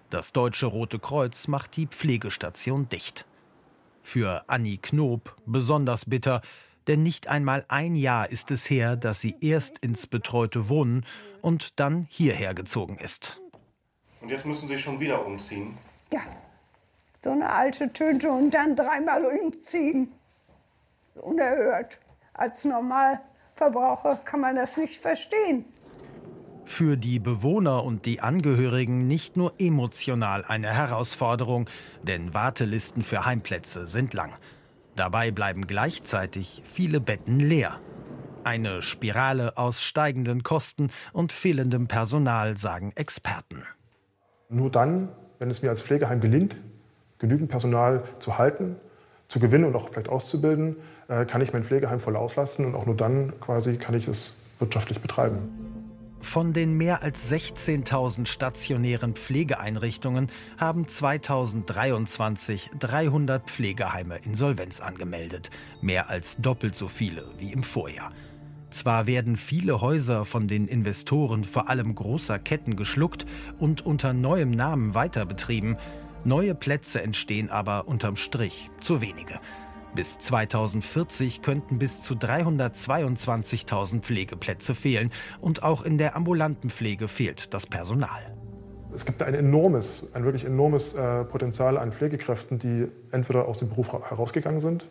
Das 0.09 0.33
Deutsche 0.33 0.65
Rote 0.65 0.99
Kreuz 0.99 1.47
macht 1.47 1.77
die 1.77 1.87
Pflegestation 1.87 2.89
dicht. 2.89 3.25
Für 4.03 4.43
Annie 4.47 4.79
Knob 4.79 5.33
besonders 5.45 6.03
bitter, 6.03 6.41
denn 6.89 7.03
nicht 7.03 7.27
einmal 7.27 7.63
ein 7.67 7.95
Jahr 7.95 8.29
ist 8.31 8.49
es 8.49 8.67
her, 8.67 8.97
dass 8.97 9.21
sie 9.21 9.35
erst 9.41 9.77
ins 9.79 10.07
betreute 10.07 10.69
Wohnen 10.69 11.05
und 11.39 11.79
dann 11.79 12.07
hierher 12.09 12.55
gezogen 12.55 12.97
ist. 12.97 13.41
Und 14.21 14.29
jetzt 14.29 14.45
müssen 14.45 14.67
Sie 14.67 14.77
schon 14.77 14.99
wieder 14.99 15.23
umziehen. 15.25 15.77
Ja, 16.11 16.21
so 17.19 17.29
eine 17.29 17.49
alte 17.49 17.93
Tüte 17.93 18.31
und 18.31 18.51
dann 18.51 18.75
dreimal 18.75 19.23
umziehen. 19.23 20.11
Unerhört. 21.13 21.99
Als 22.33 22.65
Normalverbraucher 22.65 24.15
kann 24.25 24.41
man 24.41 24.55
das 24.55 24.75
nicht 24.77 24.99
verstehen. 24.99 25.65
Für 26.65 26.97
die 26.97 27.19
Bewohner 27.19 27.83
und 27.83 28.05
die 28.07 28.21
Angehörigen 28.21 29.07
nicht 29.07 29.37
nur 29.37 29.53
emotional 29.59 30.43
eine 30.43 30.73
Herausforderung, 30.73 31.69
denn 32.01 32.33
Wartelisten 32.33 33.03
für 33.03 33.25
Heimplätze 33.25 33.87
sind 33.87 34.13
lang. 34.15 34.33
Dabei 34.99 35.31
bleiben 35.31 35.65
gleichzeitig 35.65 36.61
viele 36.65 36.99
Betten 36.99 37.39
leer. 37.39 37.79
Eine 38.43 38.81
Spirale 38.81 39.57
aus 39.57 39.81
steigenden 39.81 40.43
Kosten 40.43 40.89
und 41.13 41.31
fehlendem 41.31 41.87
Personal, 41.87 42.57
sagen 42.57 42.91
Experten. 42.95 43.63
Nur 44.49 44.69
dann, 44.69 45.07
wenn 45.37 45.49
es 45.49 45.61
mir 45.61 45.69
als 45.69 45.83
Pflegeheim 45.83 46.19
gelingt, 46.19 46.57
genügend 47.17 47.49
Personal 47.49 48.03
zu 48.19 48.37
halten, 48.37 48.75
zu 49.29 49.39
gewinnen 49.39 49.63
und 49.63 49.75
auch 49.77 49.87
vielleicht 49.87 50.09
auszubilden, 50.09 50.75
äh, 51.07 51.23
kann 51.23 51.39
ich 51.39 51.53
mein 51.53 51.63
Pflegeheim 51.63 52.01
voll 52.01 52.17
auslasten 52.17 52.65
und 52.65 52.75
auch 52.75 52.85
nur 52.85 52.97
dann 52.97 53.39
quasi 53.39 53.77
kann 53.77 53.95
ich 53.95 54.05
es 54.05 54.35
wirtschaftlich 54.59 54.99
betreiben. 54.99 55.78
Von 56.21 56.53
den 56.53 56.77
mehr 56.77 57.01
als 57.01 57.31
16.000 57.31 58.27
stationären 58.27 59.13
Pflegeeinrichtungen 59.13 60.27
haben 60.57 60.87
2023 60.87 62.71
300 62.77 63.49
Pflegeheime 63.49 64.17
Insolvenz 64.17 64.81
angemeldet, 64.81 65.49
mehr 65.81 66.09
als 66.09 66.37
doppelt 66.37 66.75
so 66.75 66.87
viele 66.87 67.25
wie 67.39 67.51
im 67.51 67.63
Vorjahr. 67.63 68.11
Zwar 68.69 69.07
werden 69.07 69.37
viele 69.37 69.81
Häuser 69.81 70.25
von 70.25 70.47
den 70.47 70.67
Investoren 70.67 71.43
vor 71.43 71.69
allem 71.69 71.95
großer 71.95 72.37
Ketten 72.37 72.75
geschluckt 72.75 73.25
und 73.57 73.85
unter 73.85 74.13
neuem 74.13 74.51
Namen 74.51 74.93
weiter 74.93 75.25
betrieben, 75.25 75.77
neue 76.23 76.53
Plätze 76.53 77.01
entstehen 77.01 77.49
aber 77.49 77.87
unterm 77.87 78.15
Strich 78.15 78.69
zu 78.79 79.01
wenige. 79.01 79.39
Bis 79.95 80.19
2040 80.19 81.41
könnten 81.41 81.79
bis 81.79 82.01
zu 82.01 82.13
322.000 82.13 84.01
Pflegeplätze 84.01 84.75
fehlen 84.75 85.11
und 85.41 85.63
auch 85.63 85.83
in 85.83 85.97
der 85.97 86.15
ambulanten 86.15 86.69
Pflege 86.69 87.07
fehlt 87.07 87.53
das 87.55 87.65
Personal. 87.65 88.35
Es 88.93 89.05
gibt 89.05 89.23
ein 89.23 89.33
enormes, 89.33 90.07
ein 90.13 90.23
wirklich 90.23 90.45
enormes 90.45 90.93
äh, 90.93 91.23
Potenzial 91.23 91.77
an 91.77 91.91
Pflegekräften, 91.91 92.59
die 92.59 92.87
entweder 93.11 93.47
aus 93.47 93.59
dem 93.59 93.69
Beruf 93.69 93.91
herausgegangen 93.91 94.59
sind 94.59 94.85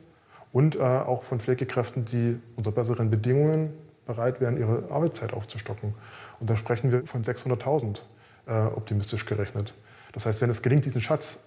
und 0.53 0.77
äh, 0.77 0.81
auch 0.81 1.23
von 1.23 1.39
Pflegekräften, 1.39 2.05
die 2.05 2.39
unter 2.57 2.73
besseren 2.73 3.09
Bedingungen 3.09 3.73
bereit 4.05 4.41
wären, 4.41 4.57
ihre 4.57 4.91
Arbeitszeit 4.91 5.33
aufzustocken. 5.33 5.95
Und 6.41 6.51
da 6.51 6.57
sprechen 6.57 6.91
wir 6.91 7.07
von 7.07 7.23
600.000 7.23 8.01
äh, 8.47 8.53
optimistisch 8.67 9.27
gerechnet. 9.27 9.75
Das 10.13 10.27
heißt, 10.27 10.41
wenn 10.41 10.51
es 10.51 10.63
gelingt, 10.63 10.85
diesen 10.87 11.03
Schatz 11.03 11.39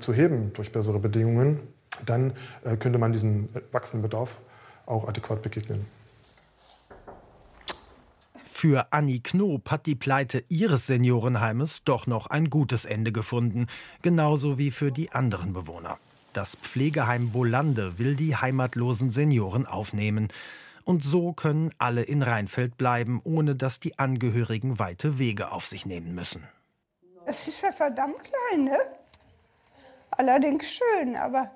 zu 0.00 0.12
heben 0.12 0.52
durch 0.52 0.72
bessere 0.72 0.98
Bedingungen, 0.98 1.60
dann 2.06 2.32
äh, 2.64 2.76
könnte 2.76 2.98
man 2.98 3.12
diesem 3.12 3.48
wachsenden 3.72 4.02
Bedarf 4.02 4.38
auch 4.86 5.08
adäquat 5.08 5.42
begegnen. 5.42 5.86
Für 8.44 8.92
Annie 8.92 9.20
Knob 9.20 9.70
hat 9.70 9.86
die 9.86 9.94
Pleite 9.94 10.44
ihres 10.48 10.86
Seniorenheimes 10.86 11.84
doch 11.84 12.06
noch 12.06 12.26
ein 12.26 12.50
gutes 12.50 12.84
Ende 12.84 13.10
gefunden, 13.10 13.68
genauso 14.02 14.58
wie 14.58 14.70
für 14.70 14.92
die 14.92 15.12
anderen 15.12 15.54
Bewohner. 15.54 15.98
Das 16.34 16.56
Pflegeheim 16.56 17.30
Bolande 17.30 17.98
will 17.98 18.16
die 18.16 18.36
heimatlosen 18.36 19.10
Senioren 19.10 19.66
aufnehmen. 19.66 20.28
Und 20.84 21.02
so 21.02 21.32
können 21.32 21.72
alle 21.78 22.02
in 22.02 22.22
Rheinfeld 22.22 22.76
bleiben, 22.76 23.20
ohne 23.24 23.56
dass 23.56 23.80
die 23.80 23.98
Angehörigen 23.98 24.78
weite 24.78 25.18
Wege 25.18 25.52
auf 25.52 25.64
sich 25.64 25.86
nehmen 25.86 26.14
müssen. 26.14 26.46
Es 27.24 27.48
ist 27.48 27.62
ja 27.62 27.72
verdammt 27.72 28.18
klein, 28.22 28.64
ne? 28.64 28.78
Allerdings 30.10 30.70
schön, 30.70 31.16
aber 31.16 31.50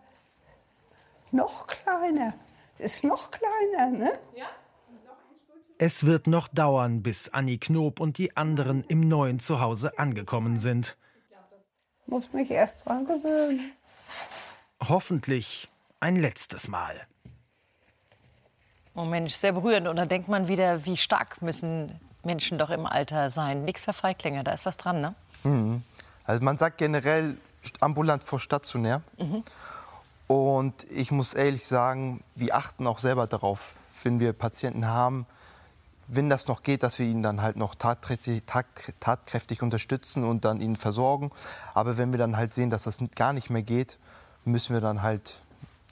noch 1.35 1.67
kleiner. 1.67 2.35
Ist 2.79 3.05
noch 3.05 3.31
kleiner, 3.31 3.91
ne? 3.91 4.13
Ja. 4.35 4.47
Es 5.77 6.07
wird 6.07 6.27
noch 6.27 6.49
dauern, 6.49 7.03
bis 7.03 7.29
Annie 7.31 7.59
Knob 7.59 8.01
und 8.01 8.17
die 8.19 8.37
anderen 8.37 8.85
im 8.85 9.01
neuen 9.01 9.41
Zuhause 9.41 9.99
angekommen 9.99 10.57
sind. 10.57 10.97
Muss 12.07 12.33
mich 12.33 12.51
erst 12.51 12.87
dran 12.87 13.07
gewöhnen. 13.07 13.73
Hoffentlich 14.81 15.69
ein 16.01 16.17
letztes 16.17 16.69
Mal. 16.69 16.95
Oh 18.95 19.05
Mensch, 19.05 19.35
sehr 19.35 19.53
berührend. 19.53 19.89
Und 19.89 19.97
da 19.97 20.07
denkt 20.07 20.29
man 20.29 20.47
wieder, 20.47 20.85
wie 20.85 20.97
stark 20.97 21.43
müssen 21.43 21.99
Menschen 22.23 22.59
doch 22.59 22.71
im 22.71 22.87
Alter 22.87 23.31
sein. 23.31 23.65
Nichts 23.65 23.85
für 23.85 23.93
Feiglinge, 23.93 24.45
da 24.45 24.53
ist 24.53 24.67
was 24.67 24.77
dran, 24.77 25.01
ne? 25.01 25.15
Mhm. 25.43 25.83
Also 26.25 26.45
man 26.45 26.57
sagt 26.57 26.79
generell 26.79 27.37
ambulant 27.81 28.23
vor 28.23 28.39
stationär. 28.39 29.03
Mhm. 29.19 29.43
Und 30.35 30.91
ich 30.91 31.11
muss 31.13 31.35
ehrlich 31.35 31.65
sagen, 31.65 32.25
wir 32.35 32.55
achten 32.57 32.87
auch 32.87 32.99
selber 32.99 33.27
darauf, 33.27 33.75
wenn 34.03 34.21
wir 34.21 34.33
Patienten 34.33 34.89
haben, 34.89 35.27
wenn 36.09 36.29
das 36.29 36.49
noch 36.49 36.63
geht, 36.63 36.83
dass 36.83 36.99
wir 36.99 37.07
ihn 37.07 37.23
dann 37.23 37.41
halt 37.41 37.57
noch 37.57 37.75
tatkräftig, 37.75 38.43
tat, 38.45 38.67
tatkräftig 39.01 39.63
unterstützen 39.63 40.25
und 40.25 40.45
dann 40.45 40.61
ihn 40.61 40.77
versorgen. 40.77 41.31
Aber 41.73 41.97
wenn 41.97 42.13
wir 42.13 42.19
dann 42.19 42.37
halt 42.37 42.53
sehen, 42.53 42.71
dass 42.71 42.85
das 42.85 43.03
gar 43.15 43.33
nicht 43.33 43.49
mehr 43.49 43.63
geht, 43.63 43.99
müssen 44.45 44.75
wir 44.75 44.81
dann 44.81 45.03
halt 45.03 45.35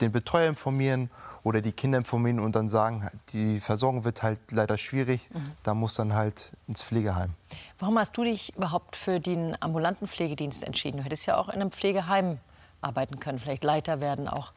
den 0.01 0.11
Betreuer 0.11 0.49
informieren 0.49 1.09
oder 1.43 1.61
die 1.61 1.71
Kinder 1.71 1.97
informieren 1.97 2.39
und 2.39 2.55
dann 2.55 2.69
sagen, 2.69 3.09
die 3.29 3.59
Versorgung 3.59 4.03
wird 4.03 4.23
halt 4.23 4.39
leider 4.51 4.77
schwierig. 4.77 5.29
Mhm. 5.33 5.51
Da 5.63 5.73
muss 5.73 5.95
dann 5.95 6.13
halt 6.13 6.51
ins 6.67 6.83
Pflegeheim. 6.83 7.33
Warum 7.79 7.97
hast 7.97 8.15
du 8.17 8.23
dich 8.23 8.55
überhaupt 8.55 8.95
für 8.95 9.19
den 9.19 9.55
ambulanten 9.61 10.07
Pflegedienst 10.07 10.63
entschieden? 10.63 10.97
Du 10.97 11.03
hättest 11.03 11.25
ja 11.25 11.37
auch 11.37 11.47
in 11.47 11.55
einem 11.55 11.71
Pflegeheim 11.71 12.39
arbeiten 12.83 13.19
können, 13.19 13.39
vielleicht 13.39 13.63
Leiter 13.63 14.01
werden 14.01 14.27
auch. 14.27 14.53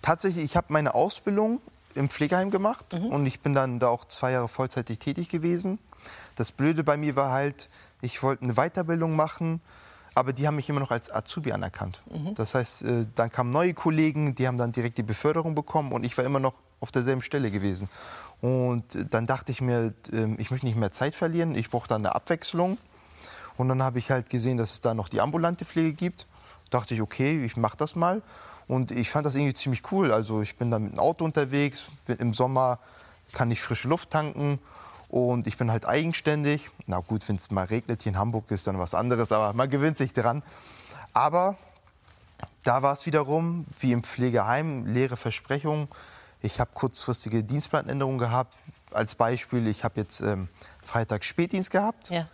Tatsächlich, 0.00 0.44
ich 0.44 0.56
habe 0.56 0.66
meine 0.70 0.94
Ausbildung 0.94 1.60
im 1.94 2.08
Pflegeheim 2.08 2.50
gemacht 2.50 2.94
und 2.94 3.26
ich 3.26 3.40
bin 3.40 3.52
dann 3.52 3.78
da 3.78 3.88
auch 3.88 4.04
zwei 4.06 4.32
Jahre 4.32 4.48
vollzeitig 4.48 4.98
tätig 4.98 5.28
gewesen. 5.28 5.78
Das 6.36 6.50
Blöde 6.50 6.84
bei 6.84 6.96
mir 6.96 7.16
war 7.16 7.30
halt, 7.30 7.68
ich 8.00 8.22
wollte 8.22 8.44
eine 8.44 8.54
Weiterbildung 8.54 9.14
machen, 9.14 9.60
aber 10.14 10.32
die 10.32 10.46
haben 10.46 10.56
mich 10.56 10.68
immer 10.68 10.80
noch 10.80 10.90
als 10.90 11.10
Azubi 11.10 11.52
anerkannt. 11.52 12.02
Mhm. 12.10 12.34
Das 12.34 12.54
heißt, 12.54 12.82
äh, 12.82 13.06
dann 13.14 13.30
kamen 13.30 13.50
neue 13.50 13.74
Kollegen, 13.74 14.34
die 14.34 14.46
haben 14.46 14.58
dann 14.58 14.72
direkt 14.72 14.98
die 14.98 15.02
Beförderung 15.02 15.54
bekommen 15.54 15.92
und 15.92 16.04
ich 16.04 16.16
war 16.18 16.24
immer 16.24 16.40
noch 16.40 16.54
auf 16.80 16.90
derselben 16.90 17.22
Stelle 17.22 17.50
gewesen. 17.50 17.88
Und 18.40 18.94
äh, 18.94 19.06
dann 19.06 19.26
dachte 19.26 19.52
ich 19.52 19.60
mir, 19.60 19.94
äh, 20.12 20.34
ich 20.38 20.50
möchte 20.50 20.66
nicht 20.66 20.76
mehr 20.76 20.90
Zeit 20.90 21.14
verlieren, 21.14 21.54
ich 21.54 21.70
brauche 21.70 21.88
dann 21.88 22.02
eine 22.02 22.14
Abwechslung. 22.14 22.78
Und 23.56 23.68
dann 23.68 23.82
habe 23.82 23.98
ich 23.98 24.10
halt 24.10 24.30
gesehen, 24.30 24.56
dass 24.58 24.72
es 24.72 24.80
da 24.80 24.94
noch 24.94 25.08
die 25.08 25.20
ambulante 25.20 25.64
Pflege 25.64 25.92
gibt. 25.92 26.26
Dachte 26.72 26.94
ich, 26.94 27.02
okay, 27.02 27.44
ich 27.44 27.56
mache 27.56 27.76
das 27.76 27.94
mal. 27.94 28.22
Und 28.66 28.90
ich 28.90 29.10
fand 29.10 29.26
das 29.26 29.34
irgendwie 29.34 29.54
ziemlich 29.54 29.92
cool. 29.92 30.12
Also 30.12 30.40
ich 30.40 30.56
bin 30.56 30.70
dann 30.70 30.84
mit 30.84 30.92
dem 30.92 30.98
Auto 30.98 31.24
unterwegs. 31.24 31.84
Im 32.06 32.32
Sommer 32.32 32.78
kann 33.32 33.50
ich 33.50 33.60
frische 33.60 33.88
Luft 33.88 34.10
tanken. 34.10 34.58
Und 35.08 35.46
ich 35.46 35.58
bin 35.58 35.70
halt 35.70 35.84
eigenständig. 35.84 36.70
Na 36.86 37.00
gut, 37.00 37.28
wenn 37.28 37.36
es 37.36 37.50
mal 37.50 37.66
regnet 37.66 38.02
hier 38.02 38.12
in 38.12 38.18
Hamburg 38.18 38.50
ist 38.50 38.66
dann 38.66 38.78
was 38.78 38.94
anderes, 38.94 39.30
aber 39.30 39.52
man 39.52 39.68
gewöhnt 39.68 39.98
sich 39.98 40.14
dran. 40.14 40.42
Aber 41.12 41.56
da 42.64 42.82
war 42.82 42.94
es 42.94 43.04
wiederum, 43.04 43.66
wie 43.78 43.92
im 43.92 44.02
Pflegeheim, 44.02 44.86
leere 44.86 45.18
Versprechungen. 45.18 45.88
Ich 46.40 46.60
habe 46.60 46.70
kurzfristige 46.72 47.44
Dienstplanänderungen 47.44 48.18
gehabt. 48.18 48.56
Als 48.90 49.14
Beispiel, 49.14 49.66
ich 49.66 49.84
habe 49.84 50.00
jetzt 50.00 50.20
ähm, 50.20 50.48
Freitag 50.82 51.24
Spätdienst 51.24 51.70
gehabt. 51.70 52.08
Ja. 52.08 52.26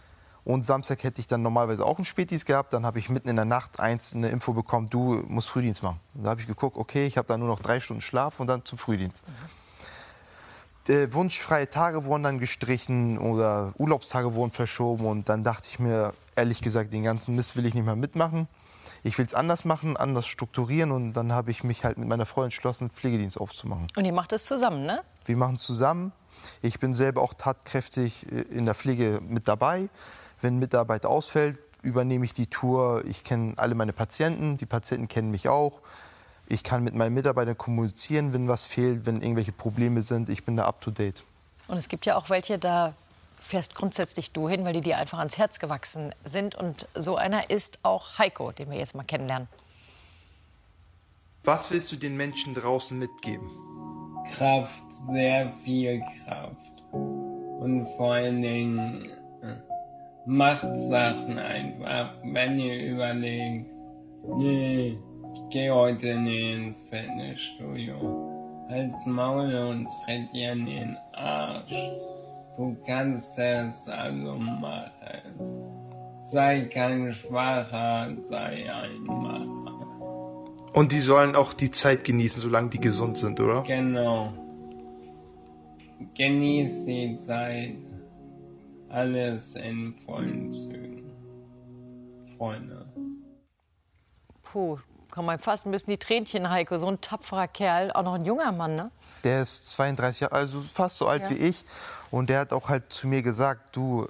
Und 0.49 0.65
Samstag 0.65 1.05
hätte 1.05 1.21
ich 1.21 1.27
dann 1.27 1.43
normalerweise 1.43 1.85
auch 1.85 1.99
einen 1.99 2.07
Spätdienst 2.07 2.47
gehabt. 2.47 2.73
Dann 2.73 2.87
habe 2.87 2.99
ich 2.99 3.11
mitten 3.11 3.29
in 3.29 3.37
der 3.37 3.45
Nacht 3.45 3.81
eins 3.81 4.15
eine 4.15 4.31
Info 4.31 4.55
bekommen, 4.55 4.89
du 4.89 5.23
musst 5.29 5.51
Frühdienst 5.51 5.83
machen. 5.83 6.01
Da 6.15 6.31
habe 6.31 6.41
ich 6.41 6.47
geguckt, 6.47 6.79
okay, 6.79 7.07
ich 7.07 7.19
habe 7.19 7.29
dann 7.29 7.41
nur 7.41 7.51
noch 7.51 7.61
drei 7.61 7.81
Stunden 7.81 8.01
Schlaf 8.01 8.41
und 8.41 8.47
dann 8.47 8.65
zum 8.65 8.79
Frühdienst. 8.79 9.27
Äh, 10.89 11.13
wunschfreie 11.13 11.69
Tage 11.69 12.07
wurden 12.07 12.23
dann 12.23 12.39
gestrichen 12.39 13.19
oder 13.19 13.75
Urlaubstage 13.77 14.33
wurden 14.33 14.51
verschoben. 14.51 15.05
Und 15.05 15.29
dann 15.29 15.45
dachte 15.45 15.69
ich 15.71 15.81
mir, 15.81 16.15
ehrlich 16.35 16.63
gesagt, 16.63 16.95
den 16.95 17.03
ganzen 17.03 17.37
Mist 17.37 17.55
will 17.57 17.67
ich 17.67 17.75
nicht 17.75 17.85
mehr 17.85 17.95
mitmachen. 17.95 18.49
Ich 19.03 19.19
will 19.19 19.27
es 19.27 19.35
anders 19.35 19.67
machen, 19.67 19.99
anders 19.99 20.27
strukturieren. 20.27 20.93
Und 20.93 21.13
dann 21.13 21.31
habe 21.31 21.51
ich 21.51 21.63
mich 21.63 21.85
halt 21.85 21.99
mit 21.99 22.09
meiner 22.09 22.25
Frau 22.25 22.43
entschlossen, 22.43 22.89
Pflegedienst 22.89 23.39
aufzumachen. 23.39 23.89
Und 23.95 24.05
ihr 24.07 24.15
macht 24.15 24.33
es 24.33 24.47
zusammen, 24.47 24.87
ne? 24.87 25.03
Wir 25.29 25.37
machen 25.37 25.57
es 25.57 25.63
zusammen. 25.63 26.13
Ich 26.63 26.81
bin 26.81 26.95
selber 26.95 27.23
auch 27.23 27.35
tatkräftig 27.35 28.31
äh, 28.33 28.41
in 28.43 28.65
der 28.65 28.75
Pflege 28.75 29.21
mit 29.27 29.47
dabei. 29.47 29.89
Wenn 30.41 30.59
Mitarbeit 30.59 31.05
ausfällt, 31.07 31.59
übernehme 31.83 32.25
ich 32.25 32.33
die 32.33 32.47
Tour. 32.47 33.05
Ich 33.07 33.25
kenne 33.25 33.55
alle 33.57 33.75
meine 33.75 33.93
Patienten, 33.93 34.57
die 34.57 34.67
Patienten 34.67 35.09
kennen 35.09 35.31
mich 35.31 35.49
auch. 35.49 35.81
Ich 36.47 36.65
kann 36.65 36.83
mit 36.83 36.95
meinen 36.95 37.13
Mitarbeitern 37.15 37.59
kommunizieren, 37.59 38.33
wenn 38.33 38.49
was 38.49 38.65
fehlt, 38.65 39.05
wenn 39.05 39.21
irgendwelche 39.21 39.53
Probleme 39.53 40.01
sind. 40.01 40.31
Ich 40.31 40.45
bin 40.45 40.57
da 40.57 40.65
up 40.65 40.81
to 40.81 40.91
date. 40.91 41.25
Und 41.67 41.77
es 41.77 41.89
gibt 41.89 42.07
ja 42.07 42.17
auch 42.17 42.31
welche, 42.31 42.59
da 42.59 42.95
fährst 43.39 43.75
grundsätzlich 43.75 44.33
du 44.33 44.49
hin, 44.49 44.65
weil 44.65 44.73
die 44.73 44.81
dir 44.81 44.97
einfach 44.97 45.19
ans 45.19 45.37
Herz 45.37 45.59
gewachsen 45.59 46.15
sind. 46.25 46.55
Und 46.55 46.89
so 46.95 47.17
einer 47.17 47.51
ist 47.51 47.81
auch 47.83 48.17
Heiko, 48.19 48.53
den 48.53 48.71
wir 48.71 48.79
jetzt 48.79 48.95
mal 48.95 49.05
kennenlernen. 49.05 49.49
Was 51.45 51.71
willst 51.71 51.93
du 51.93 51.97
den 51.97 52.17
Menschen 52.17 52.55
draußen 52.55 52.99
mitgeben? 52.99 53.68
Kraft, 54.37 54.83
sehr 55.07 55.51
viel 55.65 56.01
Kraft. 56.25 56.83
Und 56.93 57.87
vor 57.97 58.15
allen 58.15 58.43
Dingen 58.43 59.11
äh, 59.43 59.55
macht 60.27 60.69
Sachen 60.89 61.39
einfach, 61.39 62.13
wenn 62.25 62.59
ihr 62.59 62.93
überlegt, 62.93 63.67
nee, 64.37 64.99
ich 65.35 65.49
gehe 65.51 65.75
heute 65.75 66.17
nicht 66.17 66.53
ins 66.53 66.81
Fitnessstudio. 66.89 68.67
Halt's 68.69 69.07
Maul 69.07 69.55
und 69.55 69.89
tritt 70.05 70.33
dir 70.33 70.53
in 70.53 70.67
den 70.67 70.97
Arsch. 71.15 71.73
Du 72.57 72.77
kannst 72.87 73.39
das 73.39 73.89
also 73.89 74.35
machen. 74.35 75.79
Sei 76.21 76.63
kein 76.63 77.13
Schwacher, 77.13 78.15
sei 78.21 78.71
ein 78.71 79.03
Macher. 79.05 79.78
Und 80.79 80.93
die 80.93 81.01
sollen 81.01 81.35
auch 81.35 81.55
die 81.55 81.73
Zeit 81.73 82.05
genießen, 82.05 82.41
solange 82.41 82.69
die 82.69 82.79
gesund 82.79 83.19
sind, 83.19 83.41
oder? 83.41 83.63
Genau. 83.63 84.33
Genieß 86.15 86.85
die 86.85 87.19
Zeit. 87.27 87.75
Alles 88.89 89.57
in 89.57 89.97
vollen 90.07 90.53
Zügen. 90.53 91.11
Freunde. 92.37 92.87
Puh, 94.45 94.79
kommen 95.11 95.31
einem 95.31 95.41
fast 95.41 95.67
ein 95.67 95.73
bisschen 95.73 95.91
die 95.91 95.99
Tränchen, 95.99 96.49
Heiko. 96.49 96.79
So 96.79 96.87
ein 96.87 97.01
tapferer 97.01 97.49
Kerl, 97.49 97.91
auch 97.91 98.05
noch 98.05 98.15
ein 98.15 98.25
junger 98.25 98.53
Mann, 98.53 98.77
ne? 98.77 98.93
Der 99.25 99.43
ist 99.43 99.73
32 99.73 100.21
Jahre, 100.21 100.35
also 100.37 100.61
fast 100.61 100.99
so 100.99 101.09
alt 101.09 101.23
Ja. 101.25 101.31
wie 101.31 101.39
ich. 101.49 101.65
Und 102.13 102.31
der 102.31 102.39
hat 102.39 102.53
auch 102.53 102.69
halt 102.69 102.93
zu 102.93 103.09
mir 103.09 103.23
gesagt, 103.23 103.75
du 103.75 104.07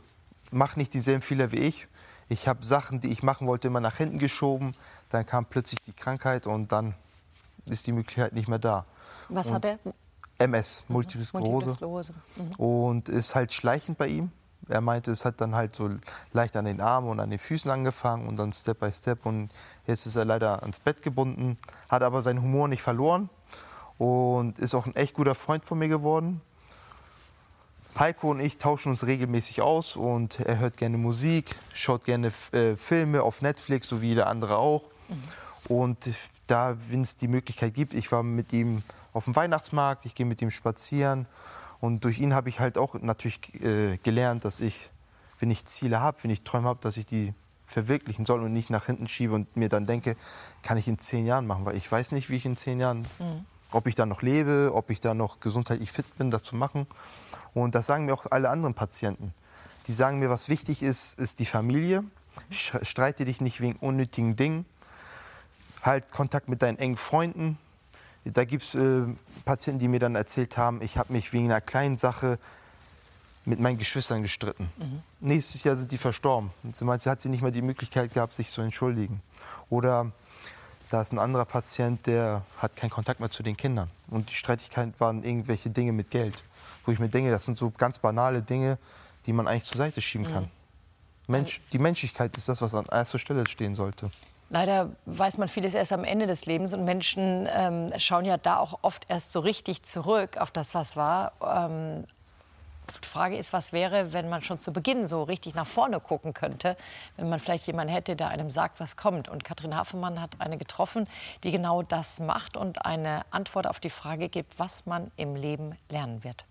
mach 0.50 0.76
nicht 0.76 0.92
dieselben 0.92 1.22
Fehler 1.22 1.50
wie 1.50 1.60
ich. 1.60 1.88
Ich 2.28 2.46
habe 2.46 2.64
Sachen, 2.64 3.00
die 3.00 3.08
ich 3.08 3.22
machen 3.22 3.46
wollte, 3.46 3.68
immer 3.68 3.80
nach 3.80 3.96
hinten 3.96 4.18
geschoben. 4.18 4.74
Dann 5.08 5.24
kam 5.24 5.46
plötzlich 5.46 5.82
die 5.82 5.92
Krankheit 5.92 6.46
und 6.46 6.72
dann 6.72 6.94
ist 7.66 7.86
die 7.86 7.92
Möglichkeit 7.92 8.32
nicht 8.32 8.48
mehr 8.48 8.58
da. 8.58 8.84
Was 9.28 9.48
und 9.48 9.54
hat 9.54 9.64
er? 9.64 9.78
MS, 10.38 10.84
Multiple 10.88 11.24
Sklerose. 11.24 11.50
Multiple 11.50 11.74
Sklerose. 11.74 12.12
Mhm. 12.36 12.64
Und 12.64 13.08
ist 13.08 13.34
halt 13.34 13.52
schleichend 13.52 13.98
bei 13.98 14.08
ihm. 14.08 14.30
Er 14.68 14.82
meinte, 14.82 15.10
es 15.10 15.24
hat 15.24 15.40
dann 15.40 15.54
halt 15.54 15.74
so 15.74 15.90
leicht 16.32 16.56
an 16.56 16.66
den 16.66 16.80
Armen 16.80 17.08
und 17.08 17.20
an 17.20 17.30
den 17.30 17.38
Füßen 17.38 17.70
angefangen 17.70 18.28
und 18.28 18.36
dann 18.36 18.52
Step 18.52 18.80
by 18.80 18.92
Step. 18.92 19.24
Und 19.24 19.50
jetzt 19.86 20.06
ist 20.06 20.16
er 20.16 20.26
leider 20.26 20.62
ans 20.62 20.80
Bett 20.80 21.02
gebunden, 21.02 21.56
hat 21.88 22.02
aber 22.02 22.20
seinen 22.20 22.42
Humor 22.42 22.68
nicht 22.68 22.82
verloren 22.82 23.30
und 23.96 24.58
ist 24.58 24.74
auch 24.74 24.86
ein 24.86 24.94
echt 24.94 25.14
guter 25.14 25.34
Freund 25.34 25.64
von 25.64 25.78
mir 25.78 25.88
geworden. 25.88 26.42
Heiko 27.98 28.30
und 28.30 28.40
ich 28.40 28.58
tauschen 28.58 28.90
uns 28.90 29.06
regelmäßig 29.06 29.60
aus 29.60 29.96
und 29.96 30.40
er 30.40 30.58
hört 30.58 30.76
gerne 30.76 30.98
Musik, 30.98 31.54
schaut 31.74 32.04
gerne 32.04 32.32
äh, 32.52 32.76
Filme 32.76 33.22
auf 33.22 33.42
Netflix, 33.42 33.88
so 33.88 34.02
wie 34.02 34.08
jeder 34.08 34.26
andere 34.26 34.58
auch. 34.58 34.84
Und 35.68 36.10
da, 36.46 36.76
wenn 36.88 37.02
es 37.02 37.16
die 37.16 37.28
Möglichkeit 37.28 37.74
gibt, 37.74 37.94
ich 37.94 38.10
war 38.12 38.22
mit 38.22 38.52
ihm 38.52 38.82
auf 39.12 39.24
dem 39.24 39.34
Weihnachtsmarkt, 39.34 40.06
ich 40.06 40.14
gehe 40.14 40.26
mit 40.26 40.40
ihm 40.42 40.50
spazieren. 40.50 41.26
Und 41.80 42.04
durch 42.04 42.18
ihn 42.18 42.34
habe 42.34 42.48
ich 42.48 42.60
halt 42.60 42.78
auch 42.78 42.94
natürlich 42.94 43.40
äh, 43.62 43.96
gelernt, 43.98 44.44
dass 44.44 44.60
ich, 44.60 44.90
wenn 45.40 45.50
ich 45.50 45.64
Ziele 45.64 46.00
habe, 46.00 46.18
wenn 46.22 46.30
ich 46.30 46.42
Träume 46.42 46.68
habe, 46.68 46.80
dass 46.82 46.96
ich 46.96 47.06
die 47.06 47.34
verwirklichen 47.66 48.24
soll 48.24 48.40
und 48.42 48.52
nicht 48.52 48.70
nach 48.70 48.86
hinten 48.86 49.08
schiebe 49.08 49.34
und 49.34 49.56
mir 49.56 49.68
dann 49.68 49.86
denke, 49.86 50.16
kann 50.62 50.78
ich 50.78 50.88
in 50.88 50.98
zehn 50.98 51.26
Jahren 51.26 51.46
machen, 51.46 51.64
weil 51.66 51.76
ich 51.76 51.90
weiß 51.90 52.12
nicht, 52.12 52.30
wie 52.30 52.36
ich 52.36 52.46
in 52.46 52.56
zehn 52.56 52.80
Jahren, 52.80 53.00
Mhm. 53.18 53.44
Ob 53.72 53.86
ich 53.86 53.94
da 53.94 54.06
noch 54.06 54.22
lebe, 54.22 54.70
ob 54.74 54.90
ich 54.90 55.00
da 55.00 55.14
noch 55.14 55.40
gesundheitlich 55.40 55.92
fit 55.92 56.16
bin, 56.16 56.30
das 56.30 56.42
zu 56.42 56.56
machen. 56.56 56.86
Und 57.54 57.74
das 57.74 57.86
sagen 57.86 58.06
mir 58.06 58.14
auch 58.14 58.26
alle 58.30 58.50
anderen 58.50 58.74
Patienten. 58.74 59.34
Die 59.86 59.92
sagen 59.92 60.18
mir, 60.18 60.30
was 60.30 60.48
wichtig 60.48 60.82
ist, 60.82 61.18
ist 61.18 61.38
die 61.38 61.46
Familie. 61.46 62.04
Streite 62.50 63.24
dich 63.24 63.40
nicht 63.40 63.60
wegen 63.60 63.76
unnötigen 63.76 64.36
Dingen. 64.36 64.64
Halt 65.82 66.10
Kontakt 66.12 66.48
mit 66.48 66.62
deinen 66.62 66.78
engen 66.78 66.96
Freunden. 66.96 67.58
Da 68.24 68.44
gibt 68.44 68.64
es 68.64 68.74
äh, 68.74 69.02
Patienten, 69.44 69.80
die 69.80 69.88
mir 69.88 70.00
dann 70.00 70.14
erzählt 70.14 70.58
haben, 70.58 70.82
ich 70.82 70.98
habe 70.98 71.12
mich 71.12 71.32
wegen 71.32 71.46
einer 71.46 71.60
kleinen 71.60 71.96
Sache 71.96 72.38
mit 73.44 73.60
meinen 73.60 73.78
Geschwistern 73.78 74.20
gestritten. 74.22 74.68
Nächstes 75.20 75.64
Jahr 75.64 75.74
sind 75.74 75.90
die 75.90 75.98
verstorben. 75.98 76.50
Und 76.62 76.76
sie 76.76 76.84
meint, 76.84 77.02
sie 77.02 77.10
hat 77.10 77.22
sie 77.22 77.30
nicht 77.30 77.40
mehr 77.40 77.50
die 77.50 77.62
Möglichkeit 77.62 78.12
gehabt, 78.12 78.34
sich 78.34 78.50
zu 78.50 78.60
entschuldigen. 78.60 79.22
Oder 79.70 80.12
da 80.90 81.00
ist 81.00 81.12
ein 81.12 81.18
anderer 81.18 81.44
Patient, 81.44 82.06
der 82.06 82.42
hat 82.58 82.76
keinen 82.76 82.90
Kontakt 82.90 83.20
mehr 83.20 83.30
zu 83.30 83.42
den 83.42 83.56
Kindern. 83.56 83.90
Und 84.08 84.30
die 84.30 84.34
Streitigkeit 84.34 84.98
waren 84.98 85.22
irgendwelche 85.22 85.70
Dinge 85.70 85.92
mit 85.92 86.10
Geld. 86.10 86.42
Wo 86.84 86.92
ich 86.92 86.98
mir 86.98 87.08
denke, 87.08 87.30
das 87.30 87.44
sind 87.44 87.58
so 87.58 87.70
ganz 87.70 87.98
banale 87.98 88.42
Dinge, 88.42 88.78
die 89.26 89.32
man 89.32 89.46
eigentlich 89.46 89.64
zur 89.64 89.78
Seite 89.78 90.00
schieben 90.00 90.26
kann. 90.30 90.50
Mensch, 91.26 91.60
die 91.72 91.78
Menschlichkeit 91.78 92.36
ist 92.36 92.48
das, 92.48 92.62
was 92.62 92.74
an 92.74 92.86
erster 92.90 93.18
Stelle 93.18 93.46
stehen 93.46 93.74
sollte. 93.74 94.10
Leider 94.50 94.90
weiß 95.04 95.36
man 95.36 95.48
vieles 95.48 95.74
erst 95.74 95.92
am 95.92 96.04
Ende 96.04 96.26
des 96.26 96.46
Lebens 96.46 96.72
und 96.72 96.84
Menschen 96.84 97.46
ähm, 97.52 97.92
schauen 97.98 98.24
ja 98.24 98.38
da 98.38 98.56
auch 98.56 98.78
oft 98.80 99.04
erst 99.08 99.32
so 99.32 99.40
richtig 99.40 99.82
zurück 99.82 100.38
auf 100.38 100.50
das, 100.50 100.74
was 100.74 100.96
war. 100.96 101.32
Ähm, 101.42 102.04
die 102.92 103.08
Frage 103.08 103.36
ist, 103.36 103.52
was 103.52 103.72
wäre, 103.72 104.12
wenn 104.12 104.28
man 104.28 104.42
schon 104.42 104.58
zu 104.58 104.72
Beginn 104.72 105.06
so 105.06 105.22
richtig 105.22 105.54
nach 105.54 105.66
vorne 105.66 106.00
gucken 106.00 106.34
könnte, 106.34 106.76
wenn 107.16 107.28
man 107.28 107.40
vielleicht 107.40 107.66
jemanden 107.66 107.92
hätte, 107.92 108.16
der 108.16 108.28
einem 108.28 108.50
sagt, 108.50 108.80
was 108.80 108.96
kommt. 108.96 109.28
Und 109.28 109.44
Katrin 109.44 109.76
Hafemann 109.76 110.20
hat 110.20 110.40
eine 110.40 110.58
getroffen, 110.58 111.08
die 111.44 111.50
genau 111.50 111.82
das 111.82 112.20
macht 112.20 112.56
und 112.56 112.84
eine 112.84 113.22
Antwort 113.30 113.66
auf 113.66 113.80
die 113.80 113.90
Frage 113.90 114.28
gibt, 114.28 114.58
was 114.58 114.86
man 114.86 115.10
im 115.16 115.36
Leben 115.36 115.76
lernen 115.88 116.24
wird. 116.24 116.44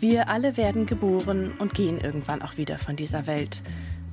Wir 0.00 0.28
alle 0.28 0.56
werden 0.56 0.86
geboren 0.86 1.56
und 1.58 1.74
gehen 1.74 2.00
irgendwann 2.00 2.42
auch 2.42 2.56
wieder 2.56 2.76
von 2.76 2.96
dieser 2.96 3.28
Welt. 3.28 3.62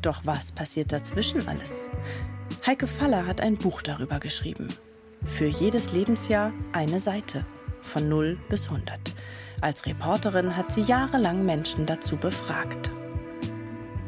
Doch 0.03 0.21
was 0.23 0.51
passiert 0.51 0.91
dazwischen 0.91 1.47
alles? 1.47 1.87
Heike 2.65 2.85
Faller 2.85 3.25
hat 3.25 3.41
ein 3.41 3.57
Buch 3.57 3.81
darüber 3.81 4.19
geschrieben. 4.19 4.67
Für 5.25 5.47
jedes 5.47 5.91
Lebensjahr 5.91 6.53
eine 6.73 6.99
Seite, 6.99 7.45
von 7.89 8.07
0 8.07 8.37
bis 8.47 8.69
100. 8.69 8.97
Als 9.61 9.85
Reporterin 9.85 10.55
hat 10.55 10.71
sie 10.71 10.81
jahrelang 10.83 11.45
Menschen 11.45 11.85
dazu 11.85 12.15
befragt. 12.15 12.89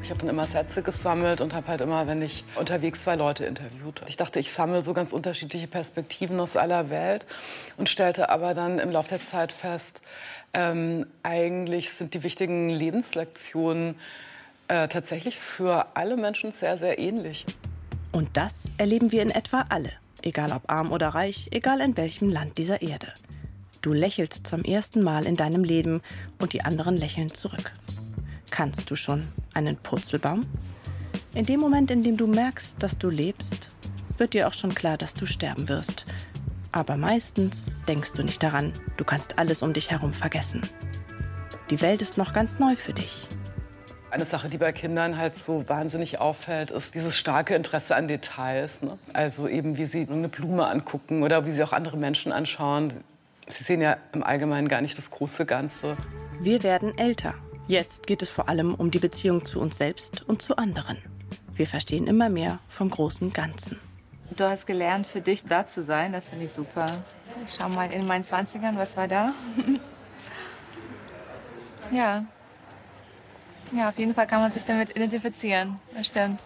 Ich 0.03 0.09
habe 0.09 0.19
dann 0.21 0.29
immer 0.29 0.45
Sätze 0.45 0.81
gesammelt 0.81 1.41
und 1.41 1.53
habe 1.53 1.67
halt 1.67 1.81
immer, 1.81 2.07
wenn 2.07 2.21
ich 2.21 2.43
unterwegs 2.55 3.05
war, 3.05 3.15
Leute 3.15 3.45
interviewt. 3.45 4.01
Ich 4.07 4.17
dachte, 4.17 4.39
ich 4.39 4.51
sammle 4.51 4.81
so 4.81 4.93
ganz 4.93 5.13
unterschiedliche 5.13 5.67
Perspektiven 5.67 6.39
aus 6.39 6.55
aller 6.57 6.89
Welt 6.89 7.25
und 7.77 7.89
stellte 7.89 8.29
aber 8.29 8.53
dann 8.53 8.79
im 8.79 8.91
Laufe 8.91 9.09
der 9.09 9.21
Zeit 9.21 9.51
fest, 9.51 10.01
ähm, 10.53 11.05
eigentlich 11.23 11.91
sind 11.91 12.13
die 12.13 12.23
wichtigen 12.23 12.69
Lebenslektionen 12.69 13.95
äh, 14.67 14.87
tatsächlich 14.87 15.37
für 15.37 15.85
alle 15.95 16.17
Menschen 16.17 16.51
sehr, 16.51 16.77
sehr 16.77 16.97
ähnlich. 16.97 17.45
Und 18.11 18.35
das 18.37 18.71
erleben 18.77 19.11
wir 19.11 19.21
in 19.21 19.31
etwa 19.31 19.65
alle, 19.69 19.91
egal 20.21 20.51
ob 20.51 20.69
arm 20.69 20.91
oder 20.91 21.09
reich, 21.09 21.49
egal 21.51 21.79
in 21.79 21.95
welchem 21.95 22.29
Land 22.29 22.57
dieser 22.57 22.81
Erde. 22.81 23.07
Du 23.81 23.93
lächelst 23.93 24.45
zum 24.45 24.63
ersten 24.63 25.01
Mal 25.01 25.25
in 25.25 25.35
deinem 25.35 25.63
Leben 25.63 26.01
und 26.39 26.53
die 26.53 26.61
anderen 26.61 26.97
lächeln 26.97 27.33
zurück. 27.33 27.73
Kannst 28.51 28.91
du 28.91 28.95
schon 28.95 29.27
einen 29.55 29.75
Purzelbaum? 29.75 30.45
In 31.33 31.47
dem 31.47 31.59
Moment, 31.59 31.89
in 31.89 32.03
dem 32.03 32.15
du 32.15 32.27
merkst, 32.27 32.75
dass 32.77 32.99
du 32.99 33.09
lebst, 33.09 33.71
wird 34.17 34.35
dir 34.35 34.47
auch 34.47 34.53
schon 34.53 34.75
klar, 34.75 34.97
dass 34.97 35.15
du 35.15 35.25
sterben 35.25 35.67
wirst. 35.67 36.05
Aber 36.71 36.95
meistens 36.95 37.71
denkst 37.87 38.13
du 38.13 38.21
nicht 38.21 38.43
daran, 38.43 38.71
du 38.97 39.03
kannst 39.03 39.39
alles 39.39 39.63
um 39.63 39.73
dich 39.73 39.89
herum 39.89 40.13
vergessen. 40.13 40.61
Die 41.71 41.81
Welt 41.81 42.03
ist 42.03 42.19
noch 42.19 42.33
ganz 42.33 42.59
neu 42.59 42.75
für 42.75 42.93
dich. 42.93 43.27
Eine 44.11 44.25
Sache, 44.25 44.47
die 44.47 44.59
bei 44.59 44.73
Kindern 44.73 45.17
halt 45.17 45.37
so 45.37 45.67
wahnsinnig 45.67 46.19
auffällt, 46.19 46.69
ist 46.69 46.93
dieses 46.93 47.17
starke 47.17 47.55
Interesse 47.55 47.95
an 47.95 48.07
Details. 48.07 48.83
Ne? 48.83 48.99
Also 49.13 49.47
eben, 49.47 49.77
wie 49.77 49.85
sie 49.85 50.07
eine 50.07 50.29
Blume 50.29 50.67
angucken 50.67 51.23
oder 51.23 51.47
wie 51.47 51.51
sie 51.51 51.63
auch 51.63 51.71
andere 51.71 51.97
Menschen 51.97 52.31
anschauen. 52.31 52.93
Sie 53.47 53.63
sehen 53.63 53.81
ja 53.81 53.97
im 54.13 54.23
Allgemeinen 54.23 54.67
gar 54.67 54.81
nicht 54.81 54.97
das 54.97 55.11
große 55.11 55.45
Ganze. 55.45 55.97
Wir 56.39 56.63
werden 56.63 56.97
älter 56.97 57.35
Jetzt 57.71 58.05
geht 58.05 58.21
es 58.21 58.27
vor 58.27 58.49
allem 58.49 58.75
um 58.75 58.91
die 58.91 58.99
Beziehung 58.99 59.45
zu 59.45 59.61
uns 59.61 59.77
selbst 59.77 60.27
und 60.27 60.41
zu 60.41 60.57
anderen. 60.57 60.97
Wir 61.55 61.67
verstehen 61.67 62.05
immer 62.05 62.27
mehr 62.27 62.59
vom 62.67 62.89
großen 62.89 63.31
Ganzen. 63.31 63.79
Du 64.35 64.43
hast 64.43 64.65
gelernt, 64.65 65.07
für 65.07 65.21
dich 65.21 65.45
da 65.45 65.65
zu 65.65 65.81
sein. 65.81 66.11
Das 66.11 66.29
finde 66.29 66.45
ich 66.45 66.51
super. 66.51 66.97
Ich 67.45 67.53
schau 67.53 67.69
mal 67.69 67.89
in 67.91 68.05
meinen 68.05 68.25
20ern, 68.25 68.75
was 68.75 68.97
war 68.97 69.07
da? 69.07 69.33
ja. 71.91 72.25
Ja, 73.71 73.87
auf 73.87 73.97
jeden 73.97 74.15
Fall 74.15 74.27
kann 74.27 74.41
man 74.41 74.51
sich 74.51 74.63
damit 74.63 74.89
identifizieren. 74.89 75.79
Das 75.95 76.07
stimmt. 76.07 76.43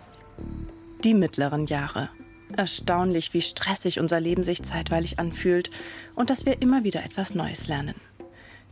Die 1.03 1.15
mittleren 1.15 1.65
Jahre. 1.65 2.09
Erstaunlich, 2.57 3.33
wie 3.33 3.41
stressig 3.41 3.99
unser 3.99 4.19
Leben 4.19 4.43
sich 4.43 4.63
zeitweilig 4.63 5.19
anfühlt 5.19 5.69
und 6.15 6.29
dass 6.29 6.45
wir 6.45 6.61
immer 6.61 6.83
wieder 6.83 7.03
etwas 7.03 7.35
Neues 7.35 7.67
lernen. 7.67 7.95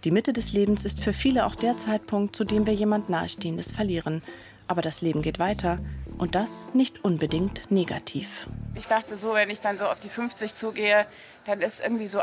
Die 0.04 0.12
Mitte 0.12 0.34
des 0.34 0.52
Lebens 0.54 0.86
ist 0.86 1.02
für 1.02 1.14
viele 1.14 1.46
auch 1.46 1.56
der 1.56 1.78
Zeitpunkt, 1.78 2.36
zu 2.36 2.44
dem 2.44 2.66
wir 2.66 2.74
jemand 2.74 3.10
Nahestehendes 3.10 3.72
verlieren. 3.72 4.22
Aber 4.68 4.82
das 4.82 5.02
Leben 5.02 5.22
geht 5.22 5.40
weiter 5.40 5.80
und 6.18 6.36
das 6.36 6.68
nicht 6.74 7.04
unbedingt 7.04 7.70
negativ. 7.72 8.48
Ich 8.76 8.88
dachte 8.88 9.18
so, 9.18 9.34
wenn 9.34 9.50
ich 9.50 9.60
dann 9.60 9.78
so 9.78 9.86
auf 9.86 10.00
die 10.00 10.10
50 10.10 10.54
zugehe, 10.54 11.06
dann 11.46 11.62
ist 11.62 11.82
irgendwie 11.82 12.08
so 12.08 12.22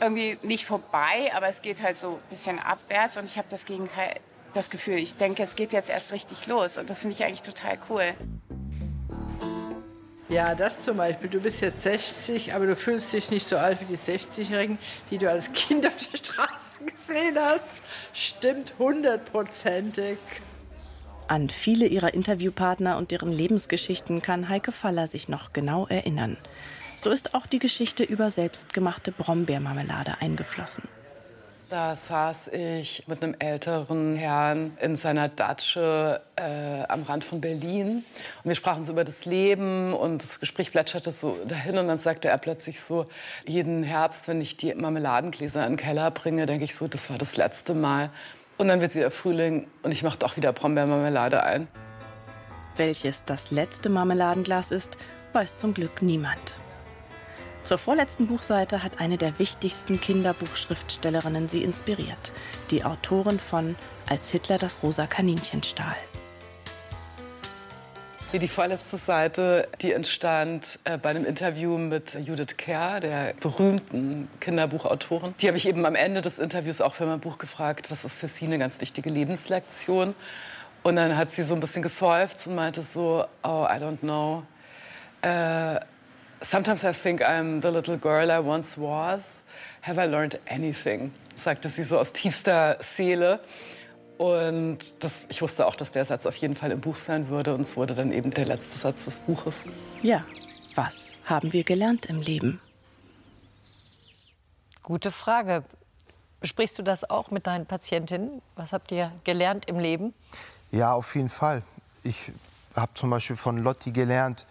irgendwie 0.00 0.38
nicht 0.42 0.64
vorbei, 0.64 1.32
aber 1.34 1.48
es 1.48 1.62
geht 1.62 1.82
halt 1.82 1.96
so 1.96 2.14
ein 2.14 2.28
bisschen 2.30 2.58
abwärts 2.58 3.16
und 3.16 3.24
ich 3.24 3.38
habe 3.38 3.48
das 3.50 3.64
Gegenteil, 3.64 4.20
das 4.52 4.70
Gefühl, 4.70 4.98
ich 4.98 5.16
denke, 5.16 5.42
es 5.42 5.56
geht 5.56 5.72
jetzt 5.72 5.90
erst 5.90 6.12
richtig 6.12 6.46
los 6.46 6.78
und 6.78 6.90
das 6.90 7.00
finde 7.00 7.16
ich 7.16 7.24
eigentlich 7.24 7.42
total 7.42 7.78
cool. 7.88 8.14
Ja, 10.28 10.54
das 10.54 10.82
zum 10.82 10.96
Beispiel. 10.96 11.28
Du 11.28 11.40
bist 11.40 11.60
jetzt 11.60 11.82
60, 11.82 12.54
aber 12.54 12.66
du 12.66 12.74
fühlst 12.74 13.12
dich 13.12 13.30
nicht 13.30 13.46
so 13.46 13.58
alt 13.58 13.80
wie 13.80 13.84
die 13.84 13.98
60-Jährigen, 13.98 14.78
die 15.10 15.18
du 15.18 15.30
als 15.30 15.52
Kind 15.52 15.86
auf 15.86 15.96
der 15.96 16.16
Straße 16.16 16.84
gesehen 16.86 17.36
hast. 17.38 17.74
Stimmt 18.14 18.72
hundertprozentig. 18.78 20.18
An 21.28 21.50
viele 21.50 21.86
ihrer 21.86 22.14
Interviewpartner 22.14 22.96
und 22.96 23.10
deren 23.10 23.32
Lebensgeschichten 23.32 24.22
kann 24.22 24.48
Heike 24.48 24.72
Faller 24.72 25.08
sich 25.08 25.28
noch 25.28 25.52
genau 25.52 25.86
erinnern. 25.86 26.36
So 26.96 27.10
ist 27.10 27.34
auch 27.34 27.46
die 27.46 27.58
Geschichte 27.58 28.02
über 28.02 28.30
selbstgemachte 28.30 29.12
Brombeermarmelade 29.12 30.20
eingeflossen. 30.20 30.84
Da 31.70 31.96
saß 31.96 32.48
ich 32.48 33.04
mit 33.06 33.22
einem 33.22 33.34
älteren 33.38 34.16
Herrn 34.16 34.76
in 34.80 34.96
seiner 34.96 35.28
Datsche 35.28 36.20
äh, 36.36 36.82
am 36.88 37.04
Rand 37.04 37.24
von 37.24 37.40
Berlin. 37.40 38.04
Und 38.42 38.48
wir 38.48 38.54
sprachen 38.54 38.84
so 38.84 38.92
über 38.92 39.04
das 39.04 39.24
Leben 39.24 39.94
und 39.94 40.22
das 40.22 40.40
Gespräch 40.40 40.70
plätscherte 40.72 41.10
so 41.10 41.38
dahin. 41.46 41.78
Und 41.78 41.88
dann 41.88 41.98
sagte 41.98 42.28
er 42.28 42.38
plötzlich 42.38 42.82
so, 42.82 43.06
jeden 43.46 43.82
Herbst, 43.82 44.28
wenn 44.28 44.40
ich 44.40 44.56
die 44.56 44.74
Marmeladengläser 44.74 45.66
in 45.66 45.72
den 45.72 45.78
Keller 45.78 46.10
bringe, 46.10 46.46
denke 46.46 46.64
ich 46.64 46.74
so, 46.74 46.86
das 46.86 47.08
war 47.08 47.18
das 47.18 47.36
letzte 47.36 47.74
Mal. 47.74 48.10
Und 48.58 48.68
dann 48.68 48.80
wird 48.80 48.94
wieder 48.94 49.10
Frühling 49.10 49.66
und 49.82 49.90
ich 49.90 50.02
mache 50.02 50.18
doch 50.18 50.36
wieder 50.36 50.52
Brombeermarmelade 50.52 51.42
ein. 51.42 51.66
Welches 52.76 53.24
das 53.24 53.50
letzte 53.50 53.88
Marmeladenglas 53.88 54.70
ist, 54.70 54.98
weiß 55.32 55.56
zum 55.56 55.74
Glück 55.74 56.02
niemand. 56.02 56.54
Zur 57.64 57.78
vorletzten 57.78 58.26
Buchseite 58.26 58.82
hat 58.82 59.00
eine 59.00 59.16
der 59.16 59.38
wichtigsten 59.38 59.98
Kinderbuchschriftstellerinnen 59.98 61.48
sie 61.48 61.62
inspiriert, 61.62 62.32
die 62.70 62.84
Autorin 62.84 63.38
von 63.38 63.74
Als 64.06 64.30
Hitler 64.30 64.58
das 64.58 64.76
rosa 64.82 65.06
Kaninchen 65.06 65.62
stahl. 65.62 65.96
Die 68.34 68.48
vorletzte 68.48 68.98
Seite, 68.98 69.68
die 69.80 69.92
entstand 69.92 70.78
äh, 70.84 70.98
bei 70.98 71.08
einem 71.08 71.24
Interview 71.24 71.78
mit 71.78 72.14
Judith 72.14 72.56
Kerr, 72.58 73.00
der 73.00 73.32
berühmten 73.40 74.28
Kinderbuchautorin. 74.40 75.34
Die 75.40 75.46
habe 75.46 75.56
ich 75.56 75.66
eben 75.66 75.86
am 75.86 75.94
Ende 75.94 76.20
des 76.20 76.38
Interviews 76.38 76.82
auch 76.82 76.96
für 76.96 77.06
mein 77.06 77.20
Buch 77.20 77.38
gefragt, 77.38 77.90
was 77.90 78.04
ist 78.04 78.18
für 78.18 78.28
sie 78.28 78.44
eine 78.44 78.58
ganz 78.58 78.78
wichtige 78.80 79.08
Lebenslektion. 79.08 80.14
Und 80.82 80.96
dann 80.96 81.16
hat 81.16 81.30
sie 81.30 81.44
so 81.44 81.54
ein 81.54 81.60
bisschen 81.60 81.82
gesäuft 81.82 82.46
und 82.46 82.56
meinte 82.56 82.82
so, 82.82 83.24
oh, 83.42 83.66
I 83.70 83.78
don't 83.78 84.00
know. 84.00 84.42
Äh, 85.22 85.80
Sometimes 86.44 86.84
I 86.84 86.92
think 86.92 87.22
I'm 87.22 87.62
the 87.62 87.70
little 87.70 87.96
girl 87.96 88.30
I 88.30 88.38
once 88.38 88.76
was. 88.76 89.22
Have 89.82 89.98
I 89.98 90.06
learned 90.06 90.38
anything? 90.46 91.12
sagte 91.42 91.68
sie 91.68 91.84
so 91.84 91.98
aus 91.98 92.12
tiefster 92.12 92.78
Seele. 92.80 93.40
Und 94.18 94.78
das, 95.00 95.24
ich 95.28 95.42
wusste 95.42 95.66
auch, 95.66 95.74
dass 95.74 95.90
der 95.90 96.04
Satz 96.04 96.26
auf 96.26 96.36
jeden 96.36 96.54
Fall 96.54 96.70
im 96.70 96.80
Buch 96.80 96.96
sein 96.96 97.28
würde. 97.28 97.54
Und 97.54 97.62
es 97.62 97.76
wurde 97.76 97.94
dann 97.94 98.12
eben 98.12 98.30
der 98.30 98.44
letzte 98.44 98.78
Satz 98.78 99.06
des 99.06 99.16
Buches. 99.16 99.64
Ja, 100.02 100.22
was 100.74 101.16
haben 101.24 101.52
wir 101.52 101.64
gelernt 101.64 102.06
im 102.06 102.20
Leben? 102.20 102.60
Gute 104.82 105.10
Frage. 105.10 105.64
Besprichst 106.40 106.78
du 106.78 106.82
das 106.82 107.08
auch 107.08 107.30
mit 107.30 107.46
deinen 107.46 107.64
Patientinnen? 107.64 108.42
Was 108.54 108.72
habt 108.72 108.92
ihr 108.92 109.10
gelernt 109.24 109.66
im 109.66 109.78
Leben? 109.78 110.12
Ja, 110.70 110.92
auf 110.92 111.16
jeden 111.16 111.30
Fall. 111.30 111.62
Ich 112.02 112.32
habe 112.76 112.92
zum 112.94 113.08
Beispiel 113.10 113.36
von 113.36 113.58
Lotti 113.58 113.92
gelernt, 113.92 114.46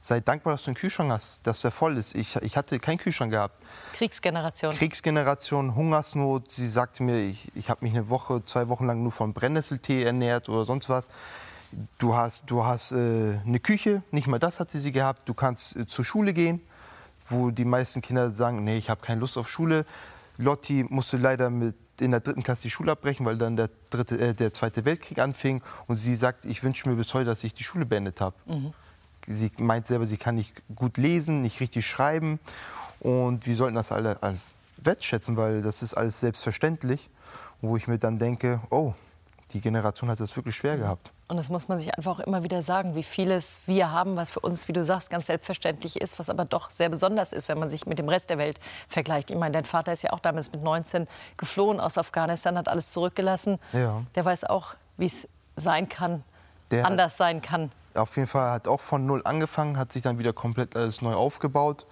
sei 0.00 0.20
dankbar, 0.20 0.54
dass 0.54 0.64
du 0.64 0.70
einen 0.70 0.76
Kühlschrank 0.76 1.10
hast, 1.10 1.46
dass 1.46 1.62
der 1.62 1.70
voll 1.70 1.96
ist. 1.96 2.14
Ich, 2.14 2.36
ich 2.36 2.56
hatte 2.56 2.78
keinen 2.78 2.98
Kühlschrank 2.98 3.32
gehabt. 3.32 3.62
Kriegsgeneration. 3.94 4.74
Kriegsgeneration, 4.74 5.74
Hungersnot. 5.74 6.50
Sie 6.50 6.68
sagte 6.68 7.02
mir, 7.02 7.18
ich, 7.18 7.50
ich 7.56 7.68
habe 7.68 7.84
mich 7.84 7.94
eine 7.94 8.08
Woche, 8.08 8.44
zwei 8.44 8.68
Wochen 8.68 8.86
lang 8.86 9.02
nur 9.02 9.12
von 9.12 9.32
Brennnesseltee 9.32 10.04
ernährt 10.04 10.48
oder 10.48 10.64
sonst 10.64 10.88
was. 10.88 11.08
Du 11.98 12.14
hast, 12.14 12.48
du 12.50 12.64
hast 12.64 12.92
äh, 12.92 13.40
eine 13.44 13.60
Küche, 13.60 14.02
nicht 14.10 14.26
mal 14.26 14.38
das 14.38 14.60
hatte 14.60 14.78
sie 14.78 14.92
gehabt. 14.92 15.28
Du 15.28 15.34
kannst 15.34 15.76
äh, 15.76 15.86
zur 15.86 16.04
Schule 16.04 16.32
gehen, 16.32 16.60
wo 17.28 17.50
die 17.50 17.64
meisten 17.64 18.00
Kinder 18.00 18.30
sagen, 18.30 18.64
nee, 18.64 18.78
ich 18.78 18.88
habe 18.88 19.00
keine 19.00 19.20
Lust 19.20 19.36
auf 19.36 19.50
Schule. 19.50 19.84
Lotti 20.38 20.86
musste 20.88 21.16
leider 21.16 21.50
mit 21.50 21.76
in 22.00 22.12
der 22.12 22.20
dritten 22.20 22.44
Klasse 22.44 22.62
die 22.62 22.70
Schule 22.70 22.92
abbrechen, 22.92 23.26
weil 23.26 23.36
dann 23.36 23.56
der, 23.56 23.68
dritte, 23.90 24.16
äh, 24.18 24.32
der 24.32 24.54
Zweite 24.54 24.84
Weltkrieg 24.84 25.18
anfing. 25.18 25.60
Und 25.88 25.96
sie 25.96 26.14
sagt, 26.14 26.44
ich 26.46 26.62
wünsche 26.62 26.88
mir 26.88 26.94
bis 26.94 27.12
heute, 27.12 27.26
dass 27.26 27.42
ich 27.42 27.52
die 27.52 27.64
Schule 27.64 27.84
beendet 27.84 28.20
habe. 28.20 28.36
Mhm 28.46 28.72
sie 29.28 29.52
meint 29.58 29.86
selber, 29.86 30.06
sie 30.06 30.16
kann 30.16 30.34
nicht 30.34 30.54
gut 30.74 30.96
lesen, 30.96 31.42
nicht 31.42 31.60
richtig 31.60 31.86
schreiben. 31.86 32.40
Und 33.00 33.46
wir 33.46 33.54
sollten 33.54 33.76
das 33.76 33.92
alle 33.92 34.22
als 34.22 34.54
wertschätzen, 34.78 35.36
weil 35.36 35.62
das 35.62 35.82
ist 35.82 35.94
alles 35.94 36.20
selbstverständlich. 36.20 37.10
Wo 37.60 37.76
ich 37.76 37.88
mir 37.88 37.98
dann 37.98 38.18
denke, 38.18 38.60
oh, 38.70 38.94
die 39.52 39.60
Generation 39.60 40.10
hat 40.10 40.20
das 40.20 40.36
wirklich 40.36 40.54
schwer 40.54 40.76
gehabt. 40.76 41.10
Und 41.26 41.36
das 41.36 41.48
muss 41.48 41.68
man 41.68 41.78
sich 41.78 41.92
einfach 41.94 42.18
auch 42.18 42.20
immer 42.20 42.42
wieder 42.42 42.62
sagen, 42.62 42.94
wie 42.94 43.02
vieles 43.02 43.60
wir 43.66 43.90
haben, 43.90 44.16
was 44.16 44.30
für 44.30 44.40
uns, 44.40 44.68
wie 44.68 44.72
du 44.72 44.84
sagst, 44.84 45.10
ganz 45.10 45.26
selbstverständlich 45.26 46.00
ist, 46.00 46.18
was 46.18 46.30
aber 46.30 46.44
doch 46.44 46.70
sehr 46.70 46.88
besonders 46.88 47.32
ist, 47.32 47.48
wenn 47.48 47.58
man 47.58 47.68
sich 47.68 47.84
mit 47.84 47.98
dem 47.98 48.08
Rest 48.08 48.30
der 48.30 48.38
Welt 48.38 48.60
vergleicht. 48.88 49.30
Ich 49.30 49.36
meine, 49.36 49.52
dein 49.52 49.64
Vater 49.64 49.92
ist 49.92 50.02
ja 50.02 50.12
auch 50.12 50.20
damals 50.20 50.52
mit 50.52 50.62
19 50.62 51.06
geflohen 51.36 51.80
aus 51.80 51.98
Afghanistan, 51.98 52.56
hat 52.56 52.68
alles 52.68 52.92
zurückgelassen. 52.92 53.58
Ja. 53.72 54.02
Der 54.14 54.24
weiß 54.24 54.44
auch, 54.44 54.74
wie 54.96 55.06
es 55.06 55.28
sein 55.56 55.88
kann, 55.88 56.22
der 56.70 56.86
anders 56.86 57.16
sein 57.16 57.42
kann 57.42 57.70
auf 57.98 58.16
jeden 58.16 58.28
Fall 58.28 58.50
hat 58.50 58.68
auch 58.68 58.80
von 58.80 59.04
null 59.04 59.22
angefangen, 59.24 59.76
hat 59.76 59.92
sich 59.92 60.02
dann 60.02 60.18
wieder 60.18 60.32
komplett 60.32 60.76
alles 60.76 61.02
neu 61.02 61.14
aufgebaut. 61.14 61.86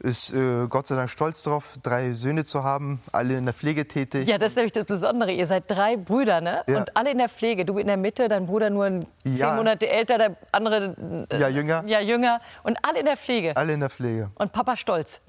Ist 0.00 0.34
äh, 0.34 0.66
Gott 0.68 0.86
sei 0.86 0.96
Dank 0.96 1.08
stolz 1.08 1.44
darauf, 1.44 1.76
drei 1.82 2.12
Söhne 2.12 2.44
zu 2.44 2.62
haben, 2.62 3.00
alle 3.12 3.38
in 3.38 3.44
der 3.44 3.54
Pflege 3.54 3.88
tätig. 3.88 4.28
Ja, 4.28 4.36
das 4.36 4.50
ist 4.50 4.56
nämlich 4.56 4.72
das 4.72 4.84
Besondere. 4.84 5.32
Ihr 5.32 5.46
seid 5.46 5.70
drei 5.70 5.96
Brüder, 5.96 6.40
ne? 6.40 6.62
Ja. 6.66 6.78
Und 6.80 6.96
alle 6.96 7.12
in 7.12 7.18
der 7.18 7.28
Pflege. 7.28 7.64
Du 7.64 7.78
in 7.78 7.86
der 7.86 7.96
Mitte, 7.96 8.28
dein 8.28 8.46
Bruder 8.46 8.68
nur 8.70 8.86
ja. 8.88 9.02
zehn 9.24 9.56
Monate 9.56 9.88
älter, 9.88 10.18
der 10.18 10.36
andere 10.52 11.26
äh, 11.30 11.40
ja, 11.40 11.48
jünger. 11.48 11.84
Ja, 11.86 12.00
jünger. 12.00 12.40
Und 12.64 12.76
alle 12.82 13.00
in 13.00 13.06
der 13.06 13.16
Pflege. 13.16 13.56
Alle 13.56 13.72
in 13.72 13.80
der 13.80 13.88
Pflege. 13.88 14.30
Und 14.34 14.52
Papa 14.52 14.76
stolz. 14.76 15.20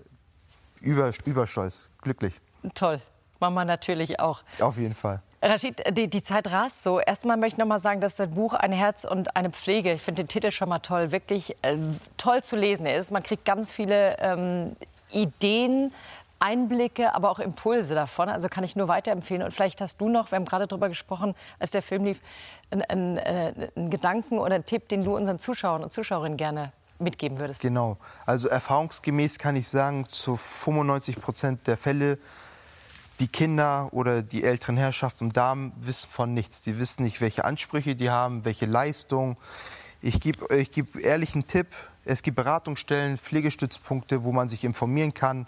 Über, 0.82 1.12
überstolz, 1.24 1.90
glücklich. 2.02 2.42
Toll. 2.74 3.00
Mama 3.40 3.64
natürlich 3.66 4.20
auch. 4.20 4.44
Auf 4.60 4.78
jeden 4.78 4.96
Fall. 4.96 5.22
Rashid, 5.46 5.96
die, 5.96 6.08
die 6.08 6.24
Zeit 6.24 6.52
rast 6.52 6.82
so. 6.82 7.00
Erstmal 7.00 7.38
möchte 7.38 7.56
ich 7.56 7.58
noch 7.60 7.68
mal 7.68 7.80
sagen, 7.80 8.02
dass 8.02 8.16
das 8.16 8.30
Buch 8.30 8.54
Ein 8.54 8.72
Herz 8.72 9.04
und 9.06 9.36
eine 9.36 9.52
Pflege, 9.52 9.94
ich 9.94 10.02
finde 10.02 10.24
den 10.24 10.28
Titel 10.28 10.52
schon 10.52 10.70
mal 10.70 10.80
toll, 10.80 11.12
wirklich 11.12 11.56
äh, 11.62 11.78
toll 12.18 12.44
zu 12.44 12.56
lesen 12.56 12.88
ist. 12.88 13.12
Man 13.12 13.22
kriegt 13.22 13.46
ganz 13.46 13.72
viele 13.72 14.18
ähm, 14.20 14.76
Ideen, 15.12 15.94
Einblicke, 16.40 17.14
aber 17.14 17.30
auch 17.30 17.40
Impulse 17.40 17.94
davon. 17.94 18.28
Also 18.28 18.50
kann 18.50 18.64
ich 18.64 18.76
nur 18.76 18.88
weiterempfehlen. 18.88 19.44
Und 19.44 19.52
vielleicht 19.52 19.82
hast 19.82 20.02
du 20.02 20.10
noch, 20.10 20.32
wir 20.32 20.38
haben 20.38 20.46
gerade 20.46 20.68
darüber 20.68 20.90
gesprochen, 20.90 21.36
als 21.60 21.72
der 21.72 21.82
Film 21.82 22.06
lief, 22.06 22.22
einen, 22.72 22.82
einen, 22.82 23.18
äh, 23.18 23.70
einen 23.76 23.90
Gedanken 23.92 24.40
oder 24.40 24.56
einen 24.56 24.66
Tipp, 24.66 24.90
den 24.90 25.04
du 25.04 25.16
unseren 25.16 25.40
Zuschauern 25.40 25.84
und 25.84 25.94
Zuschauerinnen 25.94 26.38
gerne 26.38 26.72
mitgeben 26.98 27.40
würdest. 27.40 27.62
Genau. 27.62 27.98
Also 28.26 28.48
erfahrungsgemäß 28.48 29.38
kann 29.38 29.56
ich 29.56 29.68
sagen, 29.68 30.08
zu 30.08 30.36
95 30.38 31.22
Prozent 31.22 31.68
der 31.68 31.78
Fälle 31.78 32.18
die 33.20 33.28
Kinder 33.28 33.90
oder 33.92 34.22
die 34.22 34.44
älteren 34.44 34.78
Herrschaften 34.78 35.26
und 35.26 35.38
Damen 35.38 35.72
wissen 35.80 36.10
von 36.10 36.34
nichts. 36.34 36.62
Die 36.62 36.78
wissen 36.80 37.04
nicht, 37.04 37.22
welche 37.22 37.46
Ansprüche 37.46 37.96
die 37.96 38.10
haben, 38.10 38.46
welche 38.46 38.66
Leistung. 38.66 39.38
Ich 40.02 40.20
gebe 40.20 40.54
ich 40.56 40.72
geb 40.72 40.96
ehrlich 40.98 41.34
einen 41.34 41.48
Tipp. 41.48 41.68
Es 42.04 42.22
gibt 42.22 42.36
Beratungsstellen, 42.36 43.18
Pflegestützpunkte, 43.18 44.24
wo 44.24 44.32
man 44.32 44.48
sich 44.48 44.64
informieren 44.64 45.14
kann. 45.14 45.48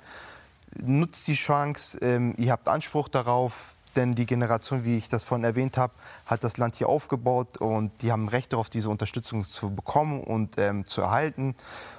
Nutzt 0.82 1.28
die 1.28 1.36
Chance. 1.36 1.99
Ähm, 2.01 2.34
ihr 2.38 2.51
habt 2.51 2.68
Anspruch 2.68 3.09
darauf, 3.09 3.76
denn 3.95 4.15
die 4.15 4.26
Generation, 4.26 4.86
wie 4.86 4.97
ich 4.97 5.09
das 5.09 5.24
vorhin 5.24 5.43
erwähnt 5.43 5.78
habe, 5.78 5.93
hat 6.26 6.43
das 6.43 6.57
Land 6.57 6.76
hier 6.76 6.88
aufgebaut 6.88 7.57
und 7.57 7.91
die 8.01 8.11
haben 8.11 8.28
Recht 8.30 8.53
darauf, 8.53 8.70
diese 8.70 8.89
Unterstützung 8.89 9.43
zu 9.43 9.74
bekommen 9.74 10.24
und 10.24 10.59
ähm, 10.59 10.86
zu 10.86 11.01
erhalten. 11.01 11.55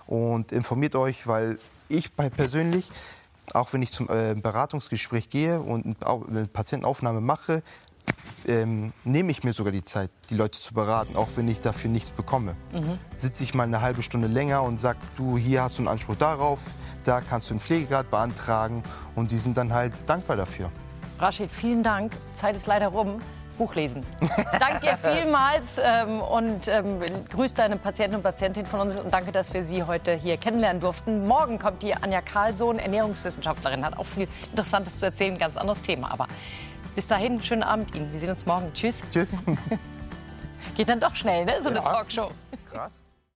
Und 0.06 0.52
informiert 0.52 0.96
euch, 0.96 1.26
weil 1.26 1.58
ich 1.88 2.14
persönlich 2.16 2.90
auch 3.54 3.72
wenn 3.72 3.82
ich 3.82 3.92
zum 3.92 4.08
äh, 4.08 4.34
Beratungsgespräch 4.34 5.30
gehe 5.30 5.60
und 5.60 5.96
eine 6.04 6.46
Patientenaufnahme 6.46 7.20
mache, 7.20 7.62
ähm, 8.46 8.92
nehme 9.04 9.30
ich 9.30 9.44
mir 9.44 9.52
sogar 9.52 9.72
die 9.72 9.84
Zeit, 9.84 10.10
die 10.30 10.34
Leute 10.34 10.58
zu 10.58 10.74
beraten, 10.74 11.16
auch 11.16 11.28
wenn 11.36 11.48
ich 11.48 11.60
dafür 11.60 11.90
nichts 11.90 12.10
bekomme. 12.10 12.56
Mhm. 12.72 12.98
Sitze 13.16 13.44
ich 13.44 13.54
mal 13.54 13.64
eine 13.64 13.80
halbe 13.80 14.02
Stunde 14.02 14.28
länger 14.28 14.62
und 14.62 14.80
sage, 14.80 14.98
du, 15.16 15.36
hier 15.36 15.62
hast 15.62 15.78
du 15.78 15.82
einen 15.82 15.88
Anspruch 15.88 16.16
darauf, 16.16 16.60
da 17.04 17.20
kannst 17.20 17.50
du 17.50 17.54
einen 17.54 17.60
Pflegegrad 17.60 18.10
beantragen 18.10 18.82
und 19.14 19.30
die 19.30 19.38
sind 19.38 19.56
dann 19.58 19.72
halt 19.72 19.92
dankbar 20.06 20.36
dafür. 20.36 20.70
Rashid, 21.18 21.50
vielen 21.50 21.82
Dank. 21.82 22.12
Zeit 22.34 22.56
ist 22.56 22.66
leider 22.66 22.88
rum. 22.88 23.20
Buch 23.58 23.74
lesen. 23.74 24.06
danke 24.58 24.80
dir 24.80 24.98
vielmals 25.02 25.78
ähm, 25.82 26.22
und 26.22 26.68
ähm, 26.68 27.00
grüß 27.30 27.54
deine 27.54 27.76
Patienten 27.76 28.16
und 28.16 28.22
Patientin 28.22 28.64
von 28.64 28.80
uns 28.80 28.98
und 28.98 29.12
danke, 29.12 29.32
dass 29.32 29.52
wir 29.52 29.62
Sie 29.62 29.82
heute 29.82 30.14
hier 30.14 30.36
kennenlernen 30.36 30.80
durften. 30.80 31.26
Morgen 31.26 31.58
kommt 31.58 31.82
die 31.82 31.94
Anja 31.94 32.20
Karlsohn, 32.22 32.78
Ernährungswissenschaftlerin, 32.78 33.84
hat 33.84 33.98
auch 33.98 34.06
viel 34.06 34.28
Interessantes 34.50 34.98
zu 34.98 35.06
erzählen, 35.06 35.36
ganz 35.36 35.56
anderes 35.56 35.82
Thema. 35.82 36.12
Aber 36.12 36.26
bis 36.94 37.06
dahin, 37.06 37.42
schönen 37.42 37.62
Abend 37.62 37.94
Ihnen. 37.94 38.10
Wir 38.12 38.20
sehen 38.20 38.30
uns 38.30 38.46
morgen. 38.46 38.72
Tschüss. 38.72 39.02
Tschüss. 39.12 39.42
Geht 40.76 40.88
dann 40.88 41.00
doch 41.00 41.14
schnell, 41.14 41.44
ne? 41.44 41.54
So 41.60 41.68
eine 41.68 41.82
Talkshow. 41.82 42.30
Krass. 42.72 42.94